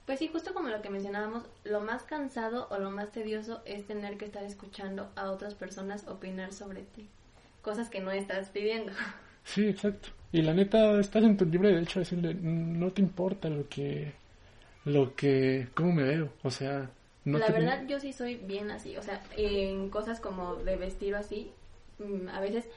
Pues 0.07 0.21
sí, 0.21 0.29
justo 0.29 0.55
como 0.55 0.69
lo 0.69 0.83
que 0.83 0.89
mencionábamos, 0.91 1.45
lo 1.65 1.81
más 1.81 2.05
cansado 2.05 2.69
o 2.71 2.79
lo 2.79 2.91
más 2.91 3.11
tedioso 3.13 3.61
es 3.65 3.87
tener 3.87 4.17
que 4.17 4.25
estar 4.25 4.45
escuchando 4.45 5.11
a 5.17 5.31
otras 5.31 5.55
personas 5.55 6.07
opinar 6.07 6.53
sobre 6.53 6.83
ti. 6.83 7.09
Cosas 7.63 7.91
que 7.91 8.01
no 8.01 8.11
estás 8.13 8.49
pidiendo. 8.51 8.93
Sí, 9.45 9.69
exacto. 9.69 10.09
Y 10.33 10.43
la 10.43 10.55
neta, 10.55 10.99
estás 10.99 11.23
en 11.23 11.37
tu 11.37 11.45
libre 11.45 11.69
derecho 11.73 12.01
a 12.01 12.03
decirle, 12.03 12.35
"Mm, 12.35 12.81
no 12.81 12.91
te 12.91 13.01
importa 13.01 13.49
lo 13.49 13.69
que, 13.69 14.13
lo 14.85 15.15
que, 15.15 15.69
cómo 15.75 15.93
me 15.93 16.03
veo. 16.03 16.33
O 16.43 16.51
sea, 16.51 16.91
no 17.25 17.39
la 17.39 17.47
te... 17.47 17.53
verdad, 17.53 17.85
yo 17.87 18.01
sí 18.01 18.13
soy 18.13 18.37
bien 18.37 18.71
así. 18.73 18.97
O 18.97 19.03
sea, 19.03 19.23
en 19.37 19.89
cosas 19.91 20.21
como 20.21 20.57
de 20.57 20.77
vestir 20.77 21.15
o 21.15 21.19
así, 21.19 21.53
mm, 21.99 22.29
a 22.29 22.41
veces 22.41 22.69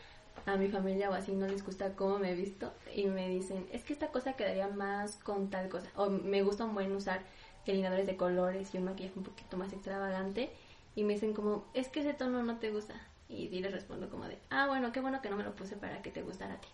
a 0.46 0.56
mi 0.56 0.68
familia 0.68 1.10
o 1.10 1.14
así 1.14 1.32
no 1.32 1.48
les 1.48 1.66
gusta 1.66 1.96
cómo 1.96 2.20
me 2.20 2.32
he 2.32 2.36
visto 2.36 2.74
y 2.96 3.06
me 3.06 3.30
dicen, 3.30 3.66
es 3.72 3.84
que 3.84 3.94
esta 3.94 4.08
cosa 4.08 4.34
quedaría 4.34 4.68
más 4.68 5.16
con 5.18 5.50
tal 5.50 5.70
cosa. 5.70 5.90
O 5.96 6.10
me 6.10 6.42
gusta 6.42 6.66
un 6.66 6.74
buen 6.74 6.92
usar 6.92 7.22
delineadores 7.66 8.08
de 8.08 8.16
colores 8.16 8.74
y 8.74 8.78
un 8.78 8.86
maquillaje 8.86 9.18
un 9.18 9.24
poquito 9.24 9.58
más 9.58 9.72
extravagante. 9.74 10.50
Y 10.96 11.04
me 11.04 11.14
dicen 11.14 11.34
como, 11.34 11.66
es 11.74 11.88
que 11.88 12.02
ese 12.02 12.14
tono 12.14 12.44
no 12.44 12.58
te 12.58 12.72
gusta. 12.72 12.96
Y 13.30 13.48
sí 13.50 13.60
les 13.60 13.72
respondo 13.72 14.10
como 14.10 14.28
de, 14.28 14.38
ah, 14.50 14.68
bueno, 14.68 14.92
qué 14.92 15.02
bueno 15.02 15.22
que 15.22 15.30
no 15.30 15.38
me 15.38 15.44
lo 15.44 15.56
puse 15.56 15.76
para 15.76 16.02
que 16.02 16.10
te 16.10 16.22
gustara 16.22 16.56
a 16.56 16.62
ti. 16.62 16.68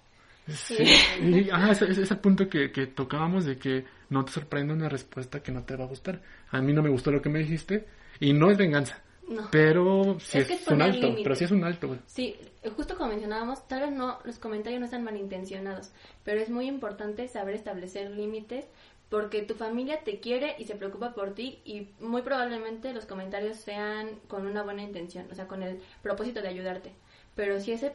Sí. 0.48 0.78
Y, 1.22 1.50
ajá, 1.50 1.72
ese, 1.72 2.16
punto 2.16 2.48
que, 2.48 2.72
que 2.72 2.88
tocábamos 2.88 3.46
de 3.46 3.58
que 3.58 3.86
no 4.10 4.24
te 4.24 4.32
sorprenda 4.32 4.74
una 4.74 4.90
respuesta 4.90 5.42
que 5.42 5.52
no 5.52 5.64
te 5.64 5.76
va 5.76 5.86
a 5.86 5.88
gustar. 5.88 6.22
A 6.52 6.62
mí 6.62 6.72
no 6.72 6.82
me 6.82 6.90
gustó 6.90 7.12
lo 7.12 7.22
que 7.22 7.30
me 7.30 7.40
dijiste 7.40 7.88
y 8.20 8.34
no 8.34 8.50
es 8.50 8.58
venganza. 8.58 9.02
No. 9.28 9.50
Pero 9.52 10.20
sí 10.20 10.38
Es 10.38 10.44
es, 10.44 10.48
que 10.48 10.54
es 10.54 10.68
un 10.68 10.82
alto, 10.82 11.16
pero 11.24 11.36
sí 11.36 11.46
es 11.46 11.52
un 11.52 11.64
alto, 11.64 11.88
güey. 11.88 12.00
Sí, 12.06 12.36
justo 12.76 12.96
como 12.96 13.10
mencionábamos, 13.10 13.68
tal 13.68 13.82
vez 13.82 13.92
no, 13.92 14.20
los 14.24 14.38
comentarios 14.38 14.80
no 14.80 14.86
están 14.86 15.04
malintencionados, 15.04 15.92
pero 16.24 16.40
es 16.40 16.50
muy 16.50 16.68
importante 16.68 17.28
saber 17.28 17.56
establecer 17.56 18.12
límites 18.12 18.66
porque 19.10 19.42
tu 19.44 19.56
familia 19.56 20.04
te 20.04 20.20
quiere 20.20 20.56
y 20.58 20.66
se 20.66 20.76
preocupa 20.76 21.14
por 21.14 21.34
ti 21.34 21.60
y 21.64 21.88
muy 22.00 22.22
probablemente 22.22 22.94
los 22.94 23.06
comentarios 23.06 23.58
sean 23.58 24.20
con 24.28 24.46
una 24.46 24.64
buena 24.64 24.84
intención, 24.84 25.28
o 25.32 25.36
sea, 25.36 25.48
con 25.48 25.64
el 25.64 25.80
propósito 26.02 26.42
de 26.42 26.50
ayudarte. 26.50 26.92
Pero 27.36 27.60
si 27.60 27.72
ese 27.72 27.94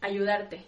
ayudarte, 0.00 0.64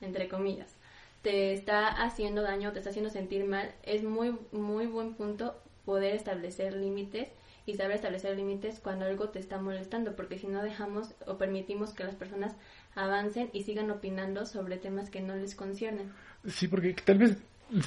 entre 0.00 0.28
comillas, 0.28 0.76
te 1.22 1.52
está 1.52 1.88
haciendo 1.88 2.42
daño, 2.42 2.72
te 2.72 2.78
está 2.78 2.90
haciendo 2.90 3.10
sentir 3.10 3.44
mal, 3.44 3.72
es 3.82 4.04
muy, 4.04 4.36
muy 4.52 4.86
buen 4.86 5.14
punto 5.14 5.56
poder 5.86 6.14
establecer 6.14 6.74
límites 6.74 7.30
y 7.64 7.74
saber 7.74 7.96
establecer 7.96 8.36
límites 8.36 8.80
cuando 8.80 9.06
algo 9.06 9.30
te 9.30 9.38
está 9.38 9.58
molestando, 9.58 10.14
porque 10.14 10.38
si 10.38 10.46
no 10.46 10.62
dejamos 10.62 11.14
o 11.26 11.38
permitimos 11.38 11.94
que 11.94 12.04
las 12.04 12.14
personas 12.14 12.54
avancen 12.94 13.48
y 13.54 13.62
sigan 13.62 13.90
opinando 13.90 14.44
sobre 14.44 14.76
temas 14.76 15.08
que 15.08 15.22
no 15.22 15.34
les 15.34 15.54
conciernen. 15.54 16.12
Sí, 16.46 16.68
porque 16.68 16.94
tal 17.04 17.18
vez 17.18 17.38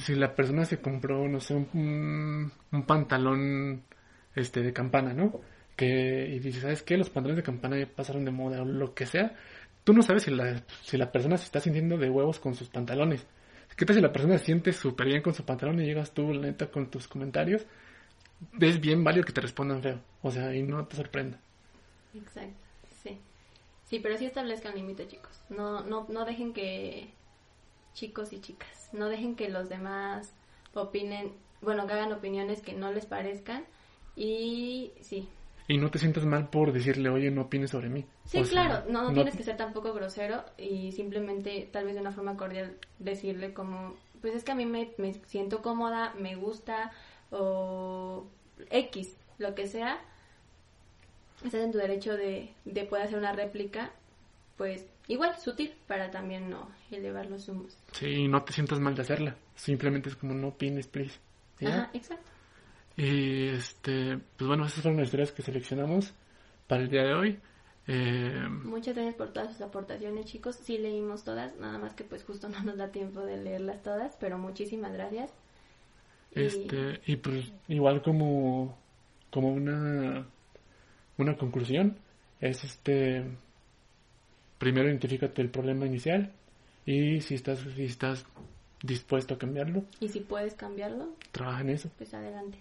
si 0.02 0.14
la 0.14 0.34
persona 0.34 0.64
se 0.64 0.80
compró, 0.80 1.28
no 1.28 1.40
sé, 1.40 1.54
un, 1.54 2.52
un 2.72 2.82
pantalón 2.86 3.84
este 4.34 4.62
de 4.62 4.72
campana, 4.72 5.14
¿no? 5.14 5.40
Que, 5.76 6.26
y 6.28 6.38
dice, 6.40 6.60
¿sabes 6.60 6.82
qué? 6.82 6.96
Los 6.96 7.08
pantalones 7.08 7.42
de 7.42 7.46
campana 7.46 7.78
ya 7.78 7.86
pasaron 7.86 8.24
de 8.24 8.30
moda 8.30 8.62
o 8.62 8.64
lo 8.64 8.94
que 8.94 9.06
sea. 9.06 9.34
Tú 9.84 9.94
no 9.94 10.02
sabes 10.02 10.24
si 10.24 10.30
la, 10.30 10.62
si 10.82 10.98
la 10.98 11.10
persona 11.10 11.38
se 11.38 11.44
está 11.44 11.60
sintiendo 11.60 11.96
de 11.96 12.10
huevos 12.10 12.38
con 12.38 12.54
sus 12.54 12.68
pantalones. 12.68 13.26
¿Qué 13.76 13.86
tal 13.86 13.96
si 13.96 14.02
la 14.02 14.12
persona 14.12 14.36
se 14.36 14.44
siente 14.44 14.72
súper 14.72 15.06
bien 15.06 15.22
con 15.22 15.32
su 15.32 15.44
pantalón 15.44 15.80
y 15.80 15.86
llegas 15.86 16.12
tú, 16.12 16.34
la 16.34 16.42
neta, 16.42 16.70
con 16.70 16.90
tus 16.90 17.08
comentarios? 17.08 17.66
Es 18.60 18.80
bien 18.80 19.04
válido 19.04 19.24
que 19.24 19.32
te 19.32 19.40
respondan 19.40 19.82
feo. 19.82 20.00
O 20.22 20.30
sea, 20.30 20.54
y 20.54 20.62
no 20.62 20.86
te 20.86 20.96
sorprenda. 20.96 21.40
Exacto, 22.14 22.54
sí. 23.02 23.18
Sí, 23.84 23.98
pero 24.00 24.16
sí 24.16 24.26
establezcan 24.26 24.74
límites, 24.74 25.08
chicos. 25.08 25.40
No, 25.48 25.82
no, 25.82 26.06
no 26.08 26.24
dejen 26.24 26.52
que 26.52 27.12
chicos 27.94 28.32
y 28.32 28.40
chicas, 28.40 28.88
no 28.92 29.08
dejen 29.08 29.34
que 29.34 29.48
los 29.48 29.68
demás 29.68 30.32
opinen, 30.74 31.32
bueno, 31.60 31.86
que 31.86 31.94
hagan 31.94 32.12
opiniones 32.12 32.62
que 32.62 32.72
no 32.72 32.92
les 32.92 33.06
parezcan 33.06 33.64
y 34.16 34.92
sí. 35.00 35.28
Y 35.68 35.78
no 35.78 35.90
te 35.90 35.98
sientas 35.98 36.24
mal 36.24 36.48
por 36.48 36.72
decirle, 36.72 37.10
oye, 37.10 37.30
no 37.30 37.42
opines 37.42 37.70
sobre 37.70 37.88
mí. 37.88 38.04
Sí, 38.24 38.42
claro, 38.42 38.84
no, 38.88 39.04
no, 39.04 39.12
tienes 39.12 39.36
que 39.36 39.44
ser 39.44 39.56
tampoco 39.56 39.92
grosero 39.92 40.44
y 40.58 40.92
simplemente, 40.92 41.68
tal 41.72 41.84
vez 41.84 41.94
de 41.94 42.00
una 42.00 42.12
forma 42.12 42.36
cordial, 42.36 42.76
decirle 42.98 43.54
como, 43.54 43.94
pues 44.20 44.34
es 44.34 44.42
que 44.42 44.52
a 44.52 44.56
mí 44.56 44.66
me, 44.66 44.92
me 44.98 45.14
siento 45.26 45.62
cómoda, 45.62 46.14
me 46.18 46.34
gusta 46.34 46.90
o 47.30 48.26
X, 48.70 49.16
lo 49.38 49.54
que 49.54 49.66
sea, 49.66 50.00
estás 51.44 51.62
en 51.62 51.72
tu 51.72 51.78
derecho 51.78 52.16
de, 52.16 52.52
de 52.64 52.84
poder 52.84 53.06
hacer 53.06 53.18
una 53.18 53.32
réplica, 53.32 53.90
pues 54.56 54.86
igual, 55.08 55.36
sutil, 55.38 55.72
para 55.86 56.10
también 56.10 56.50
no 56.50 56.68
elevar 56.90 57.26
los 57.26 57.48
humos. 57.48 57.76
Sí, 57.92 58.28
no 58.28 58.42
te 58.42 58.52
sientas 58.52 58.80
mal 58.80 58.94
de 58.94 59.02
hacerla, 59.02 59.36
simplemente 59.54 60.08
es 60.08 60.16
como 60.16 60.34
no 60.34 60.48
opines, 60.48 60.86
please. 60.86 61.18
Ajá, 61.64 61.90
exacto. 61.92 62.30
Y 62.96 63.48
este, 63.48 64.18
pues 64.36 64.48
bueno, 64.48 64.66
esas 64.66 64.82
fueron 64.82 64.98
las 64.98 65.06
historias 65.06 65.32
que 65.32 65.42
seleccionamos 65.42 66.12
para 66.66 66.82
el 66.82 66.90
día 66.90 67.02
de 67.02 67.14
hoy. 67.14 67.40
Eh, 67.86 68.46
Muchas 68.48 68.94
gracias 68.94 69.14
por 69.14 69.32
todas 69.32 69.52
sus 69.52 69.60
aportaciones, 69.62 70.26
chicos. 70.26 70.56
Sí 70.56 70.78
leímos 70.78 71.24
todas, 71.24 71.56
nada 71.56 71.78
más 71.78 71.94
que 71.94 72.04
pues 72.04 72.24
justo 72.24 72.48
no 72.50 72.62
nos 72.62 72.76
da 72.76 72.92
tiempo 72.92 73.20
de 73.20 73.36
leerlas 73.38 73.82
todas, 73.82 74.16
pero 74.20 74.38
muchísimas 74.38 74.92
gracias. 74.92 75.32
Este, 76.32 77.00
y, 77.06 77.16
pues 77.16 77.52
igual 77.68 78.02
como, 78.02 78.78
como 79.30 79.52
una, 79.52 80.26
una 81.18 81.36
conclusión, 81.36 81.96
es 82.40 82.62
este, 82.64 83.24
primero 84.58 84.88
identifícate 84.88 85.42
el 85.42 85.50
problema 85.50 85.86
inicial 85.86 86.32
y 86.86 87.20
si 87.20 87.34
estás, 87.34 87.60
si 87.74 87.84
estás 87.84 88.24
dispuesto 88.82 89.34
a 89.34 89.38
cambiarlo. 89.38 89.84
Y 90.00 90.08
si 90.08 90.20
puedes 90.20 90.54
cambiarlo. 90.54 91.14
Trabaja 91.32 91.62
en 91.62 91.70
eso. 91.70 91.90
Pues 91.98 92.14
adelante. 92.14 92.58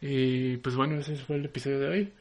Y 0.00 0.56
pues 0.58 0.76
bueno, 0.76 0.98
ese 0.98 1.16
fue 1.16 1.36
el 1.36 1.44
episodio 1.44 1.78
de 1.78 1.88
hoy. 1.88 2.12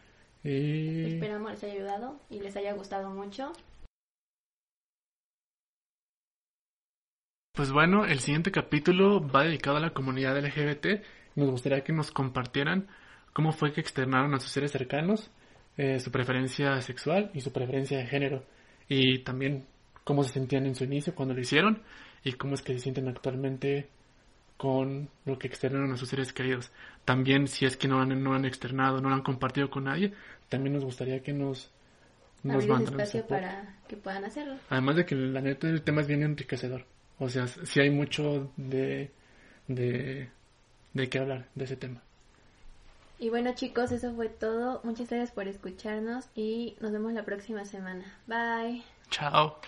Y... 0.43 1.15
Esperamos 1.15 1.51
les 1.51 1.63
haya 1.63 1.73
ayudado 1.73 2.19
y 2.29 2.39
les 2.39 2.55
haya 2.55 2.73
gustado 2.73 3.09
mucho. 3.09 3.51
Pues 7.59 7.73
bueno, 7.73 8.05
el 8.05 8.21
siguiente 8.21 8.53
capítulo 8.53 9.19
va 9.19 9.43
dedicado 9.43 9.75
a 9.75 9.81
la 9.81 9.89
comunidad 9.89 10.39
LGBT. 10.39 11.03
Nos 11.35 11.51
gustaría 11.51 11.83
que 11.83 11.91
nos 11.91 12.09
compartieran 12.09 12.87
cómo 13.33 13.51
fue 13.51 13.73
que 13.73 13.81
externaron 13.81 14.33
a 14.33 14.39
sus 14.39 14.49
seres 14.49 14.71
cercanos 14.71 15.29
eh, 15.75 15.99
su 15.99 16.09
preferencia 16.09 16.79
sexual 16.81 17.31
y 17.33 17.41
su 17.41 17.51
preferencia 17.51 17.97
de 17.97 18.05
género. 18.05 18.45
Y 18.87 19.23
también 19.23 19.65
cómo 20.05 20.23
se 20.23 20.31
sentían 20.31 20.67
en 20.67 20.75
su 20.75 20.85
inicio 20.85 21.13
cuando 21.13 21.33
lo 21.33 21.41
hicieron 21.41 21.83
y 22.23 22.31
cómo 22.31 22.53
es 22.53 22.61
que 22.61 22.71
se 22.75 22.79
sienten 22.79 23.09
actualmente 23.09 23.89
con 24.55 25.09
lo 25.25 25.37
que 25.37 25.47
externaron 25.47 25.91
a 25.91 25.97
sus 25.97 26.07
seres 26.07 26.31
queridos. 26.31 26.71
También 27.03 27.49
si 27.49 27.65
es 27.65 27.75
que 27.75 27.89
no 27.89 27.99
han, 27.99 28.23
no 28.23 28.35
han 28.35 28.45
externado, 28.45 29.01
no 29.01 29.09
lo 29.09 29.15
han 29.15 29.21
compartido 29.21 29.69
con 29.69 29.83
nadie, 29.83 30.13
también 30.47 30.75
nos 30.75 30.85
gustaría 30.85 31.21
que 31.21 31.33
nos 31.33 31.69
nos 32.41 32.63
Abrir 32.63 32.87
espacio 32.87 33.27
para 33.27 33.75
que 33.89 33.97
puedan 33.97 34.23
hacerlo. 34.23 34.55
Además 34.69 34.95
de 34.95 35.05
que 35.05 35.15
la 35.15 35.41
neta 35.41 35.67
el 35.67 35.81
tema 35.81 35.99
es 35.99 36.07
bien 36.07 36.23
enriquecedor. 36.23 36.85
O 37.19 37.29
sea, 37.29 37.47
sí 37.47 37.79
hay 37.79 37.89
mucho 37.89 38.51
de, 38.57 39.11
de, 39.67 40.29
de 40.93 41.09
qué 41.09 41.19
hablar 41.19 41.47
de 41.55 41.65
ese 41.65 41.75
tema. 41.75 42.01
Y 43.19 43.29
bueno 43.29 43.53
chicos, 43.53 43.91
eso 43.91 44.15
fue 44.15 44.29
todo. 44.29 44.79
Muchas 44.83 45.09
gracias 45.09 45.31
por 45.31 45.47
escucharnos 45.47 46.29
y 46.35 46.77
nos 46.79 46.93
vemos 46.93 47.11
la 47.13 47.25
próxima 47.25 47.65
semana. 47.65 48.05
Bye. 48.27 48.83
Chao. 49.09 49.59